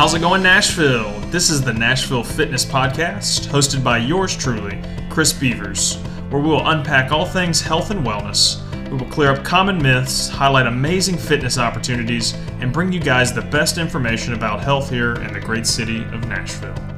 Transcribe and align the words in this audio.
How's 0.00 0.14
it 0.14 0.20
going, 0.20 0.42
Nashville? 0.42 1.20
This 1.28 1.50
is 1.50 1.60
the 1.60 1.74
Nashville 1.74 2.24
Fitness 2.24 2.64
Podcast, 2.64 3.48
hosted 3.48 3.84
by 3.84 3.98
yours 3.98 4.34
truly, 4.34 4.80
Chris 5.10 5.30
Beavers, 5.30 5.96
where 6.30 6.40
we 6.40 6.48
will 6.48 6.66
unpack 6.70 7.12
all 7.12 7.26
things 7.26 7.60
health 7.60 7.90
and 7.90 8.02
wellness. 8.02 8.62
We 8.90 8.96
will 8.96 9.12
clear 9.12 9.30
up 9.30 9.44
common 9.44 9.76
myths, 9.76 10.26
highlight 10.26 10.66
amazing 10.66 11.18
fitness 11.18 11.58
opportunities, 11.58 12.32
and 12.60 12.72
bring 12.72 12.90
you 12.90 12.98
guys 12.98 13.34
the 13.34 13.42
best 13.42 13.76
information 13.76 14.32
about 14.32 14.64
health 14.64 14.88
here 14.88 15.16
in 15.16 15.34
the 15.34 15.40
great 15.40 15.66
city 15.66 16.02
of 16.04 16.26
Nashville. 16.26 16.89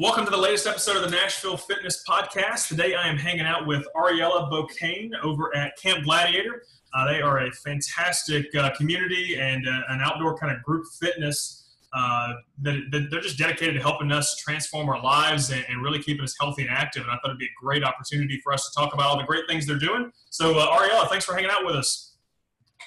Welcome 0.00 0.26
to 0.26 0.30
the 0.30 0.36
latest 0.36 0.68
episode 0.68 0.94
of 0.94 1.02
the 1.02 1.10
Nashville 1.10 1.56
Fitness 1.56 2.04
Podcast. 2.08 2.68
Today 2.68 2.94
I 2.94 3.08
am 3.08 3.16
hanging 3.16 3.46
out 3.46 3.66
with 3.66 3.84
Ariella 3.96 4.48
Bocane 4.48 5.10
over 5.24 5.52
at 5.56 5.76
Camp 5.76 6.04
Gladiator. 6.04 6.62
Uh, 6.94 7.12
they 7.12 7.20
are 7.20 7.38
a 7.38 7.50
fantastic 7.50 8.54
uh, 8.54 8.70
community 8.76 9.36
and 9.40 9.66
uh, 9.66 9.80
an 9.88 10.00
outdoor 10.00 10.38
kind 10.38 10.56
of 10.56 10.62
group 10.62 10.84
fitness 11.00 11.74
uh, 11.92 12.34
that, 12.62 13.08
they're 13.10 13.20
just 13.20 13.38
dedicated 13.38 13.74
to 13.74 13.80
helping 13.80 14.12
us 14.12 14.36
transform 14.36 14.88
our 14.88 15.02
lives 15.02 15.50
and, 15.50 15.64
and, 15.68 15.82
really 15.82 16.00
keeping 16.00 16.22
us 16.22 16.32
healthy 16.40 16.62
and 16.62 16.70
active. 16.70 17.02
And 17.02 17.10
I 17.10 17.14
thought 17.14 17.30
it'd 17.30 17.38
be 17.38 17.46
a 17.46 17.60
great 17.60 17.82
opportunity 17.82 18.40
for 18.44 18.52
us 18.52 18.70
to 18.70 18.80
talk 18.80 18.94
about 18.94 19.06
all 19.06 19.16
the 19.16 19.24
great 19.24 19.48
things 19.48 19.66
they're 19.66 19.80
doing. 19.80 20.12
So, 20.30 20.56
uh, 20.56 20.78
Ariella, 20.78 21.08
thanks 21.08 21.24
for 21.24 21.34
hanging 21.34 21.50
out 21.50 21.66
with 21.66 21.74
us. 21.74 22.14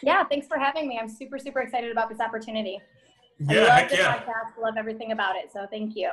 Yeah, 0.01 0.23
thanks 0.23 0.47
for 0.47 0.57
having 0.57 0.87
me. 0.87 0.97
I'm 0.97 1.09
super, 1.09 1.37
super 1.39 1.59
excited 1.59 1.91
about 1.91 2.07
this 2.07 2.21
opportunity. 2.21 2.79
Yeah, 3.49 3.59
I 3.59 3.63
love 3.63 3.69
heck 3.69 3.91
yeah. 3.91 4.17
podcast. 4.17 4.61
Love 4.61 4.75
everything 4.77 5.11
about 5.11 5.35
it. 5.35 5.51
So 5.51 5.65
thank 5.69 5.95
you. 5.95 6.09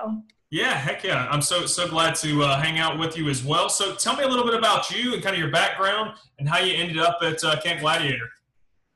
Yeah, 0.50 0.72
heck 0.72 1.04
yeah. 1.04 1.28
I'm 1.30 1.42
so 1.42 1.66
so 1.66 1.88
glad 1.88 2.14
to 2.16 2.42
uh, 2.42 2.60
hang 2.60 2.78
out 2.78 2.98
with 2.98 3.16
you 3.16 3.28
as 3.28 3.44
well. 3.44 3.68
So 3.68 3.94
tell 3.94 4.16
me 4.16 4.24
a 4.24 4.28
little 4.28 4.44
bit 4.44 4.54
about 4.54 4.90
you 4.90 5.14
and 5.14 5.22
kind 5.22 5.34
of 5.34 5.40
your 5.40 5.50
background 5.50 6.12
and 6.38 6.48
how 6.48 6.58
you 6.58 6.74
ended 6.74 6.98
up 6.98 7.18
at 7.22 7.42
uh, 7.44 7.60
Camp 7.60 7.80
Gladiator. 7.80 8.28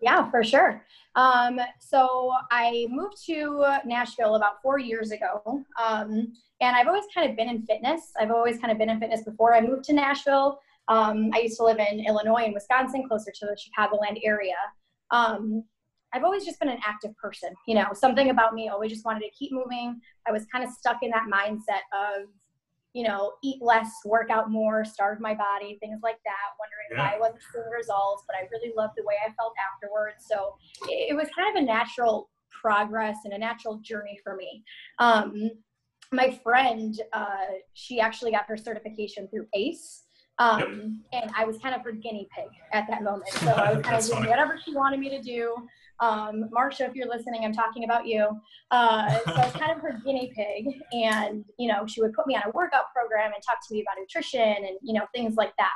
Yeah, 0.01 0.31
for 0.31 0.43
sure. 0.43 0.85
Um, 1.15 1.61
so 1.79 2.33
I 2.51 2.87
moved 2.91 3.17
to 3.27 3.81
Nashville 3.85 4.37
about 4.37 4.63
four 4.63 4.79
years 4.79 5.11
ago. 5.11 5.63
Um, 5.83 6.33
and 6.63 6.77
I've 6.77 6.87
always 6.87 7.05
kind 7.13 7.29
of 7.29 7.37
been 7.37 7.49
in 7.49 7.63
fitness. 7.67 8.13
I've 8.19 8.31
always 8.31 8.59
kind 8.59 8.73
of 8.73 8.79
been 8.79 8.89
in 8.89 8.99
fitness 8.99 9.23
before 9.25 9.55
I 9.55 9.61
moved 9.61 9.85
to 9.85 9.93
Nashville. 9.93 10.59
Um, 10.89 11.31
I 11.35 11.41
used 11.41 11.57
to 11.59 11.65
live 11.65 11.79
in 11.79 12.05
Illinois 12.07 12.45
and 12.45 12.55
Wisconsin, 12.55 13.07
closer 13.07 13.33
to 13.33 13.47
the 13.47 13.57
Chicagoland 13.57 14.21
area. 14.25 14.55
Um, 15.11 15.65
I've 16.15 16.25
always 16.25 16.45
just 16.45 16.61
been 16.61 16.69
an 16.69 16.79
active 16.87 17.17
person. 17.17 17.51
You 17.67 17.75
know, 17.77 17.87
something 17.95 18.31
about 18.31 18.55
me 18.55 18.69
always 18.69 18.91
just 18.91 19.05
wanted 19.05 19.21
to 19.21 19.31
keep 19.31 19.53
moving. 19.53 20.01
I 20.27 20.33
was 20.33 20.45
kind 20.47 20.65
of 20.65 20.71
stuck 20.71 20.99
in 21.03 21.11
that 21.11 21.25
mindset 21.33 21.83
of, 21.93 22.29
you 22.93 23.05
know, 23.05 23.33
eat 23.43 23.63
less, 23.63 23.91
work 24.05 24.29
out 24.31 24.51
more, 24.51 24.85
starve 24.85 25.21
my 25.21 25.35
body, 25.35 25.79
things 25.81 26.01
like 26.03 26.19
that, 26.25 26.49
wondering 26.61 26.89
Yeah. 26.93 27.11
why 27.11 27.17
I 27.17 27.19
wasn't 27.19 27.41
seeing 27.53 27.65
results, 27.75 28.25
but 28.27 28.37
I 28.37 28.47
really 28.53 28.73
loved 28.77 28.95
the 28.97 29.05
way 29.05 29.15
I 29.27 29.33
felt 29.33 29.55
afterwards. 29.75 30.27
So 30.29 30.57
it, 30.89 31.17
was 31.17 31.29
kind 31.35 31.57
of 31.57 31.63
a 31.63 31.65
natural 31.65 32.29
progress 32.51 33.17
and 33.25 33.33
a 33.33 33.39
natural 33.39 33.79
journey 33.79 34.19
for 34.23 34.37
me. 34.37 34.63
Um, 34.99 35.51
my 36.13 36.39
friend, 36.45 37.01
uh, 37.15 37.47
she 37.73 37.99
actually 37.99 38.31
got 38.33 38.45
her 38.47 38.59
certification 38.59 39.29
through 39.29 39.47
ACE. 39.55 40.03
Um, 40.39 41.03
and 41.13 41.31
I 41.37 41.45
was 41.45 41.59
kind 41.59 41.75
of 41.75 41.83
her 41.83 41.93
guinea 41.93 42.29
pig 42.35 42.49
at 42.73 42.87
that 42.89 43.03
moment. 43.03 43.31
So 43.33 43.51
I 43.53 43.73
was 43.73 43.83
kind 43.83 43.97
of 43.97 44.05
doing 44.05 44.27
whatever 44.29 44.59
she 44.63 44.75
wanted 44.75 45.01
me 45.01 45.09
to 45.11 45.23
do. 45.23 45.55
Um, 46.03 46.51
Marsha, 46.55 46.89
if 46.89 46.97
you're 46.97 47.09
listening, 47.09 47.45
I'm 47.45 47.53
talking 47.53 47.85
about 47.85 48.07
you. 48.07 48.29
Uh, 48.73 49.09
so 49.25 49.33
I 49.33 49.45
was 49.45 49.53
kind 49.53 49.71
of 49.73 49.79
her 49.79 50.01
guinea 50.05 50.33
pig, 50.37 50.67
and 50.93 51.45
you 51.59 51.69
know, 51.69 51.87
she 51.87 52.03
would 52.03 52.13
put 52.13 52.27
me 52.27 52.35
on 52.35 52.43
a 52.45 52.51
workout 52.51 52.93
program 52.93 53.33
and 53.33 53.43
talk 53.43 53.59
to 53.67 53.75
me 53.75 53.83
about 53.83 54.01
nutrition 54.01 54.41
and 54.41 54.77
you 54.83 54.93
know 54.93 55.07
things 55.15 55.37
like 55.37 55.53
that. 55.57 55.73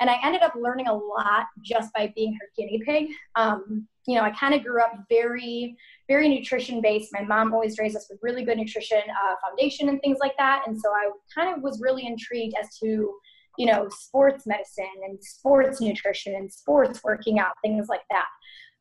And 0.00 0.10
I 0.10 0.16
ended 0.22 0.42
up 0.42 0.54
learning 0.54 0.88
a 0.88 0.94
lot 0.94 1.46
just 1.62 1.92
by 1.92 2.12
being 2.14 2.34
her 2.34 2.48
guinea 2.56 2.80
pig. 2.84 3.08
Um, 3.34 3.86
you 4.06 4.14
know, 4.14 4.22
I 4.22 4.30
kind 4.30 4.54
of 4.54 4.62
grew 4.62 4.80
up 4.80 4.92
very, 5.08 5.76
very 6.06 6.28
nutrition 6.28 6.80
based. 6.80 7.12
My 7.12 7.22
mom 7.22 7.52
always 7.52 7.78
raised 7.78 7.96
us 7.96 8.06
with 8.10 8.18
really 8.22 8.44
good 8.44 8.58
nutrition 8.58 8.98
uh, 8.98 9.34
foundation 9.44 9.88
and 9.88 10.00
things 10.00 10.18
like 10.20 10.36
that. 10.38 10.64
And 10.66 10.78
so 10.78 10.90
I 10.90 11.10
kind 11.34 11.54
of 11.54 11.62
was 11.62 11.80
really 11.80 12.06
intrigued 12.06 12.54
as 12.60 12.76
to, 12.78 13.14
you 13.58 13.66
know, 13.66 13.88
sports 13.88 14.46
medicine 14.46 14.84
and 15.04 15.18
sports 15.22 15.80
nutrition 15.80 16.34
and 16.34 16.52
sports 16.52 17.00
working 17.02 17.38
out, 17.38 17.54
things 17.62 17.88
like 17.88 18.04
that. 18.10 18.26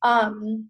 Um, 0.04 0.70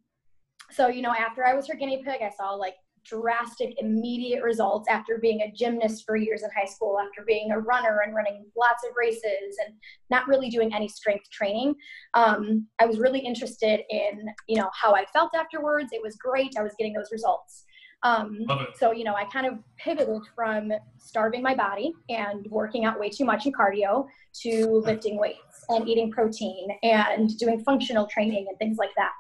so, 0.76 0.88
you 0.88 1.02
know, 1.02 1.14
after 1.14 1.46
I 1.46 1.54
was 1.54 1.68
her 1.68 1.76
guinea 1.76 2.04
pig, 2.04 2.22
I 2.22 2.30
saw 2.30 2.52
like 2.52 2.76
drastic, 3.06 3.76
immediate 3.78 4.44
results 4.44 4.90
after 4.90 5.20
being 5.20 5.42
a 5.42 5.52
gymnast 5.52 6.04
for 6.06 6.16
years 6.16 6.44
in 6.44 6.50
high 6.56 6.66
school, 6.66 7.00
after 7.00 7.24
being 7.26 7.52
a 7.52 7.60
runner 7.60 8.02
and 8.06 8.16
running 8.16 8.46
lots 8.58 8.84
of 8.84 8.96
races 8.98 9.58
and 9.66 9.76
not 10.10 10.28
really 10.28 10.50
doing 10.50 10.74
any 10.74 10.88
strength 10.88 11.30
training. 11.30 11.76
Um, 12.16 12.68
I 12.80 12.86
was 12.86 13.00
really 13.00 13.20
interested 13.20 13.82
in, 13.90 14.26
you 14.48 14.58
know, 14.58 14.70
how 14.74 14.94
I 14.94 15.06
felt 15.14 15.36
afterwards. 15.36 15.90
It 15.92 16.02
was 16.02 16.16
great. 16.16 16.56
I 16.58 16.64
was 16.64 16.74
getting 16.78 16.94
those 16.94 17.12
results. 17.12 17.64
Um, 18.04 18.46
so, 18.76 18.92
you 18.92 19.04
know, 19.04 19.16
I 19.16 19.26
kind 19.26 19.48
of 19.48 19.54
pivoted 19.78 20.22
from 20.36 20.72
starving 20.98 21.42
my 21.42 21.56
body 21.56 21.92
and 22.10 22.46
working 22.52 22.86
out 22.86 23.00
way 23.00 23.10
too 23.10 23.26
much 23.26 23.48
in 23.48 23.54
cardio 23.54 24.06
to 24.42 24.68
lifting 24.86 25.18
weights 25.18 25.66
and 25.70 25.88
eating 25.88 26.12
protein 26.12 26.68
and 26.84 27.36
doing 27.38 27.64
functional 27.64 28.06
training 28.08 28.46
and 28.48 28.60
things 28.60 28.78
like 28.78 28.92
that. 28.96 29.12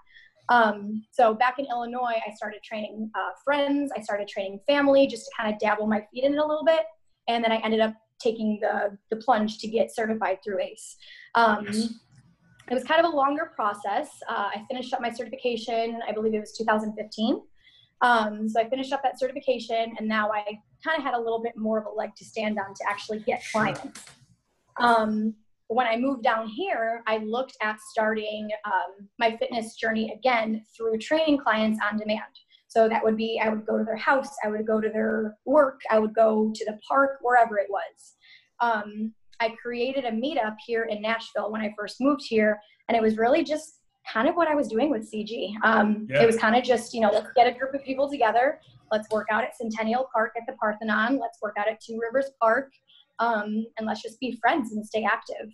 Um, 0.50 1.03
so 1.11 1.33
back 1.33 1.59
in 1.59 1.66
Illinois, 1.66 2.22
I 2.25 2.33
started 2.35 2.61
training 2.63 3.09
uh, 3.16 3.31
friends. 3.44 3.91
I 3.97 4.01
started 4.01 4.28
training 4.28 4.59
family 4.67 5.07
just 5.07 5.25
to 5.25 5.31
kind 5.38 5.53
of 5.53 5.59
dabble 5.59 5.88
my 5.88 6.06
feet 6.11 6.23
in 6.23 6.33
it 6.33 6.39
a 6.39 6.45
little 6.45 6.66
bit. 6.66 6.81
And 7.28 7.44
then 7.44 7.51
I 7.51 7.57
ended 7.57 7.79
up 7.79 7.94
taking 8.19 8.59
the, 8.61 8.97
the 9.09 9.17
plunge 9.17 9.57
to 9.59 9.67
get 9.67 9.94
certified 9.94 10.39
through 10.44 10.61
ACE. 10.61 10.97
Um, 11.35 11.66
Yes. 11.66 11.89
It 12.69 12.73
was 12.73 12.84
kind 12.84 13.03
of 13.03 13.13
a 13.13 13.16
longer 13.16 13.51
process. 13.55 14.09
Uh, 14.28 14.50
I 14.55 14.66
finished 14.67 14.91
up 14.94 15.00
my 15.00 15.11
certification, 15.11 16.00
I 16.07 16.11
believe 16.11 16.34
it 16.34 16.39
was 16.39 16.57
2015. 16.57 17.41
Um, 18.01 18.50
so 18.50 18.59
I 18.59 18.67
finished 18.69 18.91
up 18.91 19.03
that 19.03 19.19
certification, 19.19 19.95
and 19.97 20.07
now 20.07 20.31
I 20.31 20.44
kind 20.84 20.97
of 20.97 21.03
had 21.03 21.13
a 21.13 21.19
little 21.19 21.41
bit 21.41 21.55
more 21.55 21.79
of 21.79 21.85
a 21.85 21.89
leg 21.89 22.16
to 22.17 22.25
stand 22.25 22.57
on 22.59 22.73
to 22.73 22.84
actually 22.89 23.19
get 23.19 23.44
clients. 23.51 24.05
Um, 24.78 25.35
when 25.67 25.87
I 25.87 25.97
moved 25.97 26.23
down 26.23 26.47
here, 26.47 27.01
I 27.07 27.17
looked 27.17 27.57
at 27.61 27.79
starting 27.79 28.49
um, 28.65 29.07
my 29.19 29.35
fitness 29.37 29.75
journey 29.75 30.13
again 30.13 30.63
through 30.75 30.97
training 30.99 31.39
clients 31.39 31.79
on 31.89 31.97
demand. 31.97 32.21
So 32.67 32.89
that 32.89 33.03
would 33.03 33.15
be 33.15 33.39
I 33.41 33.49
would 33.49 33.65
go 33.65 33.77
to 33.77 33.83
their 33.83 33.95
house, 33.95 34.29
I 34.43 34.49
would 34.49 34.67
go 34.67 34.81
to 34.81 34.89
their 34.89 35.37
work, 35.45 35.79
I 35.89 35.97
would 35.97 36.13
go 36.13 36.51
to 36.53 36.65
the 36.65 36.77
park, 36.87 37.19
wherever 37.21 37.57
it 37.57 37.67
was. 37.69 38.15
Um, 38.59 39.13
I 39.39 39.55
created 39.61 40.05
a 40.05 40.11
meetup 40.11 40.55
here 40.65 40.83
in 40.83 41.01
Nashville 41.01 41.51
when 41.51 41.61
I 41.61 41.73
first 41.77 41.97
moved 41.99 42.23
here, 42.27 42.59
and 42.87 42.95
it 42.95 43.01
was 43.01 43.17
really 43.17 43.43
just 43.43 43.79
kind 44.11 44.27
of 44.27 44.35
what 44.35 44.47
I 44.47 44.55
was 44.55 44.67
doing 44.67 44.91
with 44.91 45.11
CG. 45.11 45.53
Um, 45.63 46.05
Yeah. 46.09 46.21
It 46.21 46.25
was 46.25 46.37
kind 46.37 46.55
of 46.55 46.63
just, 46.63 46.93
you 46.93 47.01
know, 47.01 47.09
let's 47.11 47.31
get 47.35 47.47
a 47.47 47.57
group 47.57 47.73
of 47.73 47.83
people 47.83 48.09
together. 48.09 48.59
Let's 48.91 49.09
work 49.09 49.27
out 49.31 49.43
at 49.43 49.57
Centennial 49.57 50.07
Park 50.13 50.33
at 50.37 50.43
the 50.47 50.53
Parthenon. 50.53 51.17
Let's 51.17 51.39
work 51.41 51.55
out 51.57 51.67
at 51.67 51.81
Two 51.81 51.99
Rivers 51.99 52.31
Park. 52.39 52.71
Um, 53.19 53.65
and 53.77 53.87
let's 53.87 54.01
just 54.01 54.19
be 54.19 54.37
friends 54.41 54.73
and 54.73 54.85
stay 54.85 55.03
active. 55.03 55.51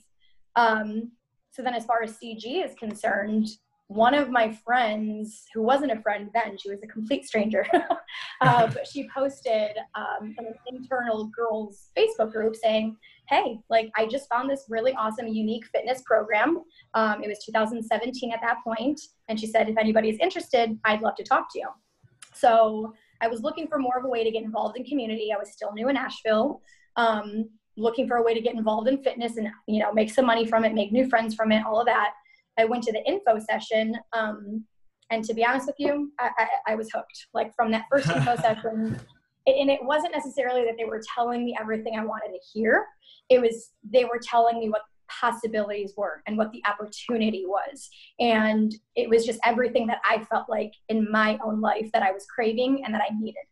Um, 0.55 1.11
so 1.51 1.61
then, 1.61 1.73
as 1.73 1.85
far 1.85 2.01
as 2.03 2.17
CG 2.17 2.65
is 2.65 2.73
concerned, 2.75 3.47
one 3.91 4.13
of 4.13 4.29
my 4.29 4.49
friends, 4.65 5.43
who 5.53 5.61
wasn't 5.61 5.91
a 5.91 6.01
friend 6.01 6.29
then, 6.33 6.57
she 6.57 6.69
was 6.69 6.81
a 6.81 6.87
complete 6.87 7.25
stranger, 7.25 7.65
uh, 8.41 8.67
but 8.67 8.87
she 8.87 9.09
posted 9.13 9.71
um, 9.95 10.33
an 10.37 10.53
internal 10.67 11.29
girls 11.35 11.89
Facebook 11.97 12.31
group 12.31 12.55
saying, 12.55 12.95
Hey, 13.27 13.59
like 13.69 13.91
I 13.97 14.05
just 14.05 14.29
found 14.29 14.49
this 14.49 14.65
really 14.69 14.93
awesome, 14.93 15.27
unique 15.27 15.65
fitness 15.73 16.01
program. 16.05 16.63
Um, 16.93 17.21
it 17.21 17.27
was 17.27 17.43
2017 17.45 18.31
at 18.31 18.39
that 18.41 18.57
point, 18.63 18.99
and 19.27 19.37
she 19.37 19.47
said, 19.47 19.67
If 19.67 19.77
anybody's 19.77 20.19
interested, 20.19 20.77
I'd 20.85 21.01
love 21.01 21.15
to 21.15 21.23
talk 21.23 21.51
to 21.51 21.59
you. 21.59 21.67
So 22.33 22.93
I 23.19 23.27
was 23.27 23.41
looking 23.41 23.67
for 23.67 23.77
more 23.77 23.97
of 23.97 24.05
a 24.05 24.09
way 24.09 24.23
to 24.23 24.31
get 24.31 24.43
involved 24.43 24.77
in 24.77 24.85
community. 24.85 25.31
I 25.35 25.37
was 25.37 25.51
still 25.51 25.73
new 25.73 25.89
in 25.89 25.95
Nashville, 25.95 26.61
um, 26.95 27.49
looking 27.77 28.07
for 28.07 28.17
a 28.17 28.23
way 28.23 28.33
to 28.33 28.41
get 28.41 28.55
involved 28.55 28.87
in 28.87 29.01
fitness 29.03 29.37
and 29.37 29.47
you 29.67 29.79
know 29.79 29.93
make 29.93 30.11
some 30.11 30.25
money 30.25 30.45
from 30.45 30.65
it, 30.65 30.73
make 30.73 30.91
new 30.91 31.07
friends 31.07 31.35
from 31.35 31.51
it, 31.51 31.63
all 31.65 31.79
of 31.79 31.85
that. 31.85 32.11
I 32.57 32.65
went 32.65 32.83
to 32.83 32.91
the 32.91 33.03
info 33.07 33.39
session, 33.39 33.95
um, 34.13 34.65
and 35.09 35.23
to 35.25 35.33
be 35.33 35.45
honest 35.45 35.67
with 35.67 35.77
you, 35.79 36.11
I, 36.19 36.29
I, 36.37 36.47
I 36.73 36.75
was 36.75 36.89
hooked. 36.93 37.27
Like 37.33 37.55
from 37.55 37.71
that 37.71 37.85
first 37.89 38.09
info 38.09 38.35
session, 38.41 38.99
and 39.47 39.55
and 39.55 39.69
it 39.69 39.83
wasn't 39.83 40.13
necessarily 40.13 40.63
that 40.65 40.75
they 40.77 40.85
were 40.85 41.01
telling 41.15 41.45
me 41.45 41.55
everything 41.59 41.97
I 41.97 42.05
wanted 42.05 42.29
to 42.29 42.39
hear. 42.53 42.85
It 43.29 43.41
was 43.41 43.71
they 43.89 44.05
were 44.05 44.19
telling 44.23 44.59
me 44.59 44.69
what 44.69 44.81
possibilities 45.19 45.93
were 45.97 46.21
and 46.25 46.37
what 46.37 46.51
the 46.51 46.61
opportunity 46.65 47.45
was. 47.45 47.89
And 48.19 48.73
it 48.95 49.09
was 49.09 49.25
just 49.25 49.39
everything 49.43 49.87
that 49.87 49.99
I 50.09 50.23
felt 50.25 50.49
like 50.49 50.71
in 50.89 51.09
my 51.11 51.37
own 51.43 51.61
life 51.61 51.89
that 51.93 52.03
I 52.03 52.11
was 52.11 52.25
craving 52.25 52.83
and 52.85 52.93
that 52.93 53.01
I 53.01 53.13
needed. 53.19 53.43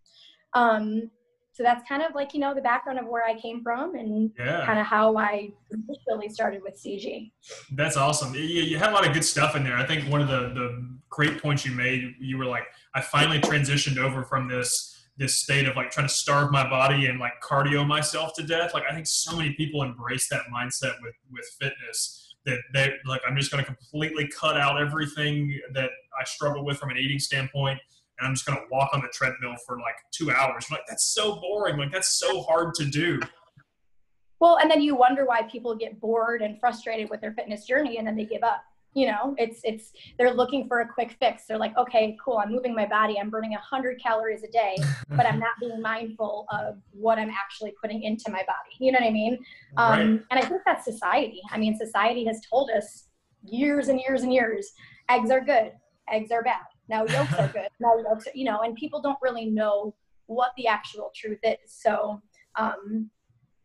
Um, 0.54 1.12
so 1.60 1.64
that's 1.64 1.86
kind 1.90 2.02
of 2.02 2.16
like, 2.16 2.34
you 2.34 2.40
know, 2.40 2.54
the 2.56 2.62
background 2.62 3.00
of 3.00 3.06
where 3.08 3.26
I 3.26 3.38
came 3.38 3.62
from 3.62 3.94
and 3.96 4.32
Yeah. 4.40 4.66
kind 4.66 4.80
of 4.80 4.86
how 4.86 5.18
I 5.18 5.52
initially 5.72 6.30
started 6.30 6.62
with 6.64 6.76
CG. 6.82 7.34
That's 7.74 7.98
awesome. 7.98 8.34
You, 8.34 8.42
you 8.42 8.78
had 8.78 8.92
a 8.92 8.94
lot 8.94 9.06
of 9.06 9.14
good 9.14 9.26
stuff 9.26 9.58
in 9.58 9.66
there. 9.66 9.76
I 9.76 9.86
think 9.86 10.10
one 10.10 10.22
of 10.22 10.30
the, 10.30 10.54
the 10.54 10.88
great 11.10 11.42
points 11.42 11.66
you 11.66 11.74
made, 11.74 12.16
you 12.18 12.38
were 12.38 12.46
like, 12.46 12.64
I 12.96 13.02
finally 13.02 13.42
transitioned 13.42 13.98
over 13.98 14.24
from 14.24 14.48
this 14.48 14.96
this 15.18 15.36
state 15.36 15.68
of 15.68 15.76
like 15.76 15.92
trying 15.92 16.08
to 16.08 16.14
starve 16.14 16.50
my 16.50 16.64
body 16.70 17.08
and 17.08 17.20
like 17.20 17.34
cardio 17.44 17.86
myself 17.86 18.32
to 18.38 18.42
death. 18.44 18.74
Like 18.74 18.84
I 18.90 18.94
think 18.94 19.06
so 19.06 19.36
many 19.36 19.52
people 19.56 19.84
embrace 19.84 20.30
that 20.30 20.44
mindset 20.50 20.94
with 21.02 21.16
with 21.30 21.46
fitness. 21.60 22.36
that 22.46 22.58
they 22.74 22.94
like 23.06 23.20
I'm 23.28 23.36
just 23.36 23.52
going 23.52 23.62
to 23.62 23.70
completely 23.70 24.30
cut 24.30 24.56
out 24.56 24.80
everything 24.82 25.60
that 25.74 25.90
I 26.18 26.24
struggle 26.24 26.64
with 26.64 26.78
from 26.78 26.90
an 26.92 26.98
eating 26.98 27.20
standpoint, 27.20 27.80
and 28.20 28.28
I'm 28.28 28.34
just 28.34 28.46
going 28.46 28.58
to 28.58 28.66
walk 28.72 28.92
on 28.94 29.02
the 29.02 29.10
treadmill 29.14 29.56
for 29.66 29.80
like 29.80 29.96
two 30.12 30.32
hours. 30.32 30.66
I'm 30.70 30.76
like 30.76 30.86
that's 30.88 31.14
so 31.14 31.40
boring. 31.40 31.78
Like 31.78 31.92
that's 31.92 32.20
so 32.20 32.42
hard 32.44 32.74
to 32.76 32.86
do. 32.86 33.20
Well, 34.40 34.58
and 34.62 34.72
then 34.72 34.82
you 34.82 34.96
wonder 34.96 35.26
why 35.26 35.44
people 35.44 35.76
get 35.76 36.00
bored 36.00 36.42
and 36.42 36.60
frustrated 36.60 37.10
with 37.10 37.20
their 37.20 37.34
fitness 37.34 37.66
journey, 37.66 37.98
and 37.98 38.08
then 38.08 38.16
they 38.16 38.26
give 38.26 38.44
up 38.44 38.64
you 38.96 39.06
know 39.06 39.36
it's 39.38 39.62
it's 39.64 39.92
they're 40.18 40.34
looking 40.34 40.68
for 40.68 40.82
a 40.82 40.88
quick 40.88 41.16
fix 41.20 41.44
they're 41.48 41.60
like 41.60 41.78
okay 41.78 42.18
cool 42.24 42.40
i'm 42.44 42.52
moving 42.52 42.74
my 42.74 42.86
body 42.86 43.18
i'm 43.20 43.30
burning 43.30 43.52
100 43.52 44.02
calories 44.02 44.44
a 44.44 44.52
day 44.52 44.76
but 45.10 45.26
i'm 45.26 45.40
not 45.40 45.52
being 45.60 45.82
mindful 45.82 46.46
of 46.52 46.76
what 46.92 47.20
i'm 47.20 47.30
actually 47.30 47.74
putting 47.82 48.04
into 48.04 48.32
my 48.32 48.40
body 48.40 48.76
you 48.80 48.92
know 48.92 48.98
what 49.00 49.08
i 49.08 49.12
mean 49.12 49.38
um, 49.78 49.92
right. 49.92 50.02
and 50.02 50.24
i 50.32 50.42
think 50.42 50.62
that's 50.66 50.86
society 50.86 51.42
i 51.52 51.58
mean 51.58 51.78
society 51.78 52.26
has 52.26 52.42
told 52.50 52.70
us 52.72 53.10
years 53.44 53.90
and 53.90 54.00
years 54.00 54.24
and 54.24 54.34
years 54.34 54.72
eggs 55.10 55.30
are 55.30 55.42
good 55.42 55.72
eggs 56.12 56.32
are 56.32 56.44
bad 56.44 56.62
now 56.90 57.06
yolks 57.06 57.34
are 57.34 57.48
good. 57.48 57.70
Now 57.80 57.98
yolks 57.98 58.28
are, 58.28 58.32
you 58.34 58.46
know 58.46 58.62
and 58.62 58.76
people 58.76 59.02
don't 59.02 59.18
really 59.22 59.46
know 59.46 59.96
what 60.26 60.52
the 60.58 60.68
actual 60.68 61.12
truth 61.16 61.40
is. 61.44 61.58
So 61.68 62.22
um, 62.58 63.10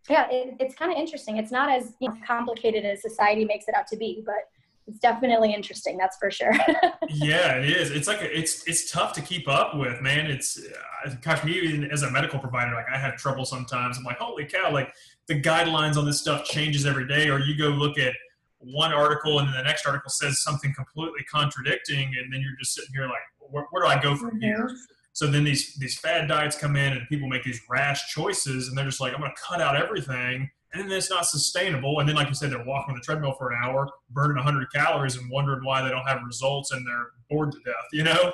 yeah 0.08 0.28
it, 0.30 0.54
it's 0.60 0.74
kind 0.74 0.92
of 0.92 0.98
interesting. 0.98 1.38
It's 1.38 1.50
not 1.50 1.70
as 1.70 1.94
you 2.00 2.08
know, 2.08 2.16
complicated 2.26 2.84
as 2.84 3.02
society 3.02 3.44
makes 3.44 3.66
it 3.68 3.74
out 3.74 3.86
to 3.88 3.96
be 3.96 4.22
but 4.24 4.36
it's 4.86 4.98
definitely 4.98 5.54
interesting 5.54 5.96
that's 5.96 6.16
for 6.18 6.30
sure. 6.30 6.52
Yeah 7.08 7.56
it 7.56 7.70
is. 7.70 7.90
It's 7.90 8.06
like 8.06 8.20
a, 8.20 8.38
it's 8.38 8.66
it's 8.68 8.90
tough 8.90 9.12
to 9.14 9.22
keep 9.22 9.48
up 9.48 9.76
with 9.76 10.00
man. 10.00 10.26
It's 10.26 10.58
uh, 11.06 11.14
gosh 11.22 11.42
me 11.44 11.88
as 11.90 12.02
a 12.02 12.10
medical 12.10 12.38
provider 12.38 12.74
like 12.74 12.86
i 12.92 12.98
have 12.98 13.16
trouble 13.16 13.44
sometimes. 13.44 13.98
I'm 13.98 14.04
like 14.04 14.18
holy 14.18 14.44
cow 14.44 14.70
like 14.72 14.92
the 15.26 15.40
guidelines 15.40 15.96
on 15.96 16.04
this 16.04 16.20
stuff 16.20 16.44
changes 16.44 16.84
every 16.86 17.08
day 17.08 17.30
or 17.30 17.38
you 17.38 17.56
go 17.56 17.68
look 17.68 17.98
at 17.98 18.14
one 18.72 18.92
article 18.92 19.38
and 19.38 19.48
then 19.48 19.56
the 19.56 19.62
next 19.62 19.86
article 19.86 20.10
says 20.10 20.42
something 20.42 20.72
completely 20.74 21.22
contradicting 21.30 22.12
and 22.18 22.32
then 22.32 22.40
you're 22.40 22.56
just 22.58 22.74
sitting 22.74 22.90
here 22.94 23.06
like 23.06 23.22
where, 23.38 23.66
where 23.70 23.82
do 23.82 23.88
i 23.88 24.00
go 24.00 24.16
from 24.16 24.30
mm-hmm. 24.30 24.40
here 24.40 24.70
so 25.12 25.26
then 25.26 25.44
these 25.44 25.74
these 25.76 25.98
fad 25.98 26.28
diets 26.28 26.56
come 26.56 26.76
in 26.76 26.92
and 26.92 27.06
people 27.08 27.28
make 27.28 27.44
these 27.44 27.60
rash 27.68 28.12
choices 28.12 28.68
and 28.68 28.76
they're 28.76 28.84
just 28.84 29.00
like 29.00 29.12
i'm 29.12 29.20
going 29.20 29.30
to 29.30 29.42
cut 29.46 29.60
out 29.60 29.76
everything 29.76 30.48
and 30.74 30.90
then 30.90 30.98
it's 30.98 31.10
not 31.10 31.26
sustainable. 31.26 32.00
And 32.00 32.08
then, 32.08 32.16
like 32.16 32.28
you 32.28 32.34
said, 32.34 32.50
they're 32.50 32.64
walking 32.64 32.92
on 32.92 32.96
the 32.96 33.04
treadmill 33.04 33.34
for 33.38 33.52
an 33.52 33.58
hour, 33.62 33.88
burning 34.10 34.36
100 34.36 34.72
calories, 34.72 35.16
and 35.16 35.30
wondering 35.30 35.64
why 35.64 35.82
they 35.82 35.90
don't 35.90 36.06
have 36.06 36.20
results, 36.26 36.72
and 36.72 36.84
they're 36.86 37.06
bored 37.30 37.52
to 37.52 37.58
death. 37.64 37.84
You 37.92 38.04
know? 38.04 38.32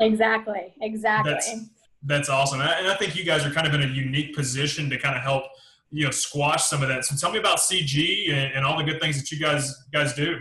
Exactly. 0.00 0.72
Exactly. 0.80 1.32
That's, 1.32 1.54
that's 2.04 2.28
awesome, 2.28 2.60
and 2.60 2.88
I 2.88 2.94
think 2.96 3.16
you 3.16 3.24
guys 3.24 3.44
are 3.44 3.50
kind 3.50 3.66
of 3.66 3.74
in 3.74 3.82
a 3.82 3.92
unique 3.92 4.34
position 4.34 4.90
to 4.90 4.98
kind 4.98 5.16
of 5.16 5.22
help 5.22 5.44
you 5.92 6.04
know 6.04 6.10
squash 6.10 6.64
some 6.64 6.82
of 6.82 6.88
that. 6.88 7.04
So 7.04 7.14
tell 7.16 7.32
me 7.32 7.38
about 7.38 7.58
CG 7.58 8.32
and, 8.32 8.54
and 8.54 8.64
all 8.64 8.76
the 8.76 8.84
good 8.84 9.00
things 9.00 9.18
that 9.18 9.30
you 9.30 9.38
guys 9.38 9.84
guys 9.92 10.14
do. 10.14 10.38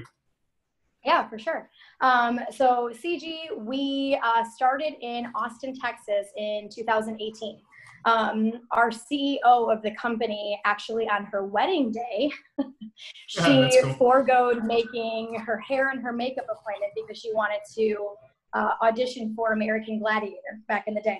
Yeah, 1.05 1.27
for 1.27 1.39
sure. 1.39 1.69
Um, 2.01 2.39
so 2.55 2.91
CG, 2.93 3.57
we 3.57 4.19
uh, 4.23 4.43
started 4.55 4.93
in 5.01 5.27
Austin, 5.35 5.73
Texas 5.79 6.27
in 6.37 6.69
2018. 6.73 7.59
Um, 8.05 8.53
our 8.71 8.89
CEO 8.89 9.39
of 9.43 9.83
the 9.83 9.91
company 9.91 10.59
actually 10.65 11.07
on 11.07 11.25
her 11.25 11.45
wedding 11.45 11.91
day, 11.91 12.31
she 13.27 13.69
cool. 13.83 13.93
foregoed 13.93 14.63
making 14.63 15.39
her 15.45 15.59
hair 15.59 15.89
and 15.89 16.01
her 16.01 16.11
makeup 16.11 16.45
appointment 16.45 16.91
because 16.95 17.19
she 17.19 17.31
wanted 17.33 17.59
to 17.75 18.15
uh, 18.53 18.71
audition 18.81 19.33
for 19.35 19.53
American 19.53 19.99
Gladiator 19.99 20.59
back 20.67 20.85
in 20.87 20.93
the 20.93 21.01
day. 21.01 21.19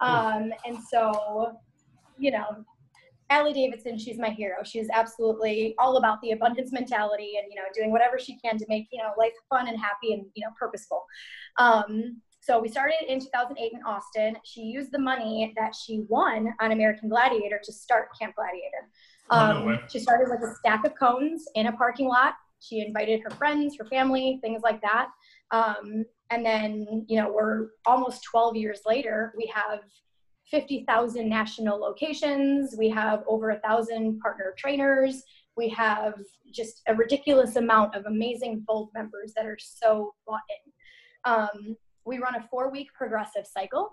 Oh, 0.00 0.06
um, 0.06 0.52
and 0.66 0.78
so, 0.90 1.58
you 2.18 2.30
know, 2.30 2.64
Ally 3.30 3.52
Davidson, 3.52 3.98
she's 3.98 4.18
my 4.18 4.30
hero. 4.30 4.56
She's 4.64 4.88
absolutely 4.92 5.74
all 5.78 5.96
about 5.96 6.20
the 6.20 6.32
abundance 6.32 6.72
mentality 6.72 7.34
and, 7.38 7.50
you 7.50 7.56
know, 7.56 7.66
doing 7.74 7.90
whatever 7.90 8.18
she 8.18 8.38
can 8.38 8.58
to 8.58 8.66
make, 8.68 8.86
you 8.92 9.02
know, 9.02 9.12
life 9.18 9.32
fun 9.48 9.68
and 9.68 9.78
happy 9.78 10.12
and, 10.12 10.26
you 10.34 10.44
know, 10.44 10.50
purposeful. 10.58 11.04
Um, 11.58 12.20
so 12.40 12.60
we 12.60 12.68
started 12.68 12.96
in 13.08 13.20
2008 13.20 13.72
in 13.72 13.80
Austin. 13.86 14.36
She 14.44 14.60
used 14.60 14.92
the 14.92 14.98
money 14.98 15.54
that 15.56 15.74
she 15.74 16.04
won 16.08 16.52
on 16.60 16.72
American 16.72 17.08
Gladiator 17.08 17.58
to 17.64 17.72
start 17.72 18.08
Camp 18.20 18.34
Gladiator. 18.36 18.90
Um, 19.30 19.56
oh, 19.56 19.64
no 19.64 19.74
um, 19.76 19.80
she 19.88 19.98
started 19.98 20.28
with 20.30 20.42
a 20.42 20.54
stack 20.56 20.84
of 20.84 20.94
cones 20.94 21.46
in 21.54 21.68
a 21.68 21.72
parking 21.72 22.06
lot. 22.06 22.34
She 22.60 22.80
invited 22.80 23.22
her 23.24 23.30
friends, 23.30 23.76
her 23.78 23.86
family, 23.86 24.38
things 24.42 24.62
like 24.62 24.82
that. 24.82 25.08
Um, 25.50 26.04
and 26.30 26.44
then, 26.44 27.06
you 27.08 27.16
know, 27.20 27.32
we're 27.32 27.68
almost 27.86 28.24
12 28.24 28.56
years 28.56 28.80
later. 28.86 29.32
We 29.36 29.50
have 29.54 29.80
50,000 30.50 31.28
national 31.28 31.78
locations. 31.78 32.74
We 32.78 32.88
have 32.90 33.22
over 33.26 33.50
a 33.50 33.60
thousand 33.60 34.20
partner 34.20 34.54
trainers. 34.56 35.22
We 35.56 35.68
have 35.70 36.14
just 36.52 36.82
a 36.86 36.94
ridiculous 36.94 37.56
amount 37.56 37.94
of 37.94 38.06
amazing 38.06 38.64
Bold 38.66 38.90
members 38.94 39.32
that 39.36 39.46
are 39.46 39.58
so 39.58 40.14
bought 40.26 40.40
in. 40.50 40.72
Um, 41.32 41.76
we 42.04 42.18
run 42.18 42.36
a 42.36 42.46
four 42.50 42.70
week 42.70 42.88
progressive 42.94 43.46
cycle. 43.46 43.92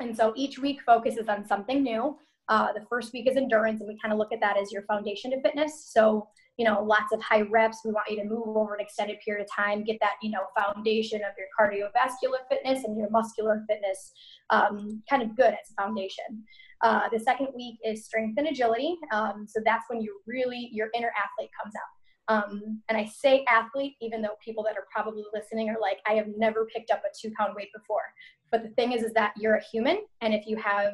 And 0.00 0.16
so 0.16 0.32
each 0.36 0.58
week 0.58 0.80
focuses 0.82 1.28
on 1.28 1.46
something 1.46 1.82
new. 1.82 2.16
Uh, 2.48 2.72
the 2.72 2.84
first 2.88 3.12
week 3.12 3.28
is 3.28 3.36
endurance, 3.36 3.80
and 3.80 3.88
we 3.88 3.98
kind 4.02 4.12
of 4.12 4.18
look 4.18 4.32
at 4.32 4.40
that 4.40 4.56
as 4.56 4.72
your 4.72 4.82
foundation 4.82 5.30
to 5.30 5.40
fitness. 5.42 5.90
So, 5.92 6.28
you 6.62 6.68
know, 6.68 6.80
lots 6.80 7.12
of 7.12 7.20
high 7.20 7.40
reps. 7.40 7.80
We 7.84 7.90
want 7.90 8.08
you 8.08 8.16
to 8.18 8.24
move 8.24 8.56
over 8.56 8.74
an 8.74 8.80
extended 8.80 9.18
period 9.18 9.44
of 9.44 9.50
time, 9.50 9.82
get 9.82 9.98
that, 10.00 10.12
you 10.22 10.30
know, 10.30 10.44
foundation 10.56 11.20
of 11.22 11.32
your 11.36 11.48
cardiovascular 11.58 12.46
fitness 12.48 12.84
and 12.84 12.96
your 12.96 13.10
muscular 13.10 13.64
fitness 13.68 14.12
um, 14.50 15.02
kind 15.10 15.24
of 15.24 15.34
good 15.34 15.54
as 15.54 15.72
a 15.72 15.82
foundation. 15.82 16.44
Uh, 16.80 17.08
the 17.12 17.18
second 17.18 17.48
week 17.56 17.80
is 17.84 18.04
strength 18.04 18.38
and 18.38 18.46
agility. 18.46 18.96
Um, 19.10 19.44
so 19.48 19.60
that's 19.64 19.82
when 19.88 20.00
you 20.00 20.20
really, 20.24 20.70
your 20.70 20.86
inner 20.94 21.10
athlete 21.20 21.50
comes 21.60 21.74
out. 21.74 22.44
Um, 22.44 22.80
and 22.88 22.96
I 22.96 23.06
say 23.06 23.44
athlete, 23.48 23.96
even 24.00 24.22
though 24.22 24.36
people 24.44 24.62
that 24.62 24.76
are 24.76 24.86
probably 24.94 25.24
listening 25.34 25.68
are 25.68 25.80
like, 25.80 25.98
I 26.06 26.12
have 26.12 26.28
never 26.36 26.64
picked 26.66 26.92
up 26.92 27.02
a 27.04 27.08
two 27.20 27.34
pound 27.36 27.56
weight 27.56 27.70
before. 27.74 28.04
But 28.52 28.62
the 28.62 28.68
thing 28.76 28.92
is, 28.92 29.02
is 29.02 29.12
that 29.14 29.32
you're 29.36 29.56
a 29.56 29.64
human. 29.72 29.98
And 30.20 30.32
if 30.32 30.46
you 30.46 30.56
have 30.58 30.92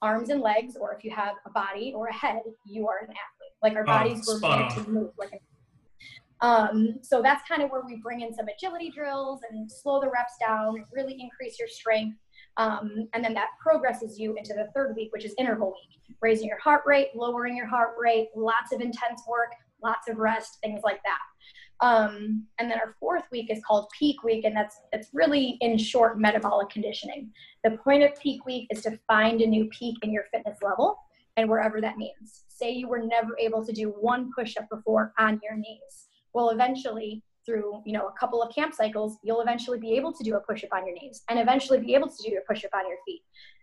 arms 0.00 0.28
and 0.28 0.40
legs, 0.40 0.76
or 0.80 0.94
if 0.94 1.02
you 1.02 1.10
have 1.10 1.34
a 1.44 1.50
body 1.50 1.92
or 1.92 2.06
a 2.06 2.14
head, 2.14 2.42
you 2.64 2.86
are 2.86 2.98
an 2.98 3.08
athlete. 3.08 3.37
Like 3.62 3.74
our 3.74 3.82
oh, 3.82 3.86
bodies 3.86 4.26
were 4.26 4.38
made 4.38 4.70
to 4.70 4.88
move 4.88 5.10
like 5.18 5.32
a 5.32 5.38
um, 6.40 6.98
so 7.02 7.20
that's 7.20 7.46
kind 7.48 7.62
of 7.62 7.70
where 7.70 7.82
we 7.84 7.96
bring 7.96 8.20
in 8.20 8.32
some 8.32 8.46
agility 8.48 8.90
drills 8.90 9.40
and 9.50 9.70
slow 9.70 10.00
the 10.00 10.08
reps 10.08 10.34
down, 10.40 10.84
really 10.92 11.16
increase 11.20 11.58
your 11.58 11.68
strength. 11.68 12.16
Um, 12.56 13.08
and 13.12 13.24
then 13.24 13.34
that 13.34 13.48
progresses 13.60 14.18
you 14.18 14.34
into 14.36 14.54
the 14.54 14.68
third 14.74 14.94
week, 14.96 15.12
which 15.12 15.24
is 15.24 15.34
interval 15.38 15.72
week, 15.72 16.16
raising 16.20 16.48
your 16.48 16.58
heart 16.58 16.82
rate, 16.86 17.08
lowering 17.14 17.56
your 17.56 17.66
heart 17.66 17.94
rate, 17.98 18.28
lots 18.36 18.72
of 18.72 18.80
intense 18.80 19.22
work, 19.28 19.50
lots 19.82 20.08
of 20.08 20.18
rest, 20.18 20.58
things 20.62 20.80
like 20.84 21.00
that. 21.04 21.18
Um, 21.80 22.44
and 22.58 22.68
then 22.68 22.78
our 22.78 22.96
fourth 22.98 23.22
week 23.30 23.50
is 23.50 23.60
called 23.64 23.86
peak 23.96 24.24
week, 24.24 24.44
and 24.44 24.56
that's 24.56 24.76
that's 24.92 25.10
really 25.12 25.56
in 25.60 25.78
short 25.78 26.18
metabolic 26.18 26.70
conditioning. 26.70 27.30
The 27.62 27.78
point 27.84 28.02
of 28.02 28.18
peak 28.20 28.44
week 28.44 28.66
is 28.70 28.82
to 28.82 28.98
find 29.06 29.40
a 29.40 29.46
new 29.46 29.66
peak 29.66 29.96
in 30.02 30.12
your 30.12 30.24
fitness 30.32 30.58
level 30.60 30.98
and 31.38 31.48
wherever 31.48 31.80
that 31.80 31.96
means. 31.96 32.44
Say 32.48 32.72
you 32.72 32.88
were 32.88 32.98
never 32.98 33.36
able 33.38 33.64
to 33.64 33.72
do 33.72 33.94
one 34.00 34.30
push-up 34.36 34.68
before 34.70 35.12
on 35.18 35.40
your 35.42 35.56
knees. 35.56 36.08
Well, 36.34 36.50
eventually 36.50 37.22
through 37.46 37.82
you 37.86 37.92
know 37.92 38.08
a 38.08 38.18
couple 38.18 38.42
of 38.42 38.54
camp 38.54 38.74
cycles, 38.74 39.16
you'll 39.22 39.40
eventually 39.40 39.78
be 39.78 39.92
able 39.92 40.12
to 40.12 40.24
do 40.24 40.34
a 40.36 40.40
push-up 40.40 40.72
on 40.72 40.86
your 40.86 40.94
knees 40.94 41.22
and 41.30 41.38
eventually 41.38 41.78
be 41.78 41.94
able 41.94 42.08
to 42.08 42.30
do 42.30 42.36
a 42.36 42.52
push-up 42.52 42.74
on 42.74 42.86
your 42.88 42.98
feet 43.06 43.22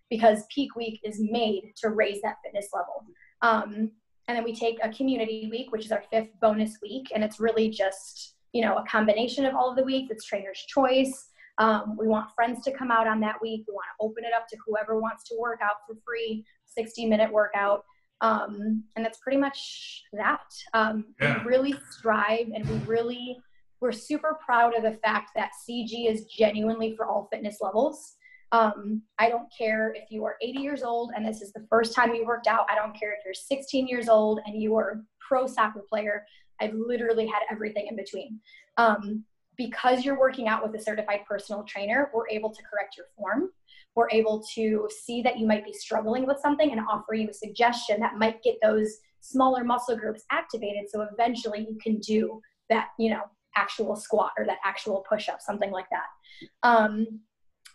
because 0.10 0.44
peak 0.53 0.75
week 0.75 1.00
is 1.03 1.20
made 1.20 1.74
to 1.77 1.89
raise 1.89 2.22
that 2.22 2.38
fitness 2.44 2.70
level. 2.74 3.05
Um, 3.41 3.91
and 4.27 4.38
then 4.38 4.44
we 4.44 4.55
take 4.55 4.77
a 4.84 4.89
community 4.89 5.50
week, 5.51 5.72
which 5.72 5.86
is 5.86 5.91
our 5.91 6.03
fifth 6.12 6.29
bonus 6.41 6.77
week. 6.82 7.08
And 7.13 7.24
it's 7.24 7.39
really 7.39 7.70
just, 7.70 8.36
you 8.53 8.62
know, 8.62 8.77
a 8.77 8.86
combination 8.86 9.46
of 9.46 9.55
all 9.55 9.70
of 9.70 9.75
the 9.75 9.84
weeks. 9.84 10.12
It's 10.12 10.25
trainer's 10.25 10.63
choice. 10.67 11.29
Um, 11.58 11.96
we 11.98 12.08
want 12.08 12.34
friends 12.36 12.63
to 12.65 12.72
come 12.72 12.91
out 12.91 13.08
on 13.08 13.20
that 13.22 13.36
week. 13.41 13.63
We 13.67 13.74
want 13.74 13.86
to 13.98 14.05
open 14.05 14.24
it 14.25 14.34
up 14.36 14.48
to 14.50 14.58
whoever 14.65 15.00
wants 15.00 15.24
to 15.29 15.36
work 15.39 15.60
out 15.63 15.77
for 15.88 15.96
free, 16.05 16.44
60 16.77 17.05
minute 17.05 17.32
workout. 17.32 17.84
Um, 18.22 18.84
and 18.96 19.05
that's 19.05 19.20
pretty 19.20 19.38
much 19.38 20.03
that. 20.13 20.46
Um, 20.74 21.13
yeah. 21.22 21.44
We 21.44 21.50
really 21.50 21.75
strive 21.91 22.48
and 22.53 22.67
we 22.67 22.77
really, 22.86 23.38
we're 23.82 23.91
super 23.91 24.38
proud 24.46 24.75
of 24.75 24.84
the 24.84 24.98
fact 25.00 25.32
that 25.36 25.51
CG 25.67 26.10
is 26.10 26.25
genuinely 26.25 26.96
for 26.96 27.05
all 27.05 27.27
fitness 27.32 27.58
levels. 27.62 28.15
Um, 28.51 29.01
I 29.20 29.29
don't 29.29 29.50
care 29.55 29.94
if 29.94 30.10
you 30.10 30.24
are 30.24 30.38
80 30.41 30.60
years 30.60 30.84
old 30.84 31.12
and 31.15 31.27
this 31.27 31.41
is 31.41 31.51
the 31.51 31.65
first 31.70 31.94
time 31.94 32.15
you 32.15 32.25
worked 32.25 32.48
out. 32.48 32.65
I 32.70 32.75
don't 32.75 32.98
care 32.98 33.12
if 33.12 33.20
you're 33.25 33.34
16 33.34 33.88
years 33.88 34.08
old 34.08 34.39
and 34.46 34.62
you 34.62 34.75
are 34.75 34.89
a 34.91 34.96
pro 35.27 35.46
soccer 35.46 35.84
player. 35.89 36.25
I've 36.62 36.74
literally 36.74 37.25
had 37.27 37.41
everything 37.51 37.88
in 37.88 37.96
between. 37.96 38.39
Um, 38.77 39.25
because 39.57 40.03
you're 40.03 40.19
working 40.19 40.47
out 40.47 40.63
with 40.63 40.79
a 40.79 40.83
certified 40.83 41.21
personal 41.27 41.63
trainer, 41.63 42.09
we're 42.13 42.29
able 42.29 42.51
to 42.51 42.62
correct 42.63 42.95
your 42.97 43.07
form. 43.17 43.50
We're 43.95 44.09
able 44.09 44.43
to 44.55 44.89
see 45.05 45.21
that 45.21 45.39
you 45.39 45.47
might 45.47 45.63
be 45.63 45.74
struggling 45.74 46.25
with 46.25 46.39
something 46.39 46.71
and 46.71 46.81
offer 46.89 47.13
you 47.13 47.29
a 47.29 47.33
suggestion 47.33 48.00
that 48.01 48.17
might 48.17 48.43
get 48.43 48.55
those 48.62 48.97
smaller 49.21 49.63
muscle 49.63 49.97
groups 49.97 50.24
activated. 50.31 50.89
So 50.89 51.07
eventually 51.12 51.62
you 51.69 51.77
can 51.81 52.00
do 52.00 52.41
that, 52.69 52.89
you 53.00 53.09
know, 53.09 53.21
actual 53.55 53.95
squat 53.95 54.31
or 54.38 54.45
that 54.45 54.57
actual 54.65 55.05
push 55.09 55.29
up, 55.29 55.41
something 55.41 55.71
like 55.71 55.85
that. 55.91 56.67
Um, 56.67 57.21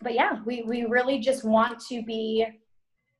but 0.01 0.13
yeah, 0.13 0.39
we, 0.45 0.63
we 0.63 0.85
really 0.85 1.19
just 1.19 1.43
want 1.43 1.79
to 1.89 2.03
be, 2.03 2.45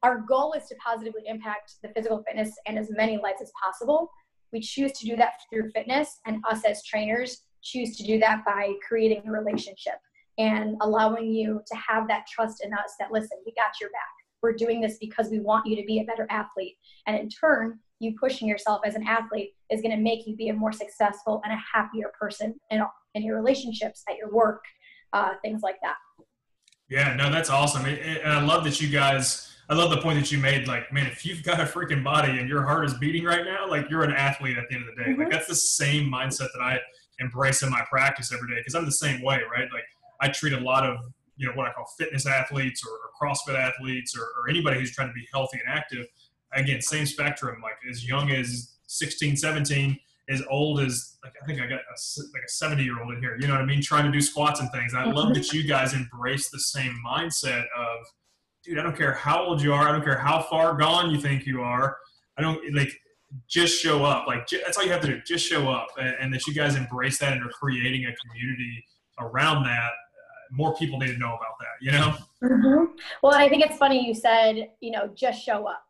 our 0.04 0.20
goal 0.20 0.54
is 0.54 0.68
to 0.68 0.76
positively 0.76 1.24
impact 1.26 1.74
the 1.82 1.90
physical 1.90 2.24
fitness 2.28 2.54
and 2.68 2.78
as 2.78 2.90
many 2.92 3.18
lives 3.18 3.42
as 3.42 3.52
possible. 3.64 4.12
we 4.52 4.60
choose 4.60 4.92
to 4.94 5.06
do 5.06 5.16
that 5.16 5.34
through 5.50 5.72
fitness, 5.72 6.20
and 6.26 6.44
us 6.50 6.64
as 6.66 6.84
trainers 6.84 7.44
choose 7.62 7.96
to 7.98 8.04
do 8.04 8.20
that 8.20 8.44
by 8.46 8.74
creating 8.88 9.24
a 9.28 9.32
relationship 9.32 9.96
and 10.38 10.76
allowing 10.82 11.30
you 11.32 11.62
to 11.68 11.76
have 11.76 12.08
that 12.08 12.26
trust 12.28 12.64
in 12.64 12.74
us 12.74 12.96
that, 13.00 13.12
listen, 13.12 13.38
we 13.46 13.54
got 13.54 13.72
your 13.80 13.90
back. 13.92 14.02
We're 14.42 14.54
doing 14.54 14.82
this 14.82 14.98
because 15.00 15.30
we 15.30 15.40
want 15.40 15.68
you 15.68 15.76
to 15.76 15.84
be 15.86 16.00
a 16.00 16.04
better 16.04 16.26
athlete. 16.30 16.78
And 17.06 17.18
in 17.18 17.30
turn, 17.30 17.80
you 18.00 18.16
pushing 18.20 18.48
yourself 18.48 18.82
as 18.84 18.96
an 18.96 19.06
athlete 19.08 19.54
is 19.70 19.82
going 19.82 19.96
to 19.96 20.02
make 20.02 20.26
you 20.26 20.36
be 20.36 20.50
a 20.50 20.54
more 20.54 20.72
successful 20.72 21.42
and 21.44 21.54
a 21.54 21.62
happier 21.74 22.12
person 22.20 22.56
in, 22.72 22.82
in 23.14 23.24
your 23.24 23.36
relationships, 23.36 24.04
at 24.10 24.18
your 24.18 24.32
work, 24.32 24.64
uh, 25.14 25.34
things 25.44 25.62
like 25.62 25.78
that. 25.84 25.98
Yeah, 26.90 27.14
no, 27.16 27.32
that's 27.32 27.50
awesome. 27.50 27.86
And 27.86 28.34
I 28.34 28.42
love 28.44 28.64
that 28.64 28.82
you 28.82 28.90
guys 28.90 29.52
I 29.72 29.74
love 29.74 29.90
the 29.90 30.02
point 30.02 30.20
that 30.20 30.30
you 30.34 30.38
made. 30.38 30.68
Like, 30.68 30.92
man, 30.92 31.08
if 31.08 31.26
you've 31.26 31.44
got 31.44 31.62
a 31.62 31.64
freaking 31.64 32.04
body 32.04 32.38
and 32.40 32.50
your 32.50 32.62
heart 32.64 32.84
is 32.84 32.94
beating 32.96 33.24
right 33.24 33.46
now, 33.46 33.70
like 33.70 33.90
you're 33.90 34.04
an 34.04 34.12
athlete 34.12 34.58
at 34.58 34.66
the 34.68 34.76
end 34.76 34.90
of 34.90 34.94
the 34.94 35.02
day. 35.02 35.10
Mm-hmm. 35.12 35.22
Like 35.22 35.32
that's 35.32 35.48
the 35.48 35.56
same 35.56 36.12
mindset 36.12 36.50
that 36.54 36.62
I 36.62 36.78
embrace 37.20 37.62
in 37.64 37.70
my 37.70 37.82
practice 37.90 38.34
every 38.34 38.50
day 38.50 38.60
because 38.60 38.76
I'm 38.76 38.86
the 38.86 38.92
same 38.92 39.22
way, 39.22 39.42
right? 39.52 39.68
Like 39.74 39.84
I 40.20 40.30
treat 40.30 40.54
a 40.54 40.60
lot 40.60 40.86
of 40.86 40.98
you 41.38 41.48
know 41.48 41.54
what 41.54 41.68
I 41.68 41.74
call 41.74 41.86
fitness 41.98 42.26
athletes 42.28 42.84
or, 42.86 42.92
or 42.92 43.10
CrossFit 43.20 43.58
athletes 43.58 44.16
or, 44.18 44.24
or 44.24 44.50
anybody 44.50 44.80
who's 44.80 44.92
trying 44.92 45.08
to 45.08 45.14
be 45.14 45.28
healthy 45.34 45.60
and 45.66 45.74
active. 45.74 46.06
Again, 46.54 46.82
same 46.82 47.06
spectrum. 47.06 47.62
Like 47.62 47.74
as 47.90 48.08
young 48.08 48.30
as 48.32 48.74
16, 48.88 49.38
17, 49.38 49.98
as 50.30 50.44
old 50.50 50.82
as 50.82 51.18
like 51.24 51.34
I 51.42 51.46
think 51.46 51.62
I 51.62 51.68
got 51.68 51.80
a, 51.80 52.22
like 52.34 52.44
a 52.46 52.50
70 52.50 52.84
year 52.84 53.02
old 53.02 53.14
in 53.14 53.22
here. 53.22 53.38
You 53.40 53.48
know 53.48 53.54
what 53.54 53.62
I 53.62 53.66
mean? 53.66 53.82
Trying 53.82 54.06
to 54.06 54.12
do 54.12 54.22
squats 54.22 54.60
and 54.60 54.72
things. 54.72 54.94
I 54.94 55.06
love 55.06 55.34
that 55.34 55.52
you 55.52 55.64
guys 55.64 55.94
embrace 55.94 56.50
the 56.50 56.60
same 56.60 56.96
mindset 57.06 57.66
of 57.78 58.06
dude, 58.64 58.78
I 58.78 58.84
don't 58.84 58.96
care 58.96 59.14
how 59.14 59.44
old 59.44 59.62
you 59.62 59.74
are. 59.74 59.88
I 59.88 59.92
don't 59.92 60.04
care 60.04 60.18
how 60.18 60.42
far 60.44 60.76
gone 60.76 61.12
you 61.12 61.20
think 61.20 61.46
you 61.46 61.62
are. 61.62 61.98
I 62.38 62.42
don't 62.42 62.60
like 62.74 62.92
just 63.48 63.82
show 63.82 64.04
up. 64.04 64.28
Like 64.28 64.48
that's 64.48 64.78
all 64.78 64.84
you 64.84 64.92
have 64.92 65.02
to 65.02 65.08
do. 65.08 65.22
Just 65.26 65.46
show 65.46 65.70
up, 65.70 65.88
and, 65.98 66.16
and 66.20 66.34
that 66.34 66.48
you 66.48 66.54
guys 66.54 66.76
embrace 66.76 67.20
that 67.20 67.34
and 67.34 67.44
are 67.44 67.50
creating 67.50 68.06
a 68.06 68.16
community 68.16 68.86
around 69.20 69.64
that. 69.64 69.90
Uh, 69.90 70.52
more 70.52 70.76
people 70.76 71.00
need 71.00 71.14
to 71.14 71.18
know 71.18 71.36
about 71.36 71.58
that. 71.60 71.82
You 71.82 71.92
know. 71.92 72.16
Mm-hmm. 72.44 72.86
Well, 73.24 73.36
I 73.36 73.50
think 73.50 73.66
it's 73.66 73.78
funny 73.78 74.06
you 74.06 74.14
said 74.14 74.70
you 74.80 74.92
know 74.92 75.10
just 75.16 75.44
show 75.44 75.66
up, 75.68 75.84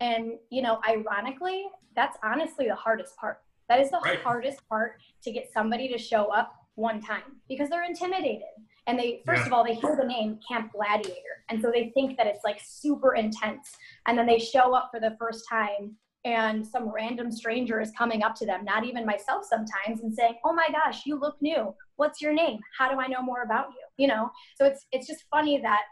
and 0.00 0.32
you 0.50 0.62
know 0.62 0.80
ironically 0.88 1.66
that's 1.94 2.18
honestly 2.22 2.66
the 2.66 2.74
hardest 2.74 3.16
part. 3.16 3.40
That 3.68 3.80
is 3.80 3.90
the 3.90 4.00
right. 4.04 4.20
hardest 4.20 4.66
part 4.68 5.00
to 5.22 5.32
get 5.32 5.50
somebody 5.52 5.88
to 5.88 5.98
show 5.98 6.26
up 6.26 6.54
one 6.74 7.00
time 7.00 7.22
because 7.48 7.68
they're 7.70 7.84
intimidated 7.84 8.42
and 8.86 8.98
they 8.98 9.22
first 9.24 9.42
yeah. 9.42 9.46
of 9.46 9.52
all 9.52 9.64
they 9.64 9.74
hear 9.74 9.96
the 9.96 10.04
name 10.04 10.38
camp 10.46 10.72
gladiator 10.72 11.44
and 11.48 11.60
so 11.60 11.70
they 11.70 11.90
think 11.94 12.16
that 12.16 12.26
it's 12.26 12.40
like 12.44 12.60
super 12.62 13.14
intense 13.14 13.76
and 14.06 14.18
then 14.18 14.26
they 14.26 14.38
show 14.38 14.74
up 14.74 14.90
for 14.92 15.00
the 15.00 15.16
first 15.18 15.44
time 15.48 15.94
and 16.24 16.66
some 16.66 16.88
random 16.88 17.30
stranger 17.30 17.80
is 17.80 17.90
coming 17.96 18.22
up 18.22 18.34
to 18.34 18.46
them 18.46 18.64
not 18.64 18.84
even 18.84 19.04
myself 19.04 19.44
sometimes 19.48 20.02
and 20.02 20.14
saying 20.14 20.34
oh 20.44 20.52
my 20.52 20.68
gosh 20.70 21.02
you 21.06 21.18
look 21.18 21.36
new. 21.40 21.74
What's 21.96 22.20
your 22.20 22.32
name? 22.32 22.58
How 22.78 22.90
do 22.90 22.98
i 23.00 23.06
know 23.06 23.22
more 23.22 23.42
about 23.42 23.68
you? 23.68 24.04
You 24.04 24.08
know? 24.08 24.30
So 24.56 24.64
it's 24.64 24.86
it's 24.92 25.06
just 25.06 25.24
funny 25.30 25.60
that 25.60 25.82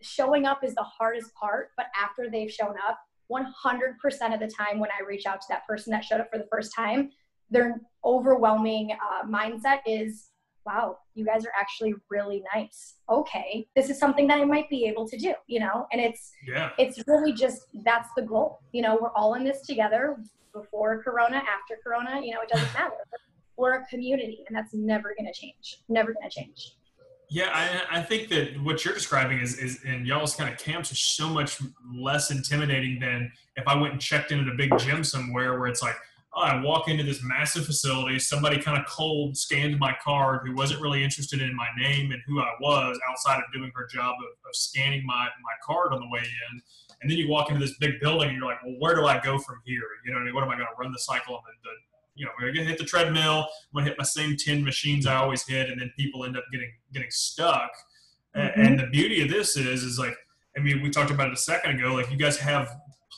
showing 0.00 0.46
up 0.46 0.64
is 0.64 0.74
the 0.74 0.82
hardest 0.82 1.32
part 1.34 1.70
but 1.76 1.86
after 2.00 2.28
they've 2.30 2.50
shown 2.50 2.74
up 2.88 2.98
100% 3.30 4.34
of 4.34 4.40
the 4.40 4.48
time 4.48 4.78
when 4.78 4.90
i 4.90 5.06
reach 5.06 5.26
out 5.26 5.40
to 5.40 5.46
that 5.48 5.66
person 5.66 5.92
that 5.92 6.04
showed 6.04 6.20
up 6.20 6.28
for 6.30 6.38
the 6.38 6.48
first 6.50 6.74
time 6.74 7.10
their 7.50 7.80
overwhelming 8.04 8.90
uh, 8.92 9.26
mindset 9.26 9.78
is 9.86 10.31
wow, 10.64 10.98
you 11.14 11.24
guys 11.24 11.44
are 11.44 11.52
actually 11.58 11.94
really 12.08 12.42
nice. 12.54 12.94
Okay, 13.10 13.66
this 13.74 13.90
is 13.90 13.98
something 13.98 14.26
that 14.28 14.40
I 14.40 14.44
might 14.44 14.68
be 14.70 14.86
able 14.86 15.08
to 15.08 15.18
do, 15.18 15.34
you 15.46 15.60
know? 15.60 15.86
And 15.92 16.00
it's 16.00 16.32
yeah. 16.46 16.70
it's 16.78 17.02
really 17.06 17.32
just 17.32 17.62
that's 17.84 18.08
the 18.16 18.22
goal. 18.22 18.60
You 18.72 18.82
know, 18.82 18.98
we're 19.00 19.12
all 19.12 19.34
in 19.34 19.44
this 19.44 19.62
together 19.62 20.18
before 20.52 21.02
corona, 21.02 21.36
after 21.36 21.78
corona, 21.82 22.20
you 22.22 22.32
know, 22.32 22.40
it 22.40 22.48
doesn't 22.48 22.72
matter. 22.74 22.94
We're 23.56 23.74
a 23.74 23.86
community 23.86 24.44
and 24.46 24.56
that's 24.56 24.74
never 24.74 25.14
going 25.18 25.30
to 25.32 25.38
change. 25.38 25.78
Never 25.88 26.12
going 26.12 26.28
to 26.28 26.40
change. 26.40 26.76
Yeah, 27.30 27.48
I, 27.54 28.00
I, 28.00 28.02
think 28.02 28.28
that 28.28 28.62
what 28.62 28.84
you're 28.84 28.92
describing 28.92 29.40
is, 29.40 29.58
is 29.58 29.82
in 29.84 30.04
y'all's 30.04 30.34
kind 30.34 30.52
of 30.52 30.58
camps 30.58 30.92
are 30.92 30.96
so 30.96 31.30
much 31.30 31.62
less 31.94 32.30
intimidating 32.30 33.00
than 33.00 33.32
if 33.56 33.66
I 33.66 33.74
went 33.74 33.94
and 33.94 34.02
checked 34.02 34.32
in 34.32 34.40
at 34.40 34.48
a 34.48 34.54
big 34.54 34.76
gym 34.76 35.02
somewhere 35.02 35.58
where 35.58 35.68
it's 35.68 35.82
like, 35.82 35.96
I 36.34 36.62
walk 36.62 36.88
into 36.88 37.04
this 37.04 37.22
massive 37.22 37.66
facility. 37.66 38.18
Somebody 38.18 38.58
kind 38.58 38.78
of 38.78 38.86
cold 38.86 39.36
scanned 39.36 39.78
my 39.78 39.94
card 40.02 40.46
who 40.46 40.54
wasn't 40.54 40.80
really 40.80 41.04
interested 41.04 41.42
in 41.42 41.54
my 41.54 41.68
name 41.78 42.10
and 42.10 42.22
who 42.26 42.40
I 42.40 42.50
was 42.60 42.98
outside 43.10 43.38
of 43.38 43.44
doing 43.52 43.70
her 43.74 43.86
job 43.86 44.14
of, 44.18 44.48
of 44.48 44.56
scanning 44.56 45.04
my, 45.04 45.24
my 45.42 45.52
card 45.62 45.92
on 45.92 46.00
the 46.00 46.08
way 46.10 46.20
in. 46.20 46.62
And 47.02 47.10
then 47.10 47.18
you 47.18 47.28
walk 47.28 47.50
into 47.50 47.60
this 47.60 47.76
big 47.78 48.00
building 48.00 48.30
and 48.30 48.38
you're 48.38 48.46
like, 48.46 48.62
well, 48.64 48.76
where 48.78 48.94
do 48.94 49.04
I 49.04 49.20
go 49.20 49.38
from 49.38 49.60
here? 49.64 49.82
You 50.06 50.12
know 50.12 50.18
what 50.18 50.22
I 50.22 50.24
mean? 50.24 50.34
What 50.34 50.44
am 50.44 50.50
I 50.50 50.54
going 50.54 50.68
to 50.68 50.80
run 50.80 50.92
the 50.92 50.98
cycle 51.00 51.34
on 51.34 51.42
the, 51.44 51.68
the 51.68 51.76
you 52.14 52.24
know, 52.24 52.32
I'm 52.38 52.46
going 52.46 52.54
to 52.54 52.64
hit 52.64 52.78
the 52.78 52.84
treadmill. 52.84 53.40
I'm 53.40 53.74
going 53.74 53.84
to 53.84 53.90
hit 53.90 53.98
my 53.98 54.04
same 54.04 54.36
10 54.36 54.64
machines 54.64 55.06
I 55.06 55.16
always 55.16 55.46
hit. 55.46 55.68
And 55.68 55.80
then 55.80 55.92
people 55.98 56.24
end 56.24 56.36
up 56.36 56.44
getting, 56.50 56.72
getting 56.94 57.10
stuck. 57.10 57.70
Mm-hmm. 58.34 58.60
And 58.60 58.78
the 58.78 58.86
beauty 58.86 59.20
of 59.20 59.28
this 59.28 59.56
is, 59.56 59.82
is 59.82 59.98
like, 59.98 60.16
I 60.56 60.60
mean, 60.60 60.82
we 60.82 60.88
talked 60.88 61.10
about 61.10 61.28
it 61.28 61.34
a 61.34 61.38
second 61.38 61.78
ago. 61.78 61.94
Like 61.94 62.10
you 62.10 62.16
guys 62.16 62.38
have 62.38 62.70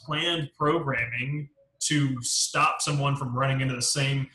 planned 0.05 0.51
programming 0.59 1.49
to 1.89 2.17
stop 2.23 2.81
someone 2.81 3.17
from 3.17 3.37
running 3.37 3.61
into 3.61 3.75
the 3.75 3.83
same 3.83 4.29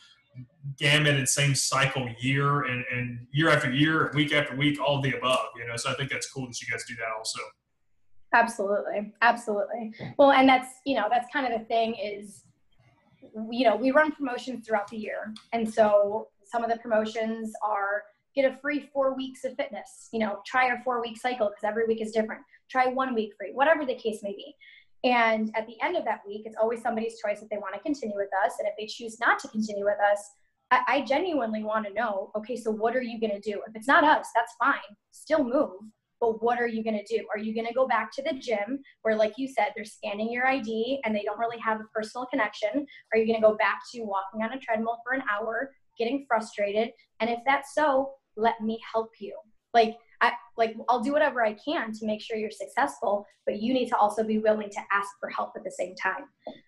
gamut 0.77 1.15
and 1.15 1.27
same 1.27 1.55
cycle 1.55 2.07
year 2.19 2.63
and, 2.63 2.83
and 2.91 3.27
year 3.31 3.49
after 3.49 3.71
year, 3.71 4.11
week 4.13 4.33
after 4.33 4.55
week, 4.55 4.79
all 4.79 5.01
the 5.01 5.17
above, 5.17 5.47
you 5.57 5.67
know. 5.67 5.75
So 5.75 5.89
I 5.89 5.93
think 5.95 6.11
that's 6.11 6.29
cool 6.31 6.45
that 6.47 6.61
you 6.61 6.67
guys 6.71 6.83
do 6.87 6.95
that 6.95 7.09
also. 7.17 7.39
Absolutely. 8.33 9.11
Absolutely. 9.21 9.91
Well, 10.17 10.31
and 10.31 10.47
that's, 10.47 10.67
you 10.85 10.95
know, 10.95 11.07
that's 11.09 11.27
kind 11.33 11.51
of 11.51 11.59
the 11.59 11.65
thing 11.65 11.95
is, 11.95 12.43
you 13.51 13.67
know, 13.67 13.75
we 13.75 13.91
run 13.91 14.11
promotions 14.11 14.65
throughout 14.67 14.87
the 14.87 14.97
year. 14.97 15.33
And 15.51 15.71
so 15.71 16.27
some 16.45 16.63
of 16.63 16.69
the 16.69 16.77
promotions 16.77 17.53
are 17.63 18.03
get 18.35 18.45
a 18.45 18.57
free 18.57 18.89
four 18.93 19.15
weeks 19.15 19.43
of 19.43 19.55
fitness, 19.55 20.09
you 20.13 20.19
know, 20.19 20.39
try 20.45 20.69
our 20.69 20.81
four 20.83 21.01
week 21.01 21.19
cycle 21.19 21.47
because 21.47 21.63
every 21.63 21.85
week 21.87 22.01
is 22.01 22.11
different. 22.11 22.41
Try 22.69 22.87
one 22.87 23.15
week 23.15 23.33
free, 23.37 23.51
whatever 23.53 23.85
the 23.85 23.95
case 23.95 24.19
may 24.21 24.31
be. 24.31 24.55
And 25.03 25.51
at 25.55 25.65
the 25.65 25.75
end 25.81 25.95
of 25.95 26.03
that 26.05 26.21
week, 26.27 26.43
it's 26.45 26.57
always 26.61 26.81
somebody's 26.81 27.19
choice 27.23 27.41
if 27.41 27.49
they 27.49 27.57
want 27.57 27.73
to 27.73 27.79
continue 27.79 28.17
with 28.17 28.29
us. 28.45 28.53
And 28.59 28.67
if 28.67 28.73
they 28.77 28.85
choose 28.85 29.19
not 29.19 29.39
to 29.39 29.47
continue 29.47 29.85
with 29.85 29.97
us, 30.11 30.21
I, 30.71 30.81
I 30.87 31.01
genuinely 31.01 31.63
want 31.63 31.85
to 31.87 31.93
know 31.93 32.31
okay, 32.35 32.55
so 32.55 32.71
what 32.71 32.95
are 32.95 33.01
you 33.01 33.19
going 33.19 33.31
to 33.31 33.39
do? 33.39 33.61
If 33.67 33.75
it's 33.75 33.87
not 33.87 34.03
us, 34.03 34.27
that's 34.35 34.53
fine, 34.59 34.75
still 35.11 35.43
move. 35.43 35.71
But 36.21 36.43
what 36.43 36.59
are 36.59 36.67
you 36.67 36.83
going 36.83 37.01
to 37.01 37.17
do? 37.17 37.25
Are 37.33 37.39
you 37.39 37.53
going 37.55 37.67
to 37.67 37.73
go 37.73 37.87
back 37.87 38.11
to 38.13 38.21
the 38.21 38.37
gym 38.37 38.79
where, 39.03 39.15
like 39.15 39.35
you 39.37 39.47
said, 39.47 39.67
they're 39.73 39.85
scanning 39.85 40.29
your 40.29 40.45
ID 40.45 40.99
and 41.05 41.15
they 41.15 41.23
don't 41.23 41.39
really 41.39 41.59
have 41.59 41.79
a 41.79 41.85
personal 41.95 42.27
connection? 42.27 42.85
Are 43.13 43.17
you 43.17 43.25
going 43.25 43.41
to 43.41 43.47
go 43.47 43.55
back 43.55 43.79
to 43.93 44.01
walking 44.01 44.43
on 44.43 44.51
a 44.51 44.59
treadmill 44.59 44.99
for 45.05 45.13
an 45.13 45.23
hour, 45.31 45.71
getting 45.97 46.25
frustrated? 46.27 46.89
And 47.21 47.29
if 47.29 47.39
that's 47.45 47.73
so, 47.73 48.11
let 48.35 48.59
me 48.59 48.81
help 48.93 49.11
you. 49.21 49.37
Like, 49.73 49.95
I 50.21 50.33
like 50.57 50.75
I'll 50.89 51.01
do 51.01 51.13
whatever 51.13 51.43
I 51.43 51.53
can 51.53 51.93
to 51.93 52.05
make 52.05 52.21
sure 52.21 52.37
you're 52.37 52.51
successful, 52.51 53.25
but 53.45 53.61
you 53.61 53.73
need 53.73 53.87
to 53.89 53.97
also 53.97 54.23
be 54.23 54.39
willing 54.39 54.69
to 54.69 54.79
ask 54.91 55.09
for 55.19 55.29
help 55.29 55.51
at 55.55 55.63
the 55.63 55.71
same 55.71 55.95
time. 55.95 56.25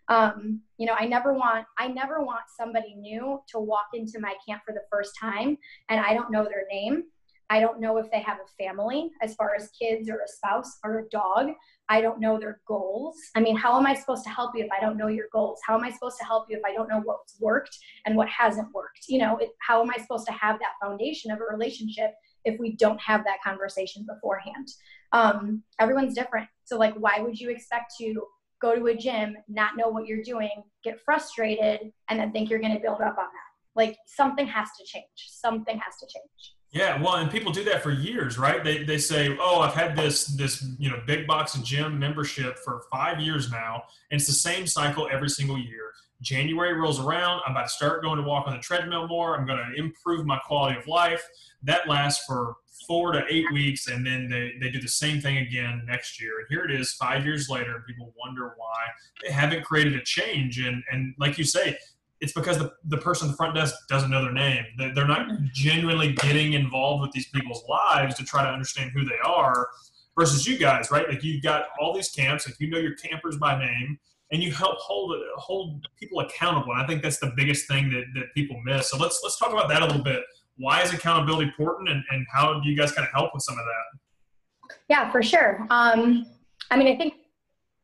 Um, 0.08 0.62
you 0.78 0.86
know, 0.86 0.96
I 0.98 1.06
never 1.06 1.34
want 1.34 1.66
I 1.78 1.88
never 1.88 2.22
want 2.24 2.42
somebody 2.58 2.96
new 2.96 3.42
to 3.50 3.60
walk 3.60 3.88
into 3.94 4.20
my 4.20 4.34
camp 4.48 4.62
for 4.66 4.74
the 4.74 4.84
first 4.90 5.12
time 5.20 5.58
and 5.90 6.00
I 6.00 6.14
don't 6.14 6.32
know 6.32 6.44
their 6.44 6.66
name. 6.72 7.04
I 7.52 7.60
don't 7.60 7.82
know 7.82 7.98
if 7.98 8.10
they 8.10 8.22
have 8.22 8.38
a 8.38 8.64
family 8.64 9.12
as 9.22 9.36
far 9.36 9.54
as 9.54 9.70
kids 9.78 10.10
or 10.10 10.22
a 10.24 10.28
spouse 10.28 10.78
or 10.86 11.00
a 11.00 11.10
dog. 11.10 11.50
I 11.90 12.00
don't 12.00 12.22
know 12.22 12.40
their 12.40 12.62
goals. 12.66 13.18
I 13.36 13.42
mean, 13.42 13.58
how 13.58 13.78
am 13.78 13.86
I 13.86 13.94
supposed 13.94 14.24
to 14.24 14.30
help 14.30 14.56
you 14.56 14.64
if 14.64 14.70
I 14.72 14.80
don't 14.80 14.96
know 14.96 15.08
your 15.08 15.26
goals? 15.34 15.60
How 15.68 15.78
am 15.78 15.84
I 15.84 15.92
supposed 15.92 16.18
to 16.20 16.24
help 16.24 16.46
you 16.50 16.56
if 16.56 16.64
I 16.64 16.72
don't 16.74 16.88
know 16.88 17.02
what's 17.04 17.36
worked 17.42 17.78
and 18.06 18.16
what 18.16 18.30
hasn't 18.30 18.74
worked? 18.74 19.04
You 19.10 19.20
know, 19.20 19.36
it, 19.36 19.50
how 19.60 19.82
am 19.82 19.90
I 19.90 19.98
supposed 19.98 20.26
to 20.28 20.32
have 20.32 20.60
that 20.60 20.76
foundation 20.82 21.30
of 21.30 21.40
a 21.40 21.44
relationship 21.44 22.12
if 22.46 22.60
we 22.60 22.76
don't 22.76 23.00
have 23.02 23.24
that 23.26 23.38
conversation 23.44 24.06
beforehand. 24.08 24.68
Um, 25.12 25.64
everyone's 25.80 26.14
different. 26.14 26.48
So, 26.66 26.78
like, 26.78 26.96
why 26.96 27.20
would 27.20 27.40
you 27.40 27.50
expect 27.50 27.94
to 28.00 28.24
go 28.62 28.76
to 28.76 28.88
a 28.88 28.96
gym, 28.96 29.36
not 29.48 29.76
know 29.78 29.90
what 29.90 30.06
you're 30.06 30.24
doing, 30.24 30.64
get 30.84 31.00
frustrated, 31.04 31.92
and 32.10 32.20
then 32.20 32.32
think 32.32 32.50
you're 32.50 32.60
going 32.60 32.74
to 32.74 32.80
build 32.80 33.02
up 33.02 33.18
on 33.18 33.26
that? 33.26 33.76
Like, 33.76 33.98
something 34.06 34.48
has 34.48 34.70
to 34.80 34.86
change. 34.86 35.06
Something 35.16 35.80
has 35.80 35.98
to 36.00 36.06
change. 36.06 36.56
Yeah, 36.72 37.02
well, 37.02 37.16
and 37.16 37.30
people 37.30 37.52
do 37.52 37.66
that 37.66 37.84
for 37.84 37.92
years, 37.92 38.38
right? 38.38 38.64
They, 38.64 38.86
they 38.86 38.98
say, 38.98 39.38
"Oh, 39.42 39.60
I've 39.60 39.74
had 39.74 39.94
this 39.94 40.28
this 40.28 40.66
you 40.80 40.90
know 40.90 41.02
big 41.06 41.28
box 41.28 41.54
gym 41.56 42.00
membership 42.00 42.58
for 42.60 42.84
five 42.90 43.20
years 43.20 43.52
now, 43.52 43.84
and 44.10 44.22
it's 44.22 44.28
the 44.28 44.34
same 44.34 44.66
cycle 44.66 45.10
every 45.12 45.30
single 45.30 45.58
year." 45.58 45.92
January 46.22 46.74
rolls 46.74 47.00
around, 47.00 47.42
I'm 47.46 47.52
about 47.52 47.64
to 47.64 47.70
start 47.70 48.04
going 48.04 48.18
to 48.18 48.24
walk 48.24 48.48
on 48.48 48.54
the 48.54 48.62
treadmill 48.62 49.08
more. 49.08 49.38
I'm 49.38 49.46
going 49.46 49.60
to 49.60 49.80
improve 49.80 50.26
my 50.26 50.38
quality 50.46 50.78
of 50.80 50.88
life. 50.88 51.24
That 51.64 51.88
lasts 51.88 52.24
for 52.26 52.56
four 52.88 53.12
to 53.12 53.24
eight 53.30 53.52
weeks, 53.52 53.88
and 53.88 54.06
then 54.06 54.30
they, 54.30 54.54
they 54.60 54.70
do 54.70 54.80
the 54.80 54.88
same 54.88 55.20
thing 55.22 55.38
again 55.38 55.84
next 55.88 56.22
year. 56.22 56.40
And 56.40 56.48
here 56.50 56.64
it 56.64 56.72
is, 56.72 56.94
five 56.94 57.26
years 57.26 57.50
later, 57.50 57.76
and 57.76 57.86
people 57.86 58.14
wonder 58.20 58.54
why 58.58 58.86
they 59.24 59.32
haven't 59.32 59.64
created 59.64 59.96
a 59.96 60.04
change. 60.04 60.60
And, 60.60 60.84
and 60.92 61.14
like 61.20 61.38
you 61.38 61.44
say, 61.44 61.78
it's 62.20 62.34
because 62.34 62.60
the, 62.60 62.72
the 62.86 62.98
person 62.98 63.28
at 63.28 63.32
the 63.32 63.38
front 63.38 63.56
desk 63.56 63.74
doesn't 63.90 64.12
know 64.12 64.22
their 64.22 64.34
name. 64.34 64.64
They're 64.78 65.08
not 65.08 65.28
genuinely 65.54 66.14
getting 66.14 66.54
involved 66.54 67.02
with 67.02 67.12
these 67.12 67.28
people's 67.30 67.64
lives 67.68 68.16
to 68.16 68.24
try 68.24 68.44
to 68.44 68.50
understand 68.50 68.92
who 68.92 69.04
they 69.04 69.18
are 69.26 69.68
versus 70.16 70.48
you 70.48 70.58
guys, 70.60 70.92
right? 70.92 71.10
Like 71.10 71.24
you've 71.24 71.42
got 71.42 71.66
all 71.80 71.94
these 71.94 72.10
camps, 72.10 72.48
like 72.48 72.60
you 72.60 72.70
know 72.70 72.78
your 72.78 72.96
campers 72.96 73.38
by 73.38 73.58
name 73.58 73.98
and 74.32 74.42
you 74.42 74.52
help 74.52 74.78
hold 74.80 75.16
hold 75.36 75.88
people 76.00 76.22
accountable. 76.22 76.72
And 76.74 76.82
I 76.82 76.88
think 76.88 77.04
that's 77.04 77.20
the 77.20 77.34
biggest 77.36 77.68
thing 77.68 77.90
that, 77.92 78.06
that 78.16 78.34
people 78.34 78.60
miss. 78.64 78.90
So 78.90 78.98
let's 78.98 79.20
let's 79.24 79.38
talk 79.38 79.52
about 79.52 79.70
that 79.70 79.82
a 79.82 79.86
little 79.86 80.04
bit. 80.04 80.24
Why 80.58 80.82
is 80.82 80.94
accountability 80.94 81.48
important, 81.48 81.90
and, 81.90 82.04
and 82.12 82.26
how 82.32 82.60
do 82.60 82.70
you 82.70 82.78
guys 82.78 82.92
kind 82.92 83.08
of 83.08 83.14
help 83.14 83.34
with 83.34 83.44
some 83.44 83.58
of 83.58 83.66
that? 83.66 84.78
Yeah, 84.90 85.12
for 85.12 85.24
sure. 85.24 85.66
Um, 85.70 86.26
I 86.70 86.78
mean, 86.78 86.88
I 86.88 86.96
think 86.96 87.16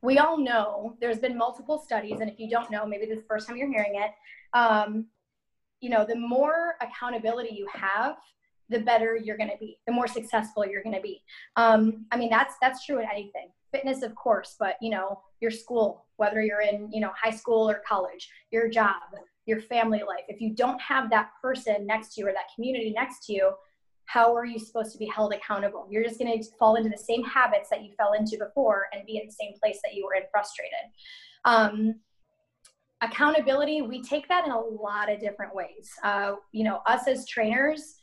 we 0.01 0.19
all 0.19 0.37
know 0.37 0.95
there's 1.01 1.19
been 1.19 1.37
multiple 1.37 1.79
studies, 1.79 2.19
and 2.19 2.29
if 2.29 2.39
you 2.39 2.49
don't 2.49 2.69
know, 2.69 2.85
maybe 2.85 3.05
this 3.05 3.17
is 3.17 3.23
the 3.23 3.27
first 3.27 3.47
time 3.47 3.57
you're 3.57 3.71
hearing 3.71 3.95
it. 3.95 4.11
Um, 4.53 5.07
you 5.81 5.89
know, 5.89 6.05
the 6.05 6.15
more 6.15 6.75
accountability 6.81 7.55
you 7.55 7.67
have, 7.73 8.15
the 8.69 8.79
better 8.79 9.15
you're 9.15 9.37
going 9.37 9.49
to 9.49 9.57
be, 9.59 9.79
the 9.87 9.93
more 9.93 10.07
successful 10.07 10.65
you're 10.65 10.83
going 10.83 10.95
to 10.95 11.01
be. 11.01 11.21
Um, 11.55 12.05
I 12.11 12.17
mean, 12.17 12.29
that's 12.29 12.55
that's 12.61 12.85
true 12.85 12.99
in 12.99 13.07
anything. 13.09 13.49
Fitness, 13.71 14.01
of 14.01 14.15
course, 14.15 14.55
but 14.59 14.75
you 14.81 14.89
know, 14.89 15.21
your 15.41 15.51
school, 15.51 16.05
whether 16.17 16.41
you're 16.41 16.61
in 16.61 16.89
you 16.91 17.01
know 17.01 17.11
high 17.21 17.35
school 17.35 17.69
or 17.69 17.81
college, 17.87 18.29
your 18.51 18.69
job, 18.69 19.01
your 19.45 19.61
family 19.61 20.03
life. 20.07 20.25
If 20.27 20.41
you 20.41 20.53
don't 20.53 20.79
have 20.81 21.09
that 21.09 21.31
person 21.41 21.87
next 21.87 22.13
to 22.13 22.21
you 22.21 22.27
or 22.27 22.33
that 22.33 22.53
community 22.55 22.91
next 22.91 23.25
to 23.25 23.33
you, 23.33 23.53
how 24.05 24.33
are 24.35 24.45
you 24.45 24.57
supposed 24.57 24.91
to 24.93 24.97
be 24.97 25.05
held 25.05 25.33
accountable? 25.33 25.87
You're 25.89 26.03
just 26.03 26.19
going 26.19 26.41
to 26.41 26.49
fall 26.57 26.75
into 26.75 26.89
the 26.89 26.97
same 26.97 27.23
habits 27.23 27.69
that 27.69 27.83
you 27.83 27.91
fell 27.97 28.13
into 28.13 28.37
before 28.37 28.85
and 28.93 29.05
be 29.05 29.17
in 29.17 29.25
the 29.25 29.31
same 29.31 29.53
place 29.61 29.79
that 29.83 29.93
you 29.93 30.05
were 30.05 30.15
in 30.15 30.23
frustrated. 30.31 30.73
Um, 31.45 31.95
accountability, 33.01 33.81
we 33.81 34.01
take 34.01 34.27
that 34.29 34.45
in 34.45 34.51
a 34.51 34.59
lot 34.59 35.11
of 35.11 35.19
different 35.19 35.53
ways. 35.53 35.91
Uh, 36.03 36.35
you 36.53 36.63
know, 36.63 36.81
us 36.85 37.07
as 37.07 37.27
trainers, 37.27 37.95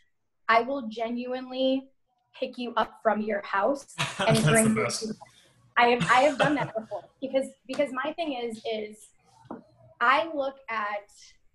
I 0.49 0.61
will 0.61 0.88
genuinely 0.88 1.88
pick 2.38 2.59
you 2.59 2.75
up 2.76 3.00
from 3.02 3.23
your 3.23 3.42
house 3.42 3.94
and 4.26 4.42
bring 4.44 4.76
you. 4.76 4.87
I 5.76 5.88
have 5.88 6.11
I 6.11 6.21
have 6.23 6.38
done 6.38 6.54
that 6.57 6.75
before 6.75 7.04
because 7.21 7.49
because 7.66 7.90
my 7.93 8.12
thing 8.12 8.35
is 8.35 8.62
is 8.71 9.09
I 10.00 10.28
look 10.35 10.57
at 10.69 11.09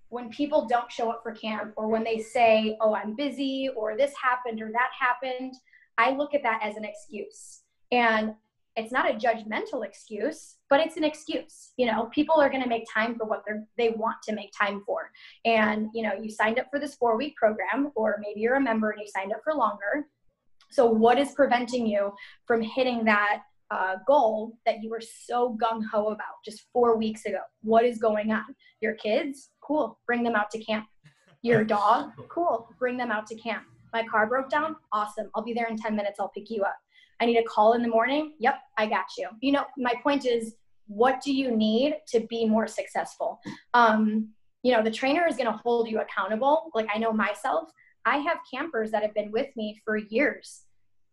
when 0.09 0.29
people 0.29 0.65
don't 0.67 0.91
show 0.91 1.09
up 1.09 1.21
for 1.23 1.31
camp 1.31 1.73
or 1.77 1.87
when 1.87 2.03
they 2.03 2.19
say, 2.19 2.77
oh, 2.81 2.95
I'm 2.95 3.15
busy 3.15 3.69
or 3.75 3.95
this 3.95 4.11
happened 4.21 4.61
or 4.61 4.71
that 4.71 4.89
happened, 4.99 5.53
I 5.97 6.11
look 6.11 6.33
at 6.33 6.43
that 6.43 6.61
as 6.63 6.75
an 6.75 6.83
excuse. 6.83 7.61
And 7.91 8.33
it's 8.75 8.91
not 8.91 9.09
a 9.09 9.13
judgmental 9.13 9.85
excuse, 9.85 10.55
but 10.69 10.79
it's 10.79 10.97
an 10.97 11.03
excuse. 11.03 11.73
You 11.77 11.85
know, 11.85 12.09
people 12.13 12.35
are 12.35 12.49
going 12.49 12.63
to 12.63 12.69
make 12.69 12.85
time 12.91 13.15
for 13.15 13.25
what 13.25 13.43
they're, 13.45 13.67
they 13.77 13.89
want 13.89 14.17
to 14.23 14.33
make 14.33 14.51
time 14.59 14.81
for. 14.85 15.11
And, 15.45 15.89
you 15.93 16.01
know, 16.01 16.13
you 16.13 16.31
signed 16.31 16.59
up 16.59 16.67
for 16.71 16.79
this 16.79 16.95
four 16.95 17.17
week 17.17 17.35
program, 17.35 17.91
or 17.95 18.19
maybe 18.19 18.39
you're 18.39 18.55
a 18.55 18.61
member 18.61 18.91
and 18.91 19.01
you 19.01 19.07
signed 19.07 19.31
up 19.31 19.41
for 19.43 19.53
longer. 19.53 20.07
So, 20.71 20.85
what 20.85 21.19
is 21.19 21.31
preventing 21.33 21.85
you 21.85 22.13
from 22.45 22.61
hitting 22.61 23.03
that 23.05 23.41
uh, 23.71 23.95
goal 24.07 24.57
that 24.65 24.81
you 24.81 24.89
were 24.89 25.01
so 25.01 25.57
gung 25.61 25.81
ho 25.91 26.07
about 26.07 26.43
just 26.43 26.65
four 26.73 26.97
weeks 26.97 27.25
ago? 27.25 27.39
What 27.61 27.85
is 27.85 27.97
going 27.97 28.31
on? 28.31 28.45
Your 28.81 28.95
kids? 28.95 29.51
Cool. 29.61 29.99
Bring 30.05 30.23
them 30.23 30.35
out 30.35 30.49
to 30.51 30.63
camp. 30.63 30.85
Your 31.41 31.63
dog? 31.77 32.11
Cool. 32.29 32.67
Bring 32.79 32.97
them 32.97 33.11
out 33.11 33.27
to 33.27 33.35
camp. 33.35 33.63
My 33.93 34.03
car 34.05 34.27
broke 34.27 34.49
down? 34.49 34.75
Awesome. 34.91 35.29
I'll 35.35 35.43
be 35.43 35.53
there 35.53 35.67
in 35.67 35.77
10 35.77 35.95
minutes. 35.95 36.19
I'll 36.19 36.29
pick 36.29 36.49
you 36.49 36.63
up. 36.63 36.77
I 37.19 37.25
need 37.25 37.37
a 37.37 37.43
call 37.43 37.73
in 37.73 37.81
the 37.81 37.87
morning? 37.87 38.33
Yep, 38.39 38.55
I 38.77 38.85
got 38.85 39.05
you. 39.17 39.27
You 39.41 39.51
know, 39.51 39.65
my 39.77 39.93
point 40.01 40.25
is, 40.25 40.55
what 40.87 41.21
do 41.21 41.33
you 41.33 41.55
need 41.55 41.95
to 42.07 42.21
be 42.21 42.45
more 42.45 42.67
successful? 42.67 43.39
Um, 43.73 44.29
you 44.63 44.73
know, 44.73 44.81
the 44.81 44.91
trainer 44.91 45.27
is 45.27 45.35
going 45.35 45.47
to 45.47 45.59
hold 45.63 45.89
you 45.89 45.99
accountable. 45.99 46.71
Like 46.73 46.87
I 46.93 46.97
know 46.97 47.11
myself, 47.11 47.69
I 48.05 48.17
have 48.17 48.37
campers 48.51 48.91
that 48.91 49.03
have 49.03 49.13
been 49.13 49.31
with 49.31 49.47
me 49.55 49.79
for 49.85 49.97
years. 49.97 50.63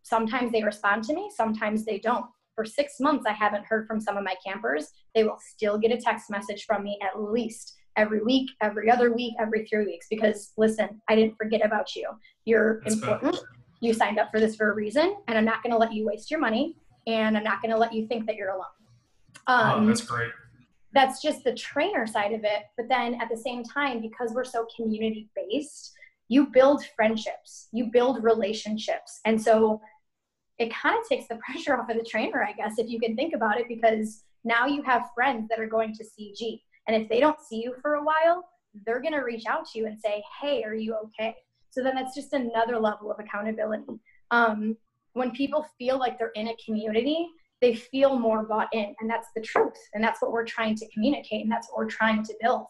Sometimes 0.03 0.53
they 0.53 0.63
respond 0.63 1.03
to 1.05 1.15
me, 1.15 1.31
sometimes 1.35 1.85
they 1.85 1.99
don't 1.99 2.27
for 2.57 2.65
six 2.65 2.95
months, 2.99 3.25
I 3.29 3.33
haven't 3.33 3.67
heard 3.67 3.87
from 3.87 4.01
some 4.01 4.17
of 4.17 4.25
my 4.25 4.35
campers. 4.45 4.89
They 5.15 5.23
will 5.23 5.39
still 5.39 5.79
get 5.79 5.93
a 5.93 5.99
text 5.99 6.31
message 6.31 6.65
from 6.65 6.83
me 6.83 6.99
at 7.03 7.23
least 7.23 7.77
every 7.97 8.23
week, 8.23 8.51
every 8.61 8.91
other 8.91 9.13
week, 9.13 9.35
every 9.39 9.67
three 9.67 9.85
weeks 9.85 10.07
because 10.11 10.53
listen, 10.57 11.01
I 11.09 11.15
didn't 11.15 11.37
forget 11.37 11.65
about 11.65 11.95
you. 11.95 12.11
You're 12.45 12.81
That's 12.83 12.97
important. 12.97 13.33
Bad. 13.35 13.43
You 13.81 13.93
signed 13.93 14.19
up 14.19 14.31
for 14.31 14.41
this 14.41 14.57
for 14.57 14.71
a 14.71 14.75
reason, 14.75 15.17
and 15.29 15.37
I'm 15.37 15.45
not 15.45 15.63
going 15.63 15.73
to 15.73 15.79
let 15.79 15.93
you 15.93 16.07
waste 16.07 16.31
your 16.31 16.41
money, 16.41 16.77
and 17.07 17.37
I'm 17.37 17.45
not 17.45 17.61
going 17.61 17.73
to 17.73 17.79
let 17.79 17.93
you 17.93 18.07
think 18.07 18.27
that 18.27 18.37
you're 18.37 18.51
alone. 18.51 18.65
Um, 19.47 19.85
oh, 19.85 19.87
that's 19.87 20.01
great. 20.01 20.31
That's 20.93 21.21
just 21.21 21.45
the 21.45 21.53
trainer 21.53 22.07
side 22.07 22.33
of 22.33 22.43
it. 22.43 22.65
But 22.79 22.89
then 22.89 23.21
at 23.21 23.29
the 23.29 23.37
same 23.37 23.63
time, 23.63 24.01
because 24.01 24.33
we're 24.33 24.45
so 24.45 24.67
community 24.75 25.29
based, 25.37 25.93
you 26.29 26.47
build 26.47 26.85
friendships, 26.97 27.69
you 27.73 27.91
build 27.93 28.25
relationships. 28.25 29.21
And 29.27 29.41
so 29.41 29.81
it 30.59 30.73
kind 30.75 30.99
of 30.99 31.09
takes 31.09 31.29
the 31.29 31.37
pressure 31.45 31.77
off 31.77 31.89
of 31.91 31.97
the 31.97 32.05
trainer, 32.05 32.43
I 32.45 32.53
guess, 32.53 32.79
if 32.79 32.89
you 32.89 33.01
can 33.01 33.17
think 33.17 33.35
about 33.35 33.59
it, 33.59 33.67
because 33.69 34.25
now 34.45 34.67
you 34.67 34.83
have 34.83 35.11
friends 35.15 35.49
that 35.49 35.59
are 35.59 35.67
going 35.67 35.95
to 35.95 36.05
CG. 36.05 36.61
And 36.87 37.03
if 37.03 37.09
they 37.09 37.21
don't 37.21 37.41
see 37.41 37.63
you 37.63 37.75
for 37.83 37.95
a 37.95 38.05
while, 38.05 38.49
they're 38.85 39.01
going 39.01 39.15
to 39.15 39.21
reach 39.21 39.45
out 39.47 39.67
to 39.71 39.79
you 39.79 39.87
and 39.87 39.99
say, 39.99 40.23
Hey, 40.41 40.63
are 40.63 40.75
you 40.75 40.97
okay? 40.97 41.35
So 41.71 41.83
then 41.83 41.95
that's 41.95 42.15
just 42.15 42.33
another 42.33 42.79
level 42.79 43.11
of 43.11 43.19
accountability. 43.19 43.85
Um, 44.31 44.77
when 45.13 45.31
people 45.31 45.67
feel 45.79 45.99
like 45.99 46.19
they're 46.19 46.33
in 46.35 46.49
a 46.49 46.57
community, 46.65 47.29
they 47.61 47.75
feel 47.75 48.19
more 48.19 48.45
bought 48.45 48.69
in. 48.73 48.95
And 49.01 49.11
that's 49.11 49.29
the 49.35 49.43
truth. 49.43 49.77
And 49.95 50.03
that's 50.03 50.21
what 50.21 50.31
we're 50.31 50.45
trying 50.45 50.77
to 50.77 50.89
communicate. 50.93 51.43
And 51.43 51.51
that's 51.51 51.69
what 51.69 51.79
we're 51.79 51.91
trying 51.91 52.23
to 52.25 52.35
build. 52.41 52.67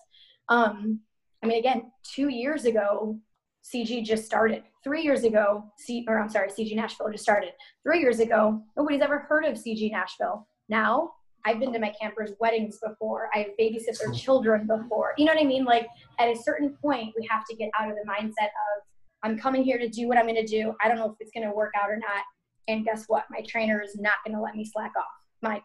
Um, 0.48 1.00
I 1.42 1.46
mean, 1.46 1.58
again, 1.58 1.90
two 2.02 2.28
years 2.28 2.64
ago, 2.64 3.18
CG 3.64 4.04
just 4.04 4.24
started. 4.24 4.62
Three 4.86 5.02
years 5.02 5.24
ago, 5.24 5.64
C, 5.78 6.04
or 6.06 6.20
I'm 6.20 6.28
sorry, 6.28 6.48
CG 6.48 6.76
Nashville 6.76 7.10
just 7.10 7.24
started. 7.24 7.50
Three 7.82 7.98
years 7.98 8.20
ago, 8.20 8.62
nobody's 8.76 9.02
ever 9.02 9.18
heard 9.18 9.44
of 9.44 9.54
CG 9.54 9.90
Nashville. 9.90 10.46
Now, 10.68 11.10
I've 11.44 11.58
been 11.58 11.72
to 11.72 11.80
my 11.80 11.92
campers' 12.00 12.34
weddings 12.38 12.78
before. 12.78 13.28
I've 13.34 13.48
babysit 13.58 13.98
their 13.98 14.12
children 14.12 14.64
before. 14.68 15.14
You 15.18 15.24
know 15.24 15.34
what 15.34 15.42
I 15.42 15.44
mean? 15.44 15.64
Like 15.64 15.88
at 16.20 16.28
a 16.28 16.36
certain 16.36 16.76
point, 16.80 17.12
we 17.18 17.26
have 17.28 17.44
to 17.46 17.56
get 17.56 17.68
out 17.76 17.90
of 17.90 17.96
the 17.96 18.08
mindset 18.08 18.44
of 18.44 18.84
I'm 19.24 19.36
coming 19.36 19.64
here 19.64 19.76
to 19.76 19.88
do 19.88 20.06
what 20.06 20.18
I'm 20.18 20.26
going 20.26 20.36
to 20.36 20.46
do. 20.46 20.72
I 20.80 20.86
don't 20.86 20.98
know 20.98 21.06
if 21.06 21.16
it's 21.18 21.32
going 21.32 21.48
to 21.48 21.52
work 21.52 21.72
out 21.76 21.90
or 21.90 21.96
not. 21.96 22.22
And 22.68 22.84
guess 22.84 23.06
what? 23.08 23.24
My 23.28 23.40
trainer 23.40 23.82
is 23.82 23.96
not 23.96 24.18
going 24.24 24.36
to 24.36 24.40
let 24.40 24.54
me 24.54 24.64
slack 24.64 24.92
off. 24.96 25.04
My 25.42 25.60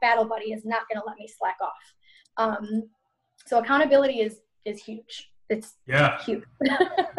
battle 0.00 0.24
buddy 0.24 0.46
is 0.46 0.64
not 0.64 0.82
going 0.90 1.00
to 1.00 1.06
let 1.06 1.16
me 1.16 1.28
slack 1.28 1.58
off. 1.62 2.58
Um, 2.58 2.88
so 3.46 3.60
accountability 3.60 4.20
is 4.20 4.40
is 4.64 4.82
huge 4.82 5.30
it's 5.48 5.74
yeah. 5.86 6.18
cute. 6.24 6.44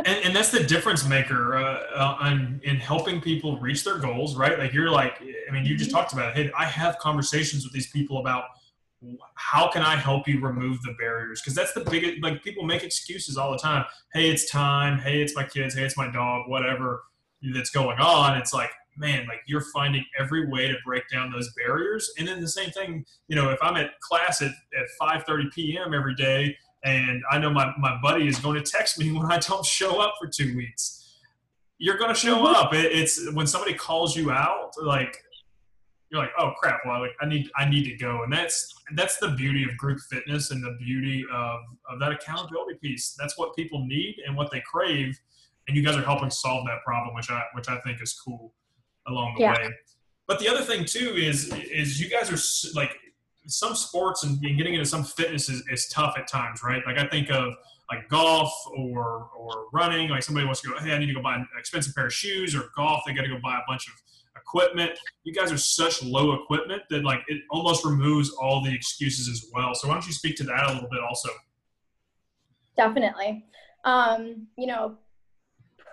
And, 0.05 0.27
and, 0.27 0.35
that's 0.35 0.49
the 0.49 0.63
difference 0.63 1.05
maker 1.05 1.57
uh, 1.57 1.83
uh, 1.93 2.29
in, 2.31 2.61
in 2.63 2.77
helping 2.77 3.19
people 3.19 3.59
reach 3.59 3.83
their 3.83 3.97
goals 3.97 4.37
right? 4.37 4.57
Like 4.57 4.71
you're 4.71 4.89
like 4.89 5.21
i 5.21 5.51
mean 5.51 5.65
you 5.65 5.75
just 5.75 5.89
mm-hmm. 5.89 5.99
talked 5.99 6.13
about 6.13 6.29
it. 6.29 6.45
Hey 6.45 6.51
i 6.57 6.63
have 6.63 6.97
conversations 6.99 7.65
with 7.65 7.73
these 7.73 7.91
people 7.91 8.19
about 8.19 8.45
how 9.35 9.69
can 9.69 9.81
i 9.81 9.97
help 9.97 10.25
you 10.25 10.39
remove 10.39 10.81
the 10.83 10.95
barriers? 10.97 11.41
Because 11.41 11.53
that's 11.53 11.73
the 11.73 11.81
biggest 11.91 12.23
like 12.23 12.41
people 12.43 12.63
make 12.63 12.81
excuses 12.81 13.35
all 13.35 13.51
the 13.51 13.57
time. 13.57 13.83
Hey 14.13 14.29
it's 14.29 14.49
time. 14.49 14.99
Hey 14.99 15.21
it's 15.21 15.35
my 15.35 15.43
kids. 15.43 15.75
Hey 15.75 15.83
it's 15.83 15.97
my 15.97 16.09
dog 16.09 16.47
whatever 16.47 17.03
that's 17.53 17.71
going 17.71 17.99
on. 17.99 18.37
It's 18.37 18.53
like 18.53 18.71
man 18.95 19.27
like 19.27 19.41
you're 19.47 19.65
finding 19.73 20.05
every 20.17 20.47
way 20.49 20.69
to 20.69 20.75
break 20.85 21.03
down 21.11 21.29
those 21.29 21.51
barriers. 21.57 22.09
And 22.17 22.25
then 22.25 22.39
the 22.39 22.47
same 22.47 22.69
thing 22.71 23.03
you 23.27 23.35
know 23.35 23.49
if 23.49 23.59
i'm 23.61 23.75
at 23.75 23.99
class 23.99 24.41
at, 24.41 24.51
at 24.79 24.87
5.30 25.01 25.51
p.m 25.53 25.93
every 25.93 26.15
day 26.15 26.55
and 26.83 27.21
I 27.29 27.37
know 27.39 27.49
my, 27.49 27.73
my 27.77 27.99
buddy 28.01 28.27
is 28.27 28.39
going 28.39 28.61
to 28.61 28.71
text 28.71 28.99
me 28.99 29.11
when 29.17 29.31
I 29.31 29.39
don't 29.39 29.65
show 29.65 29.99
up 30.01 30.15
for 30.19 30.27
two 30.27 30.55
weeks. 30.55 31.17
You're 31.77 31.97
going 31.97 32.13
to 32.13 32.19
show 32.19 32.37
mm-hmm. 32.37 32.55
up. 32.55 32.73
It, 32.73 32.91
it's 32.91 33.31
when 33.33 33.47
somebody 33.47 33.73
calls 33.73 34.15
you 34.15 34.31
out, 34.31 34.71
like 34.81 35.17
you're 36.11 36.21
like, 36.21 36.31
oh 36.39 36.51
crap, 36.59 36.81
well, 36.85 37.05
I 37.21 37.25
need 37.27 37.49
I 37.55 37.69
need 37.69 37.83
to 37.85 37.95
go, 37.95 38.23
and 38.23 38.33
that's 38.33 38.73
that's 38.95 39.17
the 39.17 39.29
beauty 39.29 39.63
of 39.63 39.77
group 39.77 39.99
fitness 40.09 40.51
and 40.51 40.63
the 40.63 40.75
beauty 40.79 41.23
of 41.31 41.59
of 41.89 41.99
that 41.99 42.11
accountability 42.11 42.79
piece. 42.81 43.15
That's 43.17 43.37
what 43.37 43.55
people 43.55 43.85
need 43.85 44.15
and 44.25 44.35
what 44.35 44.51
they 44.51 44.61
crave, 44.61 45.19
and 45.67 45.77
you 45.77 45.83
guys 45.83 45.95
are 45.95 46.01
helping 46.01 46.31
solve 46.31 46.65
that 46.65 46.83
problem, 46.83 47.15
which 47.15 47.29
I 47.29 47.43
which 47.53 47.69
I 47.69 47.77
think 47.81 48.01
is 48.01 48.13
cool 48.13 48.53
along 49.07 49.35
the 49.37 49.43
yeah. 49.43 49.53
way. 49.53 49.69
But 50.27 50.39
the 50.39 50.49
other 50.49 50.63
thing 50.63 50.83
too 50.83 51.13
is 51.15 51.53
is 51.53 52.01
you 52.01 52.09
guys 52.09 52.31
are 52.31 52.75
like 52.75 52.97
some 53.49 53.75
sports 53.75 54.23
and, 54.23 54.41
getting 54.41 54.73
into 54.73 54.85
some 54.85 55.03
fitness 55.03 55.49
is, 55.49 55.63
is 55.71 55.87
tough 55.89 56.15
at 56.17 56.27
times, 56.27 56.61
right? 56.63 56.81
Like 56.85 56.97
I 56.97 57.07
think 57.07 57.29
of 57.29 57.53
like 57.89 58.07
golf 58.09 58.51
or 58.77 59.29
or 59.37 59.65
running. 59.73 60.09
Like 60.09 60.23
somebody 60.23 60.45
wants 60.45 60.61
to 60.61 60.69
go, 60.69 60.79
hey, 60.79 60.93
I 60.93 60.97
need 60.97 61.07
to 61.07 61.13
go 61.13 61.21
buy 61.21 61.35
an 61.35 61.47
expensive 61.57 61.95
pair 61.95 62.07
of 62.07 62.13
shoes, 62.13 62.55
or 62.55 62.69
golf, 62.75 63.01
they 63.05 63.13
got 63.13 63.23
to 63.23 63.27
go 63.27 63.39
buy 63.41 63.55
a 63.55 63.63
bunch 63.67 63.87
of 63.87 63.93
equipment. 64.35 64.91
You 65.23 65.33
guys 65.33 65.51
are 65.51 65.57
such 65.57 66.03
low 66.03 66.33
equipment 66.33 66.83
that 66.89 67.03
like 67.03 67.21
it 67.27 67.41
almost 67.49 67.85
removes 67.85 68.31
all 68.31 68.63
the 68.63 68.73
excuses 68.73 69.27
as 69.27 69.49
well. 69.53 69.73
So 69.73 69.87
why 69.87 69.95
don't 69.95 70.05
you 70.07 70.13
speak 70.13 70.35
to 70.37 70.43
that 70.43 70.69
a 70.69 70.73
little 70.73 70.89
bit 70.89 71.01
also? 71.07 71.29
Definitely. 72.77 73.45
Um, 73.85 74.47
you 74.57 74.67
know, 74.67 74.97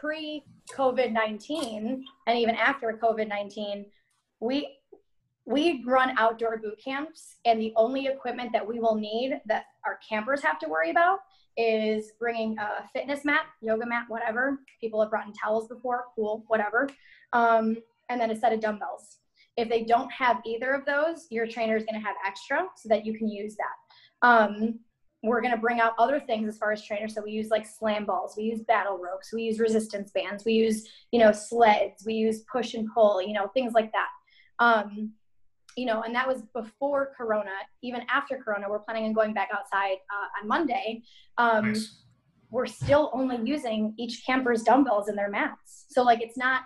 pre 0.00 0.44
COVID 0.72 1.12
19 1.12 2.04
and 2.26 2.38
even 2.38 2.54
after 2.54 2.98
COVID 3.02 3.28
19, 3.28 3.86
we 4.40 4.75
we 5.46 5.82
run 5.86 6.14
outdoor 6.18 6.58
boot 6.58 6.78
camps 6.84 7.36
and 7.44 7.60
the 7.60 7.72
only 7.76 8.06
equipment 8.06 8.52
that 8.52 8.66
we 8.66 8.80
will 8.80 8.96
need 8.96 9.40
that 9.46 9.64
our 9.84 9.98
campers 10.06 10.42
have 10.42 10.58
to 10.58 10.68
worry 10.68 10.90
about 10.90 11.20
is 11.56 12.12
bringing 12.18 12.58
a 12.58 12.86
fitness 12.92 13.24
mat 13.24 13.46
yoga 13.62 13.86
mat 13.86 14.04
whatever 14.08 14.58
people 14.80 15.00
have 15.00 15.08
brought 15.08 15.26
in 15.26 15.32
towels 15.32 15.68
before 15.68 16.04
cool 16.14 16.44
whatever 16.48 16.88
um, 17.32 17.76
and 18.08 18.20
then 18.20 18.30
a 18.30 18.36
set 18.36 18.52
of 18.52 18.60
dumbbells 18.60 19.18
If 19.56 19.68
they 19.68 19.84
don't 19.84 20.10
have 20.12 20.40
either 20.44 20.72
of 20.72 20.84
those, 20.84 21.26
your 21.30 21.46
trainer 21.46 21.76
is 21.76 21.84
going 21.84 22.00
to 22.00 22.06
have 22.06 22.16
extra 22.24 22.66
so 22.76 22.88
that 22.88 23.04
you 23.06 23.16
can 23.16 23.28
use 23.28 23.56
that. 23.56 24.26
Um, 24.28 24.80
we're 25.22 25.40
going 25.40 25.54
to 25.54 25.60
bring 25.60 25.80
out 25.80 25.94
other 25.98 26.20
things 26.20 26.48
as 26.48 26.58
far 26.58 26.72
as 26.72 26.84
trainers. 26.84 27.14
So 27.14 27.22
we 27.22 27.32
use 27.32 27.48
like 27.48 27.66
slam 27.66 28.04
balls, 28.04 28.34
we 28.36 28.44
use 28.44 28.60
battle 28.62 28.98
ropes, 28.98 29.32
we 29.32 29.42
use 29.42 29.58
resistance 29.58 30.12
bands, 30.12 30.44
we 30.44 30.52
use, 30.52 30.86
you 31.10 31.18
know, 31.18 31.32
sleds, 31.32 32.04
we 32.04 32.14
use 32.14 32.42
push 32.52 32.74
and 32.74 32.88
pull, 32.92 33.20
you 33.22 33.32
know, 33.32 33.48
things 33.48 33.72
like 33.72 33.90
that. 33.92 34.08
Um, 34.58 35.12
you 35.76 35.84
know, 35.84 36.02
and 36.02 36.14
that 36.14 36.26
was 36.26 36.42
before 36.54 37.12
Corona. 37.16 37.50
Even 37.82 38.00
after 38.12 38.38
Corona, 38.42 38.66
we're 38.68 38.80
planning 38.80 39.04
on 39.04 39.12
going 39.12 39.34
back 39.34 39.48
outside 39.52 39.96
uh, 40.10 40.42
on 40.42 40.48
Monday. 40.48 41.02
Um, 41.38 41.68
nice. 41.68 42.02
We're 42.50 42.66
still 42.66 43.10
only 43.12 43.38
using 43.44 43.94
each 43.98 44.24
camper's 44.24 44.62
dumbbells 44.62 45.08
and 45.08 45.18
their 45.18 45.30
mats. 45.30 45.86
So 45.90 46.02
like, 46.02 46.22
it's 46.22 46.38
not. 46.38 46.62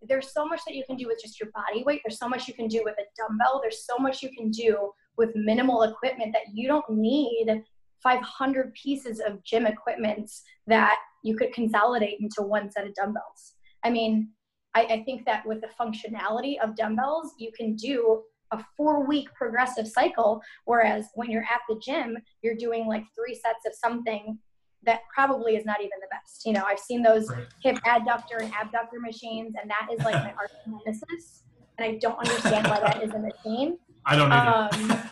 There's 0.00 0.32
so 0.32 0.46
much 0.46 0.60
that 0.66 0.76
you 0.76 0.84
can 0.86 0.96
do 0.96 1.08
with 1.08 1.20
just 1.20 1.40
your 1.40 1.50
body 1.50 1.82
weight. 1.84 2.00
There's 2.04 2.18
so 2.18 2.28
much 2.28 2.46
you 2.46 2.54
can 2.54 2.68
do 2.68 2.82
with 2.84 2.94
a 2.98 3.04
dumbbell. 3.16 3.60
There's 3.60 3.84
so 3.84 3.98
much 3.98 4.22
you 4.22 4.30
can 4.30 4.50
do 4.50 4.92
with 5.16 5.30
minimal 5.34 5.82
equipment 5.82 6.32
that 6.32 6.54
you 6.54 6.68
don't 6.68 6.88
need 6.88 7.62
500 8.02 8.72
pieces 8.74 9.20
of 9.20 9.42
gym 9.42 9.66
equipment 9.66 10.30
that 10.68 10.96
you 11.24 11.36
could 11.36 11.52
consolidate 11.52 12.20
into 12.20 12.42
one 12.42 12.70
set 12.70 12.86
of 12.86 12.94
dumbbells. 12.94 13.54
I 13.82 13.90
mean, 13.90 14.30
I, 14.74 14.84
I, 14.84 15.02
think 15.04 15.24
that 15.26 15.44
with 15.46 15.60
the 15.60 15.68
functionality 15.80 16.60
of 16.62 16.76
dumbbells, 16.76 17.34
you 17.38 17.50
can 17.56 17.74
do 17.74 18.22
a 18.52 18.64
four 18.76 19.06
week 19.06 19.32
progressive 19.34 19.86
cycle. 19.86 20.40
Whereas 20.64 21.06
when 21.14 21.30
you're 21.30 21.42
at 21.42 21.60
the 21.68 21.80
gym, 21.80 22.16
you're 22.42 22.56
doing 22.56 22.86
like 22.86 23.04
three 23.14 23.34
sets 23.34 23.66
of 23.66 23.72
something 23.74 24.38
that 24.84 25.00
probably 25.12 25.56
is 25.56 25.64
not 25.64 25.80
even 25.80 25.98
the 26.00 26.06
best. 26.10 26.42
You 26.46 26.52
know, 26.52 26.64
I've 26.66 26.78
seen 26.78 27.02
those 27.02 27.28
right. 27.30 27.46
hip 27.62 27.76
adductor 27.86 28.40
and 28.40 28.52
abductor 28.60 29.00
machines, 29.00 29.54
and 29.60 29.70
that 29.70 29.88
is 29.92 30.04
like 30.04 30.14
my 30.14 30.32
arch 30.38 30.52
nemesis. 30.66 31.42
And 31.78 31.86
I 31.86 31.98
don't 32.00 32.18
understand 32.18 32.66
why 32.66 32.80
that 32.80 33.02
is 33.02 33.12
a 33.12 33.18
machine. 33.18 33.78
I 34.06 34.16
don't 34.16 34.32
either. 34.32 34.68
Um, 34.74 35.10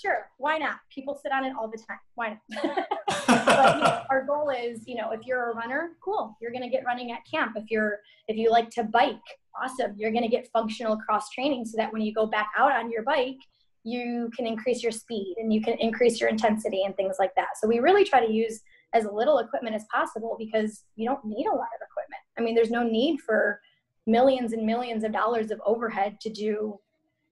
sure, 0.00 0.28
why 0.38 0.58
not? 0.58 0.76
People 0.94 1.18
sit 1.20 1.32
on 1.32 1.44
it 1.44 1.52
all 1.58 1.68
the 1.68 1.78
time. 1.78 1.98
Why 2.14 2.38
not? 2.48 2.86
but 3.56 3.76
you 3.76 3.82
know, 3.82 4.02
our 4.10 4.24
goal 4.24 4.50
is, 4.50 4.86
you 4.86 4.94
know, 4.94 5.10
if 5.12 5.26
you're 5.26 5.50
a 5.50 5.54
runner, 5.54 5.92
cool, 6.02 6.36
you're 6.40 6.52
gonna 6.52 6.70
get 6.70 6.84
running 6.84 7.12
at 7.12 7.20
camp. 7.30 7.52
If 7.56 7.70
you're 7.70 7.98
if 8.28 8.36
you 8.36 8.50
like 8.50 8.70
to 8.70 8.84
bike, 8.84 9.16
awesome, 9.60 9.94
you're 9.96 10.12
gonna 10.12 10.28
get 10.28 10.48
functional 10.52 10.96
cross 10.96 11.30
training 11.30 11.64
so 11.64 11.76
that 11.76 11.92
when 11.92 12.02
you 12.02 12.12
go 12.12 12.26
back 12.26 12.48
out 12.58 12.72
on 12.72 12.90
your 12.90 13.02
bike, 13.02 13.38
you 13.84 14.30
can 14.36 14.46
increase 14.46 14.82
your 14.82 14.92
speed 14.92 15.36
and 15.38 15.52
you 15.52 15.60
can 15.60 15.74
increase 15.78 16.20
your 16.20 16.28
intensity 16.28 16.82
and 16.84 16.96
things 16.96 17.16
like 17.18 17.34
that. 17.36 17.48
So 17.60 17.66
we 17.66 17.78
really 17.78 18.04
try 18.04 18.24
to 18.24 18.32
use 18.32 18.60
as 18.92 19.06
little 19.10 19.38
equipment 19.38 19.74
as 19.74 19.84
possible 19.92 20.36
because 20.38 20.84
you 20.96 21.08
don't 21.08 21.24
need 21.24 21.46
a 21.46 21.54
lot 21.54 21.68
of 21.74 21.86
equipment. 21.88 22.22
I 22.38 22.42
mean, 22.42 22.54
there's 22.54 22.70
no 22.70 22.82
need 22.82 23.20
for 23.20 23.60
millions 24.06 24.52
and 24.52 24.66
millions 24.66 25.04
of 25.04 25.12
dollars 25.12 25.50
of 25.50 25.60
overhead 25.64 26.20
to 26.20 26.30
do 26.30 26.78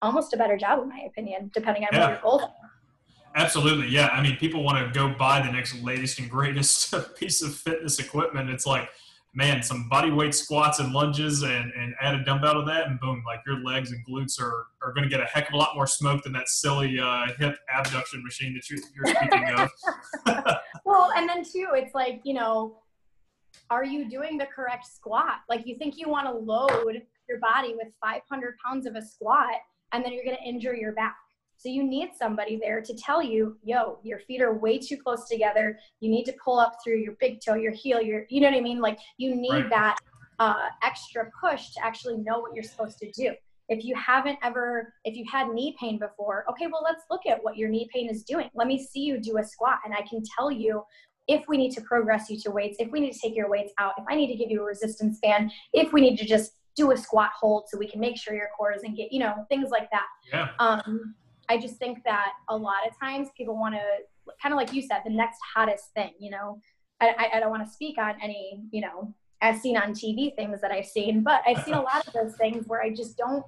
almost 0.01 0.33
a 0.33 0.37
better 0.37 0.57
job, 0.57 0.81
in 0.81 0.89
my 0.89 1.01
opinion, 1.07 1.51
depending 1.53 1.83
on 1.83 1.89
yeah. 1.91 1.99
what 1.99 2.09
your 2.11 2.21
goals 2.21 2.41
are. 2.43 2.53
Absolutely, 3.35 3.87
yeah. 3.87 4.07
I 4.07 4.21
mean, 4.21 4.37
people 4.37 4.63
want 4.63 4.85
to 4.85 4.91
go 4.97 5.13
buy 5.13 5.41
the 5.41 5.51
next 5.51 5.81
latest 5.81 6.19
and 6.19 6.29
greatest 6.29 6.93
piece 7.15 7.41
of 7.41 7.53
fitness 7.53 7.99
equipment. 7.99 8.49
It's 8.49 8.65
like, 8.65 8.89
man, 9.33 9.61
some 9.61 9.87
body 9.87 10.11
weight 10.11 10.33
squats 10.33 10.79
and 10.79 10.91
lunges, 10.91 11.43
and, 11.43 11.71
and 11.73 11.93
add 12.01 12.15
a 12.15 12.23
dumbbell 12.23 12.55
to 12.55 12.65
that, 12.65 12.87
and 12.87 12.99
boom, 12.99 13.23
like 13.25 13.39
your 13.45 13.63
legs 13.63 13.91
and 13.91 14.03
glutes 14.05 14.41
are, 14.41 14.67
are 14.81 14.91
going 14.93 15.03
to 15.03 15.09
get 15.09 15.19
a 15.19 15.25
heck 15.25 15.47
of 15.47 15.53
a 15.53 15.57
lot 15.57 15.75
more 15.75 15.85
smoke 15.85 16.23
than 16.23 16.33
that 16.33 16.49
silly 16.49 16.99
uh, 16.99 17.27
hip 17.37 17.57
abduction 17.73 18.23
machine 18.23 18.53
that 18.53 18.69
you're, 18.69 18.79
you're 18.95 19.15
speaking 19.15 19.49
of. 19.57 20.57
well, 20.85 21.11
and 21.15 21.29
then 21.29 21.43
too, 21.43 21.67
it's 21.73 21.93
like 21.93 22.21
you 22.23 22.33
know, 22.33 22.79
are 23.69 23.85
you 23.85 24.09
doing 24.09 24.37
the 24.37 24.47
correct 24.47 24.87
squat? 24.87 25.41
Like 25.47 25.67
you 25.67 25.77
think 25.77 25.97
you 25.97 26.09
want 26.09 26.25
to 26.25 26.33
load 26.33 27.01
your 27.27 27.39
body 27.39 27.75
with 27.75 27.89
500 28.01 28.55
pounds 28.65 28.87
of 28.87 28.95
a 28.95 29.01
squat 29.01 29.55
and 29.91 30.03
then 30.03 30.13
you're 30.13 30.23
going 30.23 30.37
to 30.37 30.47
injure 30.47 30.75
your 30.75 30.93
back. 30.93 31.17
So 31.59 31.67
you 31.67 31.83
need 31.83 32.11
somebody 32.17 32.57
there 32.57 32.81
to 32.81 32.93
tell 32.93 33.21
you, 33.21 33.57
yo, 33.63 33.99
your 34.01 34.19
feet 34.19 34.41
are 34.41 34.57
way 34.57 34.79
too 34.79 34.95
close 34.95 35.27
together. 35.27 35.77
You 35.99 36.09
need 36.09 36.23
to 36.23 36.33
pull 36.43 36.57
up 36.57 36.77
through 36.81 36.99
your 36.99 37.15
big 37.19 37.41
toe, 37.45 37.55
your 37.55 37.73
heel, 37.73 38.01
your, 38.01 38.23
you 38.29 38.39
know 38.39 38.49
what 38.49 38.57
I 38.57 38.61
mean? 38.61 38.79
Like 38.79 38.97
you 39.17 39.35
need 39.35 39.51
right. 39.51 39.69
that 39.69 39.97
uh, 40.39 40.67
extra 40.83 41.29
push 41.39 41.71
to 41.71 41.85
actually 41.85 42.15
know 42.15 42.39
what 42.39 42.55
you're 42.55 42.63
supposed 42.63 42.97
to 42.99 43.11
do. 43.11 43.33
If 43.67 43.83
you 43.83 43.93
haven't 43.95 44.39
ever, 44.41 44.93
if 45.03 45.17
you 45.17 45.25
had 45.29 45.49
knee 45.49 45.75
pain 45.77 45.99
before, 45.99 46.45
okay, 46.49 46.67
well, 46.67 46.81
let's 46.81 47.03
look 47.11 47.25
at 47.27 47.43
what 47.43 47.57
your 47.57 47.67
knee 47.67 47.89
pain 47.93 48.09
is 48.09 48.23
doing. 48.23 48.49
Let 48.55 48.67
me 48.67 48.81
see 48.81 49.01
you 49.01 49.19
do 49.19 49.37
a 49.37 49.43
squat 49.43 49.79
and 49.83 49.93
I 49.93 50.07
can 50.09 50.23
tell 50.37 50.49
you 50.49 50.83
if 51.27 51.45
we 51.49 51.57
need 51.57 51.71
to 51.71 51.81
progress 51.81 52.29
you 52.29 52.39
to 52.39 52.51
weights, 52.51 52.77
if 52.79 52.89
we 52.89 53.01
need 53.01 53.11
to 53.11 53.19
take 53.19 53.35
your 53.35 53.49
weights 53.49 53.73
out, 53.79 53.95
if 53.97 54.05
I 54.09 54.15
need 54.15 54.27
to 54.27 54.35
give 54.35 54.49
you 54.49 54.61
a 54.61 54.65
resistance 54.65 55.19
band, 55.21 55.51
if 55.73 55.91
we 55.91 55.99
need 55.99 56.17
to 56.19 56.25
just 56.25 56.53
do 56.75 56.91
a 56.91 56.97
squat 56.97 57.31
hold 57.37 57.65
so 57.67 57.77
we 57.77 57.87
can 57.87 57.99
make 57.99 58.17
sure 58.17 58.33
your 58.33 58.47
core 58.57 58.71
doesn't 58.73 58.95
get, 58.95 59.11
you 59.11 59.19
know, 59.19 59.45
things 59.49 59.69
like 59.69 59.89
that. 59.91 60.07
Yeah. 60.31 60.49
Um, 60.57 61.15
I 61.49 61.57
just 61.57 61.77
think 61.77 62.03
that 62.05 62.33
a 62.49 62.55
lot 62.55 62.87
of 62.87 62.97
times 62.99 63.29
people 63.35 63.57
want 63.57 63.75
to, 63.75 63.81
kind 64.41 64.53
of 64.53 64.57
like 64.57 64.73
you 64.73 64.81
said, 64.81 65.01
the 65.03 65.11
next 65.11 65.39
hottest 65.55 65.85
thing, 65.95 66.11
you 66.19 66.29
know. 66.29 66.61
I, 67.01 67.29
I 67.35 67.39
don't 67.39 67.49
want 67.49 67.65
to 67.65 67.71
speak 67.71 67.97
on 67.97 68.15
any, 68.21 68.61
you 68.71 68.81
know, 68.81 69.13
as 69.41 69.61
seen 69.61 69.77
on 69.77 69.93
TV 69.93 70.35
things 70.35 70.59
that 70.59 70.71
I've 70.71 70.85
seen, 70.85 71.23
but 71.23 71.41
I've 71.47 71.63
seen 71.63 71.73
a 71.73 71.81
lot 71.81 72.05
of 72.05 72.11
those 72.11 72.35
things 72.35 72.67
where 72.67 72.81
I 72.81 72.93
just 72.93 73.17
don't, 73.17 73.45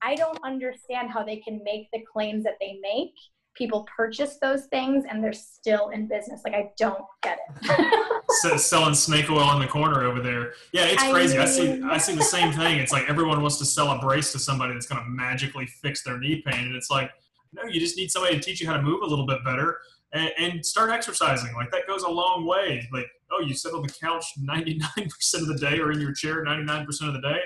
I 0.00 0.14
don't 0.14 0.38
understand 0.44 1.10
how 1.10 1.24
they 1.24 1.38
can 1.38 1.60
make 1.64 1.88
the 1.92 2.00
claims 2.00 2.44
that 2.44 2.54
they 2.60 2.78
make 2.80 3.14
people 3.54 3.86
purchase 3.96 4.38
those 4.40 4.66
things 4.66 5.04
and 5.08 5.22
they're 5.22 5.32
still 5.32 5.88
in 5.90 6.06
business. 6.06 6.42
Like 6.44 6.54
I 6.54 6.70
don't 6.78 7.04
get 7.22 7.38
it. 7.62 8.22
so, 8.42 8.56
selling 8.56 8.94
snake 8.94 9.30
oil 9.30 9.52
in 9.54 9.60
the 9.60 9.66
corner 9.66 10.04
over 10.04 10.20
there. 10.20 10.54
Yeah, 10.72 10.86
it's 10.86 11.02
crazy. 11.02 11.38
I, 11.38 11.44
mean, 11.44 11.48
I 11.48 11.50
see 11.50 11.82
I 11.82 11.98
see 11.98 12.14
the 12.14 12.22
same 12.22 12.52
thing. 12.52 12.78
It's 12.78 12.92
like 12.92 13.08
everyone 13.08 13.40
wants 13.40 13.58
to 13.58 13.64
sell 13.64 13.90
a 13.90 13.98
brace 13.98 14.32
to 14.32 14.38
somebody 14.38 14.74
that's 14.74 14.86
going 14.86 15.02
to 15.02 15.08
magically 15.08 15.66
fix 15.66 16.02
their 16.02 16.18
knee 16.18 16.42
pain, 16.44 16.66
and 16.66 16.74
it's 16.74 16.90
like, 16.90 17.10
no, 17.54 17.64
you 17.70 17.80
just 17.80 17.96
need 17.96 18.10
somebody 18.10 18.34
to 18.34 18.40
teach 18.40 18.60
you 18.60 18.66
how 18.66 18.76
to 18.76 18.82
move 18.82 19.02
a 19.02 19.06
little 19.06 19.26
bit 19.26 19.44
better 19.44 19.78
and, 20.14 20.30
and 20.38 20.66
start 20.66 20.90
exercising. 20.90 21.52
Like 21.54 21.70
that 21.72 21.86
goes 21.86 22.02
a 22.04 22.08
long 22.08 22.46
way. 22.46 22.88
Like, 22.92 23.06
oh, 23.30 23.40
you 23.40 23.54
sit 23.54 23.74
on 23.74 23.82
the 23.82 23.92
couch 23.92 24.24
99% 24.40 25.34
of 25.34 25.48
the 25.48 25.58
day 25.58 25.78
or 25.78 25.92
in 25.92 26.00
your 26.00 26.12
chair 26.12 26.44
99% 26.44 26.86
of 27.06 27.12
the 27.12 27.20
day. 27.20 27.40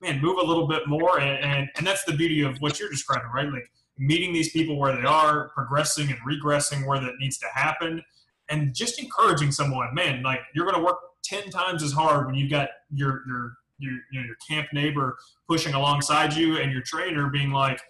Man, 0.00 0.20
move 0.20 0.38
a 0.38 0.44
little 0.44 0.68
bit 0.68 0.86
more, 0.86 1.18
and, 1.18 1.42
and 1.42 1.68
and 1.76 1.84
that's 1.84 2.04
the 2.04 2.12
beauty 2.12 2.42
of 2.42 2.56
what 2.58 2.78
you're 2.78 2.88
describing, 2.88 3.32
right? 3.34 3.50
Like 3.52 3.68
meeting 3.98 4.32
these 4.32 4.52
people 4.52 4.78
where 4.78 4.94
they 4.94 5.02
are, 5.02 5.48
progressing 5.48 6.08
and 6.08 6.18
regressing 6.20 6.86
where 6.86 7.00
that 7.00 7.14
needs 7.18 7.36
to 7.38 7.46
happen, 7.52 8.00
and 8.48 8.72
just 8.72 9.00
encouraging 9.00 9.50
someone. 9.50 9.92
Man, 9.92 10.22
like 10.22 10.38
you're 10.54 10.66
going 10.66 10.78
to 10.78 10.84
work 10.84 10.98
ten 11.24 11.50
times 11.50 11.82
as 11.82 11.90
hard 11.90 12.26
when 12.26 12.36
you've 12.36 12.50
got 12.50 12.68
your 12.92 13.22
your 13.26 13.54
your 13.80 13.92
you 14.12 14.20
know 14.20 14.26
your 14.26 14.36
camp 14.48 14.68
neighbor 14.72 15.16
pushing 15.48 15.74
alongside 15.74 16.32
you, 16.32 16.58
and 16.58 16.70
your 16.70 16.82
trainer 16.82 17.28
being 17.28 17.50
like, 17.50 17.80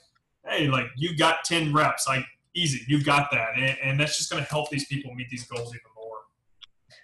"Hey, 0.49 0.69
like 0.69 0.87
you 0.97 1.17
got 1.17 1.45
ten 1.45 1.73
reps, 1.73 2.07
like 2.07 2.25
easy, 2.55 2.81
you've 2.89 3.05
got 3.05 3.31
that," 3.33 3.51
and, 3.57 3.77
and 3.83 4.01
that's 4.01 4.17
just 4.17 4.31
going 4.31 4.43
to 4.43 4.49
help 4.49 4.71
these 4.71 4.87
people 4.87 5.15
meet 5.15 5.29
these 5.31 5.47
goals 5.47 5.69
even 5.69 5.81
more. 5.97 6.17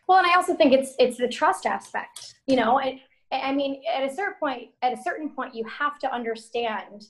Well, 0.09 0.19
and 0.19 0.27
I 0.27 0.35
also 0.35 0.55
think 0.55 0.73
it's 0.73 0.95
it's 0.99 1.17
the 1.17 1.29
trust 1.29 1.67
aspect. 1.67 2.35
You 2.47 2.57
know, 2.57 2.79
it, 2.79 2.97
I 3.33 3.53
mean, 3.53 3.83
at 3.93 4.11
a 4.11 4.15
certain 4.15 4.35
point, 4.39 4.71
at 4.83 4.93
a 4.93 5.03
certain 5.03 5.31
point, 5.31 5.55
you 5.55 5.65
have 5.65 5.99
to 6.01 6.13
understand 6.13 7.07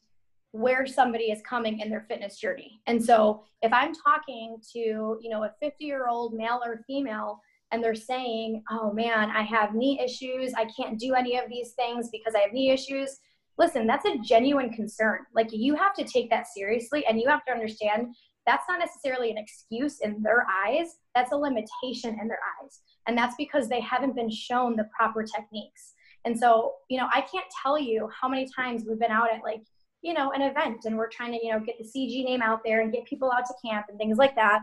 where 0.55 0.87
somebody 0.87 1.25
is 1.25 1.43
coming 1.43 1.81
in 1.81 1.91
their 1.91 2.07
fitness 2.09 2.39
journey. 2.39 2.81
And 2.87 3.05
so 3.05 3.43
if 3.63 3.73
I'm 3.73 3.93
talking 3.93 4.59
to, 4.73 5.19
you 5.21 5.29
know, 5.29 5.43
a 5.43 5.53
50 5.61 5.85
year 5.85 6.07
old 6.07 6.33
male 6.33 6.61
or 6.65 6.85
female 6.87 7.41
and 7.73 7.83
they're 7.83 7.97
saying, 7.97 8.63
oh 8.71 8.93
man, 8.93 9.31
I 9.31 9.43
have 9.43 9.75
knee 9.75 9.99
issues. 10.01 10.55
I 10.55 10.67
can't 10.67 10.97
do 10.97 11.15
any 11.15 11.37
of 11.37 11.49
these 11.49 11.73
things 11.73 12.09
because 12.13 12.37
I 12.37 12.39
have 12.43 12.53
knee 12.53 12.71
issues. 12.71 13.19
Listen, 13.59 13.87
that's 13.87 14.05
a 14.05 14.19
genuine 14.19 14.71
concern. 14.71 15.21
Like 15.35 15.49
you 15.53 15.75
have 15.77 15.95
to 15.95 16.05
take 16.05 16.31
that 16.31 16.47
seriously 16.49 17.07
and 17.07 17.21
you 17.21 17.29
have 17.29 17.45
to 17.47 17.53
understand 17.53 18.15
that's 18.47 18.65
not 18.69 18.79
necessarily 18.79 19.31
an 19.31 19.39
excuse 19.39 20.01
in 20.01 20.23
their 20.23 20.47
eyes. 20.67 20.99
That's 21.15 21.33
a 21.33 21.37
limitation 21.37 22.19
in 22.21 22.29
their 22.29 22.41
eyes. 22.63 22.81
And 23.07 23.17
that's 23.17 23.35
because 23.37 23.69
they 23.69 23.81
haven't 23.81 24.15
been 24.15 24.31
shown 24.31 24.77
the 24.77 24.89
proper 24.97 25.23
techniques. 25.23 25.95
And 26.27 26.39
so, 26.39 26.75
you 26.91 26.99
know, 26.99 27.09
I 27.15 27.23
can't 27.23 27.47
tell 27.63 27.79
you 27.79 28.11
how 28.21 28.29
many 28.29 28.47
times 28.55 28.85
we've 28.87 28.99
been 28.99 29.11
out 29.11 29.33
at 29.33 29.43
like 29.43 29.63
you 30.05 30.13
know, 30.13 30.33
an 30.33 30.43
event 30.43 30.85
and 30.85 30.99
we're 30.99 31.09
trying 31.09 31.33
to, 31.33 31.45
you 31.45 31.51
know, 31.51 31.59
get 31.59 31.77
the 31.79 31.85
CG 31.85 32.25
name 32.25 32.43
out 32.43 32.61
there 32.63 32.83
and 32.83 32.93
get 32.93 33.07
people 33.07 33.33
out 33.33 33.47
to 33.47 33.55
camp 33.67 33.87
and 33.89 33.97
things 33.97 34.19
like 34.19 34.35
that. 34.37 34.61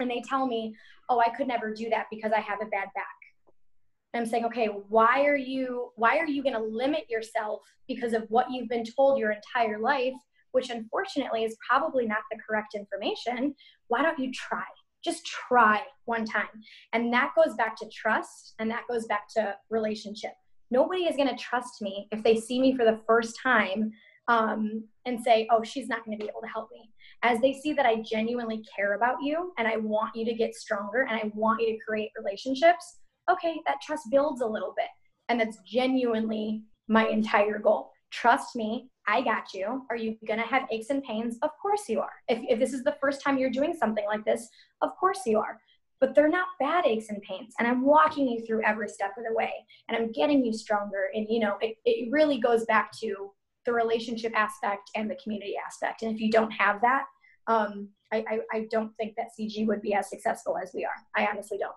And 0.00 0.10
they 0.10 0.22
tell 0.26 0.46
me, 0.46 0.74
oh, 1.10 1.20
I 1.20 1.28
could 1.28 1.46
never 1.46 1.74
do 1.74 1.90
that 1.90 2.06
because 2.10 2.32
I 2.32 2.40
have 2.40 2.60
a 2.62 2.66
bad 2.66 2.88
back. 2.94 3.17
I'm 4.14 4.26
saying, 4.26 4.46
okay, 4.46 4.66
why 4.66 5.24
are 5.24 5.36
you 5.36 5.92
why 5.96 6.18
are 6.18 6.26
you 6.26 6.42
going 6.42 6.54
to 6.54 6.62
limit 6.62 7.04
yourself 7.10 7.60
because 7.86 8.14
of 8.14 8.24
what 8.28 8.50
you've 8.50 8.68
been 8.68 8.84
told 8.84 9.18
your 9.18 9.32
entire 9.32 9.78
life, 9.78 10.14
which 10.52 10.70
unfortunately 10.70 11.44
is 11.44 11.56
probably 11.68 12.06
not 12.06 12.22
the 12.30 12.38
correct 12.46 12.74
information? 12.74 13.54
Why 13.88 14.02
don't 14.02 14.18
you 14.18 14.32
try? 14.32 14.64
Just 15.04 15.26
try 15.26 15.82
one 16.06 16.24
time. 16.24 16.48
And 16.92 17.12
that 17.12 17.32
goes 17.36 17.54
back 17.54 17.76
to 17.76 17.88
trust 17.94 18.54
and 18.58 18.70
that 18.70 18.84
goes 18.90 19.06
back 19.06 19.28
to 19.36 19.54
relationship. 19.70 20.32
Nobody 20.70 21.04
is 21.04 21.16
going 21.16 21.28
to 21.28 21.36
trust 21.36 21.80
me 21.80 22.08
if 22.10 22.22
they 22.22 22.36
see 22.36 22.60
me 22.60 22.76
for 22.76 22.84
the 22.84 23.00
first 23.06 23.38
time 23.42 23.92
um, 24.28 24.84
and 25.06 25.22
say, 25.22 25.48
oh, 25.50 25.62
she's 25.62 25.88
not 25.88 26.04
going 26.04 26.18
to 26.18 26.22
be 26.22 26.28
able 26.28 26.42
to 26.42 26.48
help 26.48 26.68
me. 26.72 26.90
As 27.22 27.40
they 27.40 27.52
see 27.52 27.72
that 27.72 27.86
I 27.86 28.02
genuinely 28.02 28.62
care 28.76 28.94
about 28.94 29.16
you 29.22 29.52
and 29.58 29.66
I 29.66 29.76
want 29.76 30.14
you 30.14 30.24
to 30.26 30.34
get 30.34 30.54
stronger 30.54 31.06
and 31.08 31.18
I 31.18 31.30
want 31.34 31.60
you 31.60 31.72
to 31.72 31.78
create 31.86 32.10
relationships, 32.16 32.98
okay, 33.30 33.60
that 33.66 33.80
trust 33.82 34.10
builds 34.10 34.40
a 34.40 34.46
little 34.46 34.74
bit. 34.76 34.86
And 35.28 35.40
that's 35.40 35.58
genuinely 35.66 36.62
my 36.88 37.06
entire 37.06 37.58
goal. 37.58 37.92
Trust 38.10 38.56
me, 38.56 38.88
I 39.06 39.20
got 39.20 39.52
you. 39.52 39.82
Are 39.90 39.96
you 39.96 40.16
going 40.26 40.40
to 40.40 40.46
have 40.46 40.66
aches 40.70 40.90
and 40.90 41.02
pains? 41.02 41.38
Of 41.42 41.50
course 41.60 41.88
you 41.88 42.00
are. 42.00 42.12
If, 42.28 42.40
if 42.48 42.58
this 42.58 42.72
is 42.72 42.82
the 42.82 42.96
first 43.00 43.22
time 43.22 43.38
you're 43.38 43.50
doing 43.50 43.74
something 43.74 44.06
like 44.06 44.24
this, 44.24 44.48
of 44.80 44.90
course 44.98 45.20
you 45.26 45.38
are. 45.38 45.60
But 46.00 46.14
they're 46.14 46.28
not 46.28 46.46
bad 46.60 46.86
aches 46.86 47.10
and 47.10 47.20
pains. 47.22 47.54
And 47.58 47.66
I'm 47.66 47.84
walking 47.84 48.28
you 48.28 48.44
through 48.46 48.62
every 48.64 48.88
step 48.88 49.12
of 49.18 49.24
the 49.28 49.34
way 49.34 49.52
and 49.88 49.96
I'm 49.96 50.12
getting 50.12 50.44
you 50.44 50.52
stronger. 50.52 51.08
And, 51.12 51.26
you 51.28 51.40
know, 51.40 51.56
it, 51.60 51.76
it 51.84 52.10
really 52.10 52.38
goes 52.38 52.64
back 52.66 52.92
to 53.00 53.32
the 53.66 53.72
relationship 53.72 54.32
aspect 54.34 54.90
and 54.94 55.10
the 55.10 55.18
community 55.22 55.54
aspect. 55.64 56.02
And 56.02 56.14
if 56.14 56.20
you 56.20 56.30
don't 56.30 56.52
have 56.52 56.80
that, 56.80 57.04
um, 57.48 57.88
I, 58.12 58.24
I, 58.28 58.38
I 58.52 58.66
don't 58.70 58.94
think 58.96 59.16
that 59.16 59.28
CG 59.38 59.66
would 59.66 59.82
be 59.82 59.94
as 59.94 60.08
successful 60.08 60.56
as 60.56 60.70
we 60.74 60.84
are. 60.84 60.90
I 61.16 61.26
honestly 61.30 61.58
don't. 61.58 61.74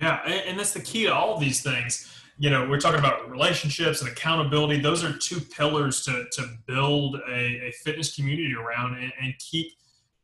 Yeah, 0.00 0.16
and 0.26 0.58
that's 0.58 0.72
the 0.72 0.80
key 0.80 1.04
to 1.04 1.14
all 1.14 1.34
of 1.34 1.40
these 1.40 1.62
things. 1.62 2.08
You 2.38 2.50
know, 2.50 2.66
we're 2.68 2.80
talking 2.80 2.98
about 2.98 3.30
relationships 3.30 4.00
and 4.00 4.10
accountability. 4.10 4.80
Those 4.80 5.04
are 5.04 5.16
two 5.16 5.40
pillars 5.40 6.04
to, 6.04 6.24
to 6.32 6.48
build 6.66 7.16
a, 7.28 7.68
a 7.68 7.72
fitness 7.84 8.16
community 8.16 8.54
around 8.54 8.98
and, 8.98 9.12
and 9.20 9.34
keep 9.38 9.72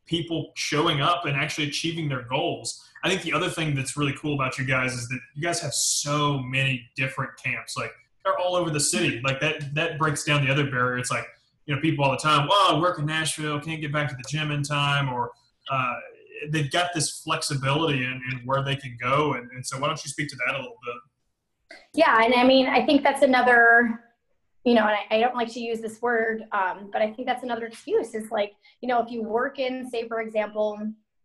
people 0.06 0.52
showing 0.56 1.00
up 1.00 1.26
and 1.26 1.36
actually 1.36 1.68
achieving 1.68 2.08
their 2.08 2.22
goals. 2.22 2.82
I 3.04 3.08
think 3.08 3.22
the 3.22 3.32
other 3.32 3.48
thing 3.48 3.74
that's 3.74 3.96
really 3.96 4.14
cool 4.20 4.34
about 4.34 4.58
you 4.58 4.64
guys 4.64 4.94
is 4.94 5.08
that 5.08 5.20
you 5.34 5.42
guys 5.42 5.60
have 5.60 5.72
so 5.72 6.38
many 6.38 6.88
different 6.96 7.30
camps. 7.36 7.76
Like 7.76 7.92
they're 8.24 8.38
all 8.38 8.56
over 8.56 8.70
the 8.70 8.80
city. 8.80 9.20
Like 9.22 9.40
that 9.40 9.74
that 9.74 9.98
breaks 9.98 10.24
down 10.24 10.44
the 10.44 10.50
other 10.50 10.68
barrier. 10.68 10.98
It's 10.98 11.10
like, 11.10 11.26
you 11.66 11.74
know, 11.74 11.80
people 11.80 12.04
all 12.04 12.10
the 12.10 12.16
time, 12.16 12.48
well, 12.48 12.76
I 12.76 12.80
work 12.80 12.98
in 12.98 13.06
Nashville, 13.06 13.60
can't 13.60 13.80
get 13.80 13.92
back 13.92 14.08
to 14.08 14.16
the 14.16 14.24
gym 14.28 14.50
in 14.50 14.62
time, 14.62 15.08
or 15.12 15.30
uh, 15.70 15.94
they've 16.50 16.70
got 16.70 16.90
this 16.94 17.20
flexibility 17.20 18.04
in, 18.04 18.20
in 18.32 18.40
where 18.44 18.62
they 18.62 18.76
can 18.76 18.96
go. 19.00 19.34
And, 19.34 19.50
and 19.52 19.64
so 19.64 19.78
why 19.78 19.86
don't 19.88 20.02
you 20.04 20.10
speak 20.10 20.28
to 20.28 20.36
that 20.46 20.54
a 20.54 20.58
little 20.58 20.78
bit? 20.84 21.78
Yeah, 21.94 22.22
and 22.22 22.34
I 22.34 22.44
mean, 22.44 22.66
I 22.66 22.84
think 22.84 23.02
that's 23.02 23.22
another, 23.22 24.00
you 24.64 24.74
know, 24.74 24.86
and 24.86 24.96
I, 25.10 25.16
I 25.16 25.20
don't 25.20 25.34
like 25.34 25.52
to 25.52 25.60
use 25.60 25.80
this 25.80 26.00
word, 26.00 26.44
um, 26.52 26.90
but 26.92 27.02
I 27.02 27.12
think 27.12 27.26
that's 27.26 27.42
another 27.42 27.66
excuse 27.66 28.14
is 28.14 28.30
like, 28.30 28.52
you 28.80 28.88
know, 28.88 29.02
if 29.02 29.10
you 29.10 29.22
work 29.22 29.58
in, 29.58 29.88
say, 29.90 30.06
for 30.08 30.20
example, 30.20 30.78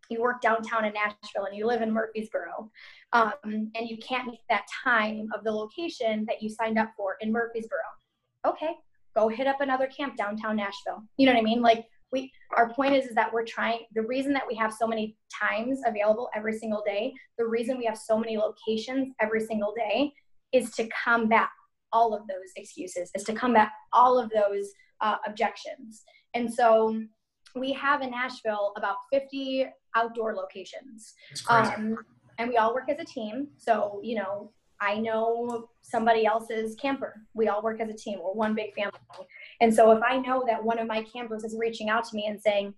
you 0.09 0.21
work 0.21 0.41
downtown 0.41 0.85
in 0.85 0.93
Nashville 0.93 1.45
and 1.45 1.55
you 1.55 1.65
live 1.65 1.81
in 1.81 1.91
Murfreesboro, 1.91 2.69
um, 3.13 3.33
and 3.43 3.89
you 3.89 3.97
can't 3.97 4.27
meet 4.27 4.41
that 4.49 4.65
time 4.83 5.29
of 5.35 5.43
the 5.43 5.51
location 5.51 6.25
that 6.27 6.41
you 6.41 6.49
signed 6.49 6.77
up 6.77 6.91
for 6.97 7.17
in 7.21 7.31
Murfreesboro. 7.31 7.79
Okay, 8.45 8.71
go 9.15 9.29
hit 9.29 9.47
up 9.47 9.61
another 9.61 9.87
camp 9.87 10.17
downtown 10.17 10.57
Nashville. 10.57 11.03
You 11.17 11.25
know 11.25 11.33
what 11.33 11.39
I 11.39 11.43
mean? 11.43 11.61
Like 11.61 11.85
we 12.13 12.31
our 12.55 12.71
point 12.73 12.93
is 12.93 13.07
is 13.07 13.15
that 13.15 13.33
we're 13.33 13.43
trying 13.43 13.79
the 13.95 14.01
reason 14.03 14.31
that 14.31 14.43
we 14.47 14.55
have 14.55 14.71
so 14.71 14.87
many 14.87 15.17
times 15.41 15.81
available 15.85 16.29
every 16.33 16.57
single 16.57 16.81
day 16.85 17.13
the 17.37 17.45
reason 17.45 17.77
we 17.77 17.85
have 17.85 17.97
so 17.97 18.17
many 18.17 18.37
locations 18.37 19.13
every 19.19 19.41
single 19.41 19.73
day 19.75 20.13
is 20.53 20.71
to 20.71 20.87
combat 20.87 21.49
all 21.91 22.13
of 22.13 22.21
those 22.27 22.51
excuses 22.55 23.11
is 23.15 23.23
to 23.23 23.33
combat 23.33 23.69
all 23.91 24.17
of 24.17 24.29
those 24.29 24.69
uh, 25.01 25.17
objections 25.27 26.03
and 26.35 26.53
so 26.53 27.01
we 27.55 27.73
have 27.73 28.01
in 28.01 28.11
nashville 28.11 28.73
about 28.77 28.95
50 29.11 29.65
outdoor 29.95 30.35
locations 30.35 31.13
um, 31.49 31.97
and 32.37 32.49
we 32.49 32.57
all 32.57 32.73
work 32.73 32.89
as 32.89 32.97
a 32.99 33.05
team 33.05 33.47
so 33.57 33.99
you 34.03 34.15
know 34.15 34.51
I 34.83 34.99
know 34.99 35.69
somebody 35.81 36.25
else's 36.25 36.75
camper. 36.75 37.21
We 37.33 37.47
all 37.47 37.61
work 37.63 37.79
as 37.79 37.89
a 37.89 37.93
team. 37.93 38.19
We're 38.21 38.33
one 38.33 38.53
big 38.53 38.73
family. 38.75 38.99
And 39.61 39.73
so 39.73 39.91
if 39.91 40.01
I 40.03 40.17
know 40.17 40.43
that 40.47 40.63
one 40.63 40.79
of 40.79 40.87
my 40.87 41.03
campers 41.03 41.43
is 41.43 41.55
reaching 41.59 41.89
out 41.89 42.03
to 42.05 42.15
me 42.15 42.27
and 42.27 42.41
saying, 42.41 42.73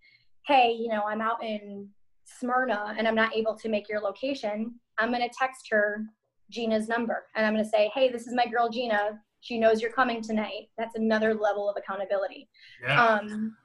hey, 0.45 0.71
you 0.71 0.87
know, 0.87 1.03
I'm 1.03 1.21
out 1.21 1.43
in 1.43 1.89
Smyrna 2.25 2.95
and 2.97 3.07
I'm 3.07 3.15
not 3.15 3.35
able 3.35 3.55
to 3.55 3.69
make 3.69 3.89
your 3.89 3.99
location, 3.99 4.75
I'm 4.97 5.09
going 5.11 5.27
to 5.27 5.35
text 5.37 5.67
her 5.71 6.03
Gina's 6.49 6.87
number 6.87 7.25
and 7.35 7.45
I'm 7.45 7.53
going 7.53 7.63
to 7.63 7.69
say, 7.69 7.91
hey, 7.93 8.11
this 8.11 8.27
is 8.27 8.33
my 8.35 8.45
girl 8.45 8.69
Gina. 8.69 9.19
She 9.41 9.59
knows 9.59 9.81
you're 9.81 9.91
coming 9.91 10.21
tonight. 10.21 10.69
That's 10.77 10.95
another 10.95 11.33
level 11.33 11.69
of 11.69 11.75
accountability. 11.77 12.49
Yeah. 12.83 13.05
Um, 13.05 13.55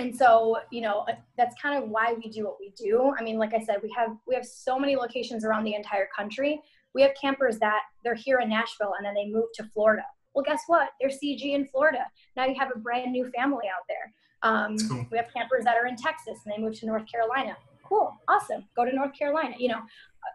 and 0.00 0.14
so 0.14 0.56
you 0.70 0.80
know 0.80 1.04
that's 1.36 1.60
kind 1.60 1.82
of 1.82 1.90
why 1.90 2.14
we 2.16 2.30
do 2.30 2.44
what 2.44 2.54
we 2.60 2.72
do 2.76 3.12
i 3.18 3.22
mean 3.24 3.36
like 3.36 3.52
i 3.52 3.58
said 3.58 3.78
we 3.82 3.92
have 3.96 4.10
we 4.28 4.34
have 4.36 4.46
so 4.46 4.78
many 4.78 4.94
locations 4.94 5.44
around 5.44 5.64
the 5.64 5.74
entire 5.74 6.06
country 6.16 6.62
we 6.94 7.02
have 7.02 7.12
campers 7.20 7.58
that 7.58 7.82
they're 8.02 8.14
here 8.14 8.40
in 8.40 8.48
Nashville 8.48 8.94
and 8.96 9.06
then 9.06 9.14
they 9.14 9.26
move 9.26 9.46
to 9.54 9.64
Florida. 9.72 10.04
Well, 10.38 10.44
guess 10.44 10.62
what? 10.68 10.90
They're 11.00 11.10
CG 11.10 11.42
in 11.52 11.66
Florida. 11.66 12.06
Now 12.36 12.44
you 12.44 12.54
have 12.60 12.70
a 12.72 12.78
brand 12.78 13.10
new 13.10 13.28
family 13.36 13.64
out 13.66 13.82
there. 13.88 14.14
Um, 14.44 14.76
cool. 14.88 15.04
We 15.10 15.16
have 15.16 15.26
campers 15.34 15.64
that 15.64 15.74
are 15.74 15.88
in 15.88 15.96
Texas 15.96 16.38
and 16.44 16.54
they 16.54 16.62
move 16.62 16.78
to 16.78 16.86
North 16.86 17.10
Carolina. 17.10 17.56
Cool, 17.84 18.16
awesome. 18.28 18.64
Go 18.76 18.84
to 18.84 18.94
North 18.94 19.18
Carolina. 19.18 19.56
You 19.58 19.70
know, 19.70 19.80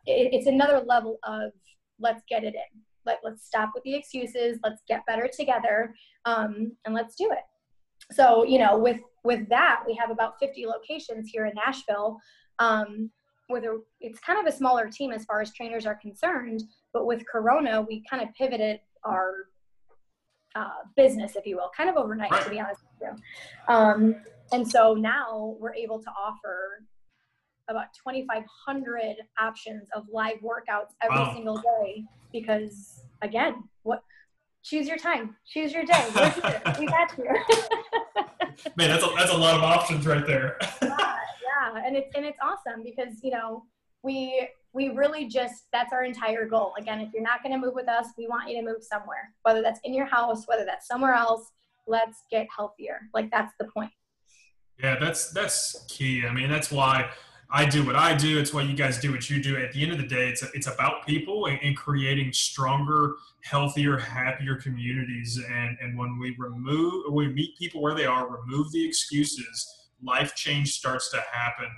it, 0.05 0.33
it's 0.33 0.47
another 0.47 0.83
level 0.85 1.19
of 1.23 1.53
let's 2.01 2.21
get 2.27 2.43
it 2.43 2.53
in. 2.53 2.81
Let, 3.05 3.19
let's 3.23 3.45
stop 3.45 3.71
with 3.73 3.85
the 3.85 3.95
excuses. 3.95 4.59
Let's 4.61 4.81
get 4.89 5.05
better 5.05 5.29
together 5.33 5.95
um, 6.25 6.73
and 6.83 6.93
let's 6.93 7.15
do 7.15 7.31
it. 7.31 7.45
So, 8.13 8.43
you 8.43 8.59
know, 8.59 8.77
with 8.77 8.99
with 9.23 9.47
that, 9.47 9.83
we 9.87 9.95
have 9.95 10.11
about 10.11 10.33
50 10.37 10.65
locations 10.65 11.29
here 11.29 11.45
in 11.45 11.53
Nashville. 11.55 12.19
Um, 12.59 13.09
with 13.49 13.63
a 13.63 13.81
it's 14.01 14.19
kind 14.19 14.37
of 14.37 14.53
a 14.53 14.57
smaller 14.57 14.89
team 14.89 15.13
as 15.13 15.23
far 15.23 15.39
as 15.39 15.53
trainers 15.53 15.85
are 15.85 15.95
concerned 15.95 16.63
but 16.93 17.05
with 17.05 17.21
corona 17.29 17.81
we 17.81 18.01
kind 18.09 18.23
of 18.23 18.33
pivoted 18.35 18.79
our 19.03 19.33
uh, 20.55 20.69
business 20.95 21.35
if 21.35 21.45
you 21.45 21.55
will 21.55 21.71
kind 21.75 21.89
of 21.89 21.95
overnight 21.95 22.31
right. 22.31 22.43
to 22.43 22.49
be 22.49 22.59
honest 22.59 22.81
with 22.99 23.09
you. 23.09 23.73
Um, 23.73 24.15
and 24.51 24.69
so 24.69 24.93
now 24.93 25.55
we're 25.59 25.73
able 25.73 25.99
to 26.01 26.09
offer 26.11 26.83
about 27.69 27.87
2500 28.03 29.15
options 29.39 29.87
of 29.95 30.03
live 30.11 30.37
workouts 30.43 30.91
every 31.01 31.17
wow. 31.17 31.33
single 31.33 31.57
day 31.57 32.03
because 32.31 33.01
again 33.21 33.63
what 33.83 34.03
choose 34.63 34.87
your 34.87 34.97
time 34.97 35.35
choose 35.45 35.73
your 35.73 35.85
day. 35.85 36.07
We 36.79 36.87
got 36.87 37.17
you. 37.17 37.25
Man 38.75 38.89
that's 38.89 39.03
a, 39.03 39.09
that's 39.17 39.31
a 39.31 39.37
lot 39.37 39.55
of 39.55 39.63
options 39.63 40.05
right 40.05 40.25
there. 40.25 40.57
Yeah. 41.71 41.83
And 41.85 41.95
it's 41.95 42.13
and 42.15 42.25
it's 42.25 42.37
awesome 42.41 42.83
because 42.83 43.23
you 43.23 43.31
know 43.31 43.63
we 44.03 44.47
we 44.73 44.89
really 44.89 45.27
just 45.27 45.65
that's 45.71 45.93
our 45.93 46.03
entire 46.03 46.47
goal 46.47 46.73
again 46.77 46.99
if 46.99 47.11
you're 47.13 47.23
not 47.23 47.41
going 47.41 47.53
to 47.53 47.59
move 47.59 47.73
with 47.73 47.87
us 47.87 48.07
we 48.17 48.27
want 48.27 48.49
you 48.49 48.55
to 48.55 48.63
move 48.63 48.81
somewhere 48.81 49.33
whether 49.43 49.61
that's 49.61 49.79
in 49.83 49.93
your 49.93 50.05
house 50.05 50.43
whether 50.47 50.65
that's 50.65 50.87
somewhere 50.87 51.13
else 51.13 51.51
let's 51.87 52.23
get 52.29 52.47
healthier 52.55 53.01
like 53.13 53.29
that's 53.31 53.53
the 53.59 53.65
point 53.65 53.91
yeah 54.81 54.97
that's 54.99 55.31
that's 55.31 55.85
key 55.89 56.25
i 56.27 56.33
mean 56.33 56.49
that's 56.49 56.71
why 56.71 57.09
I 57.55 57.65
do 57.65 57.85
what 57.85 57.95
I 57.95 58.15
do. 58.15 58.39
It's 58.39 58.51
why 58.51 58.63
you 58.63 58.73
guys 58.73 58.99
do 58.99 59.11
what 59.11 59.29
you 59.29 59.39
do. 59.39 59.57
At 59.57 59.73
the 59.73 59.83
end 59.83 59.91
of 59.91 59.99
the 59.99 60.07
day, 60.07 60.27
it's 60.27 60.41
it's 60.55 60.65
about 60.65 61.05
people 61.05 61.45
and, 61.45 61.59
and, 61.61 61.77
creating 61.77 62.33
stronger, 62.33 63.13
healthier, 63.43 63.95
happier 63.95 64.55
communities. 64.55 65.39
And 65.47 65.77
and 65.79 65.95
when 65.95 66.17
we 66.17 66.35
remove, 66.39 67.13
we 67.13 67.27
meet 67.27 67.55
people 67.59 67.79
where 67.79 67.93
they 67.93 68.07
are, 68.07 68.27
remove 68.27 68.71
the 68.71 68.83
excuses, 68.83 69.71
life 70.01 70.33
change 70.33 70.71
starts 70.71 71.11
to 71.11 71.21
happen. 71.31 71.69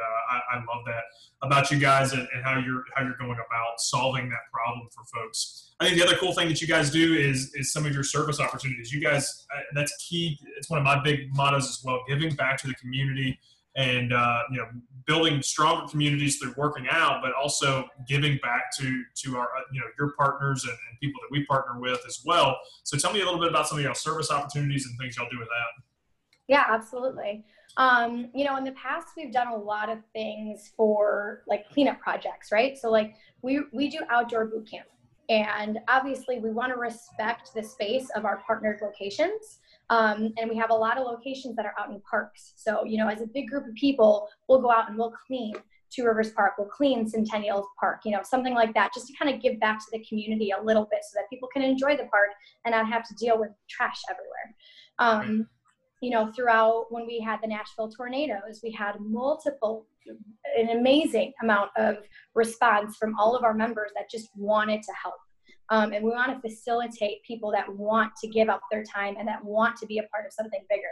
Uh, 0.00 0.34
I, 0.34 0.56
I, 0.56 0.58
love 0.58 0.84
that 0.86 1.02
about 1.42 1.70
you 1.70 1.78
guys 1.78 2.12
and, 2.12 2.26
and, 2.34 2.44
how 2.44 2.58
you're 2.58 2.84
how 2.94 3.02
you're 3.02 3.16
going 3.18 3.32
about 3.32 3.80
solving 3.80 4.28
that 4.28 4.38
problem 4.52 4.88
for 4.94 5.04
folks. 5.04 5.72
I 5.80 5.86
think 5.86 5.98
the 5.98 6.06
other 6.06 6.16
cool 6.16 6.32
thing 6.32 6.48
that 6.48 6.60
you 6.60 6.68
guys 6.68 6.90
do 6.90 7.14
is 7.14 7.54
is 7.54 7.72
some 7.72 7.86
of 7.86 7.92
your 7.92 8.04
service 8.04 8.40
opportunities. 8.40 8.92
You 8.92 9.00
guys, 9.00 9.46
uh, 9.54 9.60
that's 9.74 9.94
key. 10.08 10.38
It's 10.56 10.70
one 10.70 10.78
of 10.78 10.84
my 10.84 11.02
big 11.02 11.34
mottos 11.34 11.68
as 11.68 11.82
well: 11.84 12.02
giving 12.08 12.34
back 12.34 12.58
to 12.62 12.66
the 12.66 12.74
community 12.74 13.38
and 13.76 14.12
uh, 14.12 14.42
you 14.50 14.58
know 14.58 14.66
building 15.06 15.42
stronger 15.42 15.88
communities 15.88 16.38
through 16.38 16.54
working 16.56 16.86
out, 16.90 17.20
but 17.22 17.32
also 17.32 17.88
giving 18.08 18.38
back 18.42 18.64
to 18.78 19.02
to 19.16 19.36
our 19.36 19.46
uh, 19.46 19.62
you 19.72 19.80
know 19.80 19.86
your 19.98 20.12
partners 20.18 20.64
and, 20.64 20.72
and 20.72 21.00
people 21.00 21.20
that 21.22 21.30
we 21.30 21.44
partner 21.46 21.80
with 21.80 22.00
as 22.06 22.22
well. 22.24 22.58
So 22.84 22.96
tell 22.96 23.12
me 23.12 23.20
a 23.20 23.24
little 23.24 23.40
bit 23.40 23.48
about 23.48 23.68
some 23.68 23.78
of 23.78 23.84
your 23.84 23.94
service 23.94 24.30
opportunities 24.30 24.86
and 24.86 24.98
things 24.98 25.16
y'all 25.16 25.28
do 25.30 25.38
with 25.38 25.48
that. 25.48 25.84
Yeah, 26.50 26.64
absolutely. 26.68 27.44
Um, 27.76 28.28
you 28.34 28.44
know, 28.44 28.56
in 28.56 28.64
the 28.64 28.72
past, 28.72 29.10
we've 29.16 29.32
done 29.32 29.46
a 29.46 29.56
lot 29.56 29.88
of 29.88 29.98
things 30.12 30.72
for 30.76 31.44
like 31.46 31.70
cleanup 31.70 32.00
projects, 32.00 32.50
right? 32.50 32.76
So 32.76 32.90
like 32.90 33.14
we 33.42 33.60
we 33.72 33.88
do 33.88 33.98
outdoor 34.10 34.46
boot 34.46 34.68
camp, 34.68 34.88
and 35.28 35.78
obviously 35.86 36.40
we 36.40 36.50
want 36.50 36.72
to 36.72 36.76
respect 36.76 37.54
the 37.54 37.62
space 37.62 38.10
of 38.16 38.24
our 38.24 38.42
partnered 38.44 38.80
locations. 38.82 39.60
Um, 39.90 40.32
and 40.38 40.50
we 40.50 40.56
have 40.56 40.70
a 40.70 40.74
lot 40.74 40.98
of 40.98 41.06
locations 41.06 41.54
that 41.54 41.66
are 41.66 41.74
out 41.78 41.90
in 41.90 42.00
parks. 42.00 42.54
So 42.56 42.84
you 42.84 42.98
know, 42.98 43.06
as 43.06 43.20
a 43.20 43.28
big 43.28 43.48
group 43.48 43.68
of 43.68 43.74
people, 43.76 44.28
we'll 44.48 44.60
go 44.60 44.72
out 44.72 44.88
and 44.88 44.98
we'll 44.98 45.14
clean 45.28 45.54
Two 45.88 46.04
Rivers 46.04 46.32
Park, 46.32 46.54
we'll 46.58 46.66
clean 46.66 47.08
Centennial 47.08 47.64
Park, 47.78 48.00
you 48.04 48.10
know, 48.10 48.22
something 48.24 48.54
like 48.54 48.74
that, 48.74 48.92
just 48.92 49.06
to 49.06 49.12
kind 49.16 49.32
of 49.32 49.40
give 49.40 49.60
back 49.60 49.78
to 49.78 49.86
the 49.92 50.04
community 50.04 50.50
a 50.50 50.60
little 50.60 50.88
bit 50.90 51.00
so 51.08 51.14
that 51.14 51.30
people 51.30 51.48
can 51.52 51.62
enjoy 51.62 51.96
the 51.96 52.08
park 52.10 52.30
and 52.64 52.72
not 52.72 52.88
have 52.88 53.06
to 53.06 53.14
deal 53.14 53.38
with 53.38 53.50
trash 53.68 54.00
everywhere. 54.10 54.56
Um, 54.98 55.48
you 56.00 56.10
know, 56.10 56.32
throughout 56.32 56.86
when 56.90 57.06
we 57.06 57.20
had 57.20 57.40
the 57.42 57.48
Nashville 57.48 57.90
tornadoes, 57.90 58.60
we 58.62 58.70
had 58.70 58.98
multiple, 59.00 59.86
an 60.56 60.70
amazing 60.70 61.32
amount 61.42 61.70
of 61.76 61.98
response 62.34 62.96
from 62.96 63.14
all 63.18 63.36
of 63.36 63.44
our 63.44 63.54
members 63.54 63.90
that 63.94 64.10
just 64.10 64.30
wanted 64.34 64.82
to 64.82 64.92
help. 65.00 65.20
Um, 65.68 65.92
and 65.92 66.04
we 66.04 66.10
want 66.10 66.32
to 66.32 66.48
facilitate 66.48 67.22
people 67.22 67.52
that 67.52 67.72
want 67.72 68.12
to 68.22 68.28
give 68.28 68.48
up 68.48 68.62
their 68.70 68.82
time 68.82 69.16
and 69.18 69.28
that 69.28 69.44
want 69.44 69.76
to 69.76 69.86
be 69.86 69.98
a 69.98 70.02
part 70.04 70.26
of 70.26 70.32
something 70.32 70.60
bigger. 70.68 70.82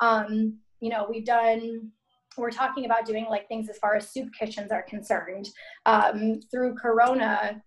Um, 0.00 0.58
you 0.80 0.90
know, 0.90 1.06
we've 1.08 1.24
done, 1.24 1.90
we're 2.36 2.50
talking 2.50 2.84
about 2.84 3.06
doing 3.06 3.26
like 3.28 3.48
things 3.48 3.68
as 3.68 3.78
far 3.78 3.96
as 3.96 4.10
soup 4.10 4.28
kitchens 4.38 4.70
are 4.70 4.82
concerned. 4.82 5.48
Um, 5.86 6.40
through 6.50 6.74
Corona, 6.74 7.62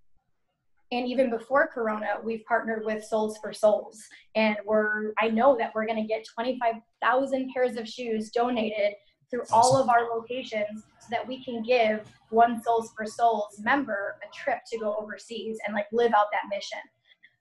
and 0.96 1.08
even 1.08 1.30
before 1.30 1.68
Corona, 1.68 2.18
we've 2.24 2.46
partnered 2.46 2.86
with 2.86 3.06
Soles4Souls, 3.12 3.98
and 4.36 4.56
we're 4.66 5.12
I 5.20 5.28
know 5.28 5.58
that 5.58 5.74
we're 5.76 5.86
going 5.86 6.02
to 6.02 6.08
get 6.08 6.26
25,000 6.34 7.52
pairs 7.54 7.76
of 7.76 7.88
shoes 7.88 8.30
donated 8.30 8.94
through 9.30 9.44
all 9.52 9.76
of 9.76 9.90
our 9.90 10.06
locations 10.16 10.84
so 11.00 11.08
that 11.12 11.28
we 11.28 11.44
can 11.44 11.62
give 11.64 12.08
one 12.30 12.62
Soles4Souls 12.62 13.60
member 13.60 14.16
a 14.24 14.34
trip 14.34 14.60
to 14.72 14.80
go 14.80 14.96
overseas 14.96 15.58
and 15.66 15.76
like 15.76 15.88
live 15.92 16.14
out 16.14 16.28
that 16.32 16.44
mission. 16.50 16.80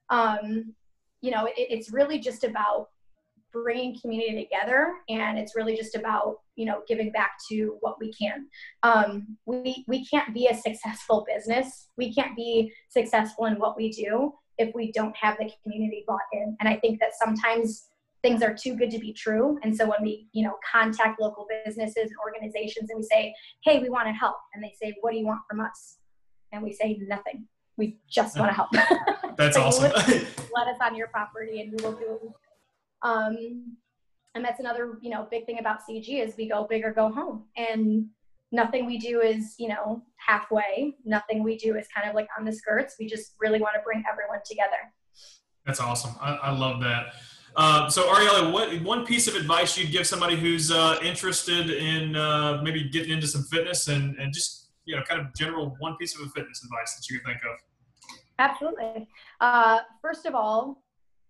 Um, 0.09 0.73
you 1.21 1.31
know, 1.31 1.45
it, 1.45 1.53
it's 1.55 1.93
really 1.93 2.19
just 2.19 2.43
about 2.43 2.89
bringing 3.63 3.97
community 3.99 4.43
together 4.43 4.93
and 5.09 5.37
it's 5.37 5.55
really 5.55 5.75
just 5.75 5.95
about 5.95 6.37
you 6.55 6.65
know 6.65 6.81
giving 6.87 7.11
back 7.11 7.31
to 7.49 7.77
what 7.81 7.97
we 7.99 8.11
can. 8.13 8.47
Um, 8.83 9.37
we 9.45 9.83
we 9.87 10.05
can't 10.05 10.33
be 10.33 10.47
a 10.47 10.55
successful 10.55 11.25
business. 11.27 11.89
We 11.97 12.13
can't 12.13 12.35
be 12.35 12.71
successful 12.89 13.45
in 13.45 13.55
what 13.55 13.77
we 13.77 13.91
do 13.91 14.33
if 14.57 14.73
we 14.73 14.91
don't 14.91 15.15
have 15.15 15.37
the 15.37 15.49
community 15.63 16.03
bought 16.07 16.21
in. 16.31 16.55
And 16.59 16.69
i 16.69 16.77
think 16.77 16.99
that 16.99 17.11
sometimes 17.21 17.87
things 18.21 18.41
are 18.41 18.55
too 18.55 18.75
good 18.75 18.89
to 18.89 18.99
be 18.99 19.13
true. 19.13 19.59
And 19.63 19.75
so 19.75 19.85
when 19.85 20.01
we 20.01 20.27
you 20.33 20.43
know 20.43 20.55
contact 20.71 21.19
local 21.19 21.47
businesses 21.65 21.95
and 21.97 22.17
organizations 22.25 22.89
and 22.89 22.97
we 22.97 23.03
say 23.03 23.33
hey 23.63 23.79
we 23.79 23.89
want 23.89 24.07
to 24.07 24.13
help 24.13 24.37
and 24.53 24.63
they 24.63 24.73
say 24.81 24.95
what 25.01 25.11
do 25.11 25.17
you 25.17 25.25
want 25.25 25.41
from 25.49 25.61
us? 25.61 25.97
And 26.51 26.63
we 26.63 26.73
say 26.73 26.99
nothing. 27.07 27.47
We 27.77 27.97
just 28.09 28.39
want 28.39 28.49
to 28.49 28.55
help. 28.55 28.69
That's 29.37 29.57
awesome. 29.57 29.91
Let, 30.55 30.67
us 30.69 30.77
on 30.81 30.95
your 30.95 31.07
property 31.07 31.59
and 31.59 31.71
we 31.71 31.83
will 31.83 31.91
do 31.91 32.19
it 32.23 32.44
um, 33.05 33.77
and 34.33 34.43
that's 34.43 34.59
another 34.59 34.97
you 35.01 35.09
know 35.09 35.27
big 35.31 35.45
thing 35.45 35.59
about 35.59 35.79
cg 35.89 36.25
is 36.25 36.35
we 36.37 36.49
go 36.49 36.65
big 36.69 36.83
or 36.83 36.91
go 36.91 37.09
home. 37.11 37.45
And 37.55 38.07
nothing 38.51 38.85
we 38.85 38.97
do 38.97 39.21
is 39.21 39.55
you 39.57 39.69
know 39.69 40.01
halfway. 40.17 40.95
Nothing 41.05 41.43
we 41.43 41.57
do 41.57 41.77
is 41.77 41.87
kind 41.95 42.09
of 42.09 42.15
like 42.15 42.27
on 42.37 42.45
the 42.45 42.51
skirts. 42.51 42.95
We 42.99 43.07
just 43.07 43.35
really 43.39 43.61
want 43.61 43.75
to 43.75 43.81
bring 43.81 44.03
everyone 44.11 44.39
together. 44.45 44.91
That's 45.65 45.79
awesome. 45.79 46.15
I, 46.19 46.33
I 46.33 46.51
love 46.51 46.81
that. 46.81 47.13
Uh, 47.55 47.89
so 47.89 48.03
ariella 48.13 48.51
what 48.51 48.81
one 48.83 49.05
piece 49.05 49.27
of 49.29 49.35
advice 49.35 49.77
you'd 49.77 49.91
give 49.91 50.05
somebody 50.05 50.35
who's 50.35 50.71
uh, 50.71 50.97
interested 51.01 51.69
in 51.69 52.15
uh, 52.15 52.59
maybe 52.61 52.89
getting 52.89 53.11
into 53.11 53.27
some 53.27 53.43
fitness 53.43 53.87
and, 53.87 54.17
and 54.17 54.33
just 54.33 54.71
you 54.85 54.95
know 54.95 55.01
kind 55.03 55.21
of 55.21 55.33
general 55.35 55.75
one 55.79 55.95
piece 55.97 56.19
of 56.19 56.31
fitness 56.33 56.61
advice 56.63 56.95
that 56.95 57.09
you 57.09 57.19
could 57.19 57.27
think 57.27 57.39
of? 57.45 57.57
Absolutely. 58.39 59.07
Uh, 59.39 59.79
first 60.01 60.25
of 60.25 60.35
all 60.35 60.83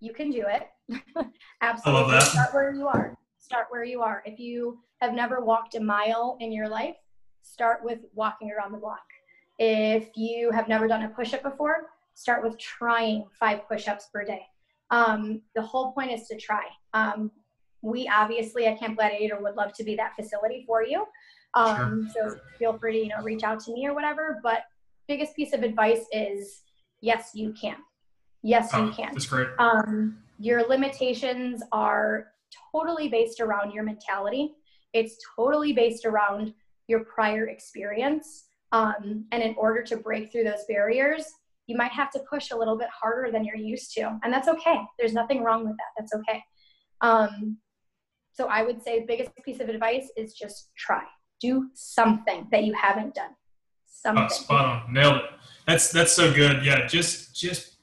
you 0.06 0.14
can 0.14 0.30
do 0.30 0.46
it. 0.48 0.68
Absolutely. 1.62 2.20
start 2.22 2.54
where 2.54 2.74
you 2.74 2.88
are. 2.88 3.18
Start 3.40 3.68
where 3.70 3.84
you 3.84 4.02
are. 4.02 4.24
If 4.26 4.40
you 4.40 4.80
have 5.02 5.14
never 5.14 5.44
walked 5.44 5.76
a 5.76 5.80
mile 5.80 6.38
in 6.40 6.52
your 6.52 6.70
life 6.70 6.96
start 7.46 7.84
with 7.84 8.00
walking 8.14 8.52
around 8.52 8.72
the 8.72 8.78
block. 8.78 9.06
If 9.60 10.10
you 10.16 10.52
have 10.52 10.68
never 10.68 10.88
done 10.88 11.04
a 11.04 11.10
push-up 11.10 11.44
before 11.44 11.90
start 12.16 12.44
with 12.44 12.58
trying 12.58 13.26
five 13.40 13.68
push-ups 13.68 14.10
per 14.12 14.24
day. 14.24 14.42
Um, 14.90 15.42
the 15.54 15.62
whole 15.62 15.92
point 15.92 16.12
is 16.12 16.28
to 16.28 16.38
try. 16.38 16.64
Um, 16.94 17.30
we 17.82 18.10
obviously 18.14 18.66
at 18.66 18.80
camp 18.80 18.98
gladiator 18.98 19.38
would 19.42 19.56
love 19.56 19.74
to 19.74 19.84
be 19.84 19.96
that 19.98 20.16
facility 20.16 20.64
for 20.66 20.82
you. 20.84 21.06
Um, 21.56 22.10
sure. 22.14 22.32
so 22.32 22.40
feel 22.58 22.78
free 22.78 22.94
to 22.94 23.00
you 23.00 23.08
know 23.10 23.22
reach 23.22 23.44
out 23.44 23.60
to 23.62 23.74
me 23.74 23.88
or 23.88 23.94
whatever 23.94 24.42
but 24.44 24.64
biggest 25.08 25.38
piece 25.38 25.54
of 25.54 25.64
advice 25.64 26.06
is 26.12 26.64
yes 27.00 27.32
you 27.34 27.54
can 27.54 27.78
yes 28.46 28.70
oh, 28.74 28.86
you 28.86 28.92
can. 28.92 29.12
that's 29.14 29.26
great. 29.26 29.48
Um, 29.60 30.18
your 30.40 30.68
limitations 30.68 31.64
are 31.72 32.28
totally 32.72 33.10
based 33.10 33.40
around 33.40 33.72
your 33.72 33.84
mentality. 33.84 34.54
It's 34.94 35.18
totally 35.36 35.74
based 35.74 36.06
around 36.06 36.54
your 36.88 37.04
prior 37.06 37.48
experience. 37.48 38.46
Um, 38.72 39.26
and 39.32 39.42
in 39.42 39.56
order 39.58 39.84
to 39.84 39.98
break 39.98 40.32
through 40.32 40.44
those 40.44 40.66
barriers 40.68 41.26
you 41.68 41.76
might 41.76 41.92
have 41.92 42.12
to 42.12 42.20
push 42.30 42.52
a 42.52 42.56
little 42.56 42.78
bit 42.78 42.90
harder 42.90 43.32
than 43.32 43.44
you're 43.44 43.56
used 43.56 43.94
to. 43.94 44.20
And 44.24 44.32
that's 44.32 44.48
okay. 44.48 44.78
There's 45.00 45.14
nothing 45.14 45.44
wrong 45.44 45.66
with 45.66 45.76
that. 45.78 45.94
That's 45.98 46.14
okay. 46.14 46.44
Um, 47.02 47.58
so 48.34 48.48
i 48.48 48.64
would 48.64 48.84
say 48.84 49.06
biggest 49.08 49.32
piece 49.46 49.62
of 49.62 49.70
advice 49.70 50.10
is 50.18 50.34
just 50.34 50.70
try. 50.78 51.04
Do 51.40 51.70
something 51.74 52.48
that 52.52 52.64
you 52.64 52.74
haven't 52.74 53.16
done. 53.16 53.32
Something. 53.88 54.26
oh, 54.26 54.34
spot 54.34 54.66
on. 54.66 54.94
Nailed 54.94 55.18
it. 55.18 55.24
That's 55.68 55.92
that's 55.92 56.14
so 56.14 56.34
good. 56.34 56.66
Yeah 56.66 56.86
just 56.88 57.36
just 57.36 57.75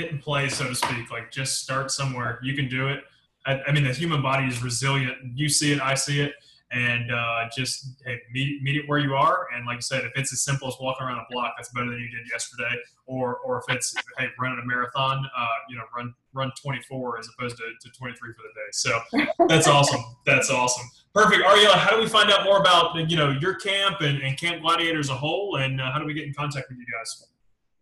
hit 0.00 0.12
and 0.12 0.20
play 0.20 0.48
so 0.48 0.66
to 0.66 0.74
speak 0.74 1.10
like 1.10 1.30
just 1.30 1.60
start 1.62 1.90
somewhere 1.90 2.38
you 2.42 2.54
can 2.54 2.68
do 2.68 2.88
it 2.88 3.04
I, 3.46 3.60
I 3.66 3.72
mean 3.72 3.84
the 3.84 3.92
human 3.92 4.22
body 4.22 4.46
is 4.46 4.62
resilient 4.62 5.16
you 5.34 5.48
see 5.48 5.72
it 5.72 5.80
i 5.80 5.94
see 5.94 6.20
it 6.20 6.34
and 6.72 7.10
uh, 7.10 7.48
just 7.54 8.00
hey, 8.04 8.20
meet, 8.32 8.62
meet 8.62 8.76
it 8.76 8.88
where 8.88 8.98
you 8.98 9.14
are. 9.14 9.46
And 9.54 9.66
like 9.66 9.78
I 9.78 9.80
said, 9.80 10.04
if 10.04 10.12
it's 10.14 10.32
as 10.32 10.42
simple 10.42 10.68
as 10.68 10.74
walking 10.80 11.04
around 11.06 11.18
a 11.18 11.26
block, 11.30 11.54
that's 11.56 11.70
better 11.70 11.90
than 11.90 11.98
you 11.98 12.08
did 12.08 12.28
yesterday. 12.30 12.76
Or, 13.06 13.38
or 13.38 13.58
if 13.58 13.74
it's 13.74 13.92
hey, 14.18 14.28
running 14.38 14.60
a 14.62 14.66
marathon, 14.66 15.26
uh, 15.36 15.46
you 15.68 15.76
know, 15.76 15.82
run 15.96 16.14
run 16.32 16.52
24 16.62 17.18
as 17.18 17.28
opposed 17.36 17.56
to, 17.56 17.64
to 17.80 17.98
23 17.98 18.32
for 18.32 18.42
the 18.42 18.54
day. 18.54 18.70
So 18.70 19.26
that's 19.48 19.66
awesome. 19.68 20.00
That's 20.26 20.48
awesome. 20.48 20.86
Perfect. 21.12 21.42
Ariella, 21.42 21.74
how 21.74 21.90
do 21.90 21.98
we 22.00 22.08
find 22.08 22.30
out 22.30 22.44
more 22.44 22.60
about 22.60 22.94
you 23.10 23.16
know 23.16 23.30
your 23.30 23.56
camp 23.56 24.00
and, 24.00 24.22
and 24.22 24.38
Camp 24.38 24.62
Gladiator 24.62 25.00
as 25.00 25.08
a 25.08 25.14
whole, 25.14 25.56
and 25.56 25.80
uh, 25.80 25.90
how 25.90 25.98
do 25.98 26.04
we 26.04 26.14
get 26.14 26.24
in 26.24 26.32
contact 26.34 26.68
with 26.68 26.78
you 26.78 26.86
guys? 26.96 27.29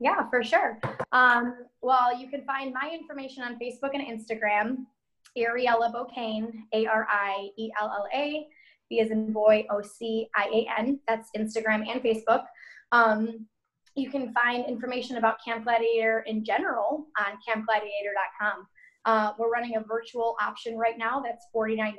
Yeah, 0.00 0.28
for 0.30 0.44
sure. 0.44 0.78
Um, 1.12 1.66
well, 1.82 2.16
you 2.18 2.28
can 2.28 2.44
find 2.44 2.72
my 2.72 2.90
information 2.92 3.42
on 3.42 3.58
Facebook 3.58 3.90
and 3.94 4.02
Instagram. 4.02 4.86
Ariella 5.36 5.92
Bocian, 5.92 6.50
A 6.72 6.86
R 6.86 7.06
I 7.10 7.50
E 7.56 7.70
L 7.80 7.88
L 7.88 8.06
A 8.14 8.46
B 8.88 9.00
as 9.00 9.10
in 9.10 9.32
boy, 9.32 9.66
O 9.70 9.82
C 9.82 10.28
I 10.34 10.44
A 10.52 10.80
N. 10.80 11.00
That's 11.06 11.30
Instagram 11.36 11.88
and 11.88 12.02
Facebook. 12.02 12.44
Um, 12.92 13.46
you 13.94 14.10
can 14.10 14.32
find 14.32 14.64
information 14.66 15.16
about 15.16 15.38
Camp 15.44 15.64
Gladiator 15.64 16.24
in 16.26 16.44
general 16.44 17.06
on 17.18 17.38
campgladiator.com. 17.46 18.66
Uh, 19.04 19.32
we're 19.38 19.50
running 19.50 19.76
a 19.76 19.80
virtual 19.80 20.36
option 20.40 20.76
right 20.76 20.98
now 20.98 21.20
that's 21.20 21.46
$49 21.54 21.94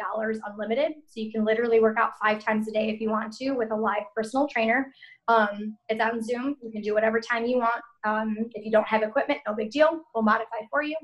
unlimited. 0.45 0.93
So 1.07 1.21
you 1.21 1.31
can 1.31 1.43
literally 1.43 1.79
work 1.79 1.97
out 1.97 2.12
five 2.21 2.43
times 2.43 2.67
a 2.67 2.71
day 2.71 2.89
if 2.89 3.01
you 3.01 3.09
want 3.09 3.33
to 3.38 3.51
with 3.51 3.71
a 3.71 3.75
live 3.75 4.03
personal 4.15 4.47
trainer. 4.47 4.91
Um, 5.27 5.77
it's 5.88 6.01
on 6.01 6.21
Zoom. 6.21 6.55
You 6.62 6.71
can 6.71 6.81
do 6.81 6.93
whatever 6.93 7.19
time 7.19 7.45
you 7.45 7.57
want. 7.57 7.81
Um, 8.03 8.35
if 8.53 8.65
you 8.65 8.71
don't 8.71 8.88
have 8.88 9.01
equipment, 9.01 9.39
no 9.47 9.53
big 9.53 9.71
deal. 9.71 10.01
We'll 10.13 10.23
modify 10.23 10.57
for 10.69 10.83
you. 10.83 10.95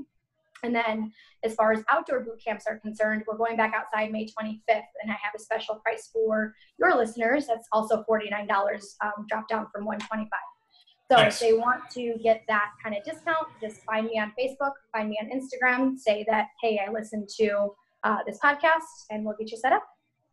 And 0.63 0.73
then 0.73 1.11
as 1.43 1.53
far 1.53 1.73
as 1.73 1.83
outdoor 1.89 2.21
boot 2.21 2.41
camps 2.43 2.65
are 2.67 2.79
concerned, 2.79 3.23
we're 3.27 3.37
going 3.37 3.55
back 3.55 3.73
outside 3.75 4.11
May 4.11 4.25
25th, 4.25 4.61
and 4.67 5.11
I 5.11 5.15
have 5.21 5.33
a 5.35 5.39
special 5.39 5.75
price 5.75 6.09
for 6.11 6.55
your 6.79 6.95
listeners. 6.95 7.45
That's 7.45 7.67
also 7.71 8.03
$49, 8.09 8.49
um, 9.03 9.25
dropped 9.29 9.49
down 9.49 9.67
from 9.71 9.85
125 9.85 10.27
so 11.11 11.17
nice. 11.17 11.35
if 11.35 11.39
they 11.39 11.53
want 11.53 11.89
to 11.91 12.15
get 12.23 12.43
that 12.47 12.71
kind 12.83 12.95
of 12.95 13.03
discount, 13.03 13.47
just 13.61 13.81
find 13.83 14.07
me 14.07 14.19
on 14.19 14.33
Facebook, 14.39 14.71
find 14.91 15.09
me 15.09 15.19
on 15.21 15.29
Instagram, 15.29 15.97
say 15.97 16.25
that, 16.27 16.47
hey, 16.61 16.79
I 16.85 16.91
listened 16.91 17.29
to 17.37 17.69
uh, 18.03 18.17
this 18.25 18.39
podcast, 18.43 18.81
and 19.11 19.23
we'll 19.23 19.35
get 19.37 19.51
you 19.51 19.57
set 19.57 19.71
up. 19.71 19.83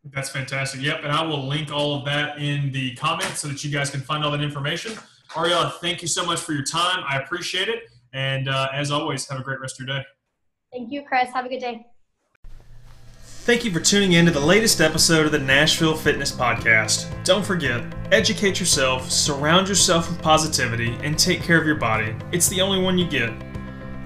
That's 0.05 0.31
fantastic. 0.31 0.81
Yep, 0.81 1.01
and 1.05 1.13
I 1.13 1.23
will 1.23 1.47
link 1.47 1.71
all 1.71 1.95
of 1.95 2.05
that 2.07 2.39
in 2.39 2.73
the 2.73 2.95
comments 2.95 3.41
so 3.41 3.49
that 3.49 3.63
you 3.63 3.71
guys 3.71 3.91
can 3.91 4.01
find 4.01 4.25
all 4.25 4.31
that 4.31 4.41
information. 4.41 4.95
Ariella, 5.31 5.73
thank 5.75 6.03
you 6.03 6.09
so 6.09 6.25
much 6.25 6.41
for 6.41 6.53
your 6.53 6.65
time. 6.65 7.05
I 7.07 7.19
appreciate 7.19 7.69
it. 7.69 7.85
And 8.13 8.49
uh, 8.49 8.69
as 8.73 8.91
always, 8.91 9.29
have 9.29 9.41
a 9.41 9.43
great 9.43 9.61
rest 9.61 9.81
of 9.81 9.87
your 9.87 9.99
day. 9.99 10.05
Thank 10.73 10.91
you, 10.91 11.03
Chris. 11.03 11.31
Have 11.33 11.47
a 11.47 11.49
good 11.49 11.61
day. 11.61 11.87
Thank 13.45 13.65
you 13.65 13.73
for 13.73 13.81
tuning 13.81 14.13
in 14.13 14.27
to 14.27 14.31
the 14.31 14.39
latest 14.39 14.81
episode 14.81 15.27
of 15.27 15.33
the 15.33 15.39
Nashville 15.41 15.97
Fitness 15.97 16.31
Podcast. 16.31 17.13
Don't 17.25 17.45
forget, 17.45 17.83
educate 18.13 18.61
yourself, 18.61 19.11
surround 19.11 19.69
yourself 19.69 20.09
with 20.09 20.23
positivity, 20.23 20.97
and 21.03 21.19
take 21.19 21.43
care 21.43 21.61
of 21.61 21.67
your 21.67 21.75
body. 21.75 22.15
It's 22.31 22.49
the 22.49 22.61
only 22.61 22.81
one 22.81 22.99
you 22.99 23.09
get. 23.09 23.33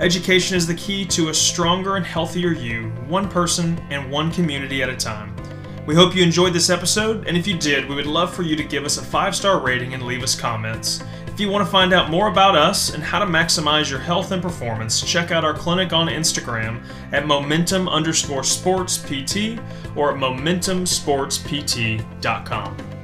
Education 0.01 0.57
is 0.57 0.67
the 0.67 0.75
key 0.75 1.05
to 1.09 1.29
a 1.29 1.35
stronger 1.35 1.97
and 1.97 2.07
healthier 2.07 2.53
you, 2.53 2.89
one 3.09 3.29
person 3.29 3.79
and 3.91 4.11
one 4.11 4.33
community 4.33 4.83
at 4.83 4.89
a 4.89 4.97
time. 4.97 5.37
We 5.85 5.95
hope 5.95 6.17
you 6.17 6.23
enjoyed 6.23 6.55
this 6.55 6.71
episode, 6.71 7.27
and 7.29 7.37
if 7.37 7.47
you 7.47 7.59
did, 7.59 7.87
we 7.91 7.95
would 7.95 8.07
love 8.07 8.35
for 8.35 8.43
you 8.43 8.57
to 8.57 8.65
give 8.65 8.87
us 8.87 8.97
a 8.97 9.05
five 9.05 9.37
star 9.37 9.61
rating 9.61 9.93
and 9.93 10.05
leave 10.05 10.23
us 10.23 10.35
comments. 10.35 11.05
If 11.37 11.41
you 11.41 11.51
want 11.51 11.67
to 11.67 11.71
find 11.71 11.93
out 11.93 12.09
more 12.09 12.29
about 12.29 12.57
us 12.57 12.95
and 12.95 13.03
how 13.03 13.19
to 13.19 13.27
maximize 13.27 13.91
your 13.91 13.99
health 13.99 14.33
and 14.33 14.41
performance, 14.41 15.03
check 15.03 15.31
out 15.31 15.45
our 15.45 15.53
clinic 15.53 15.93
on 15.93 16.07
Instagram 16.07 16.83
at 17.13 17.27
momentum 17.27 17.91
underscore 17.91 18.43
sports 18.43 18.97
PT 18.97 19.61
or 19.95 20.13
at 20.13 20.19
momentumsportspt.com. 20.19 22.96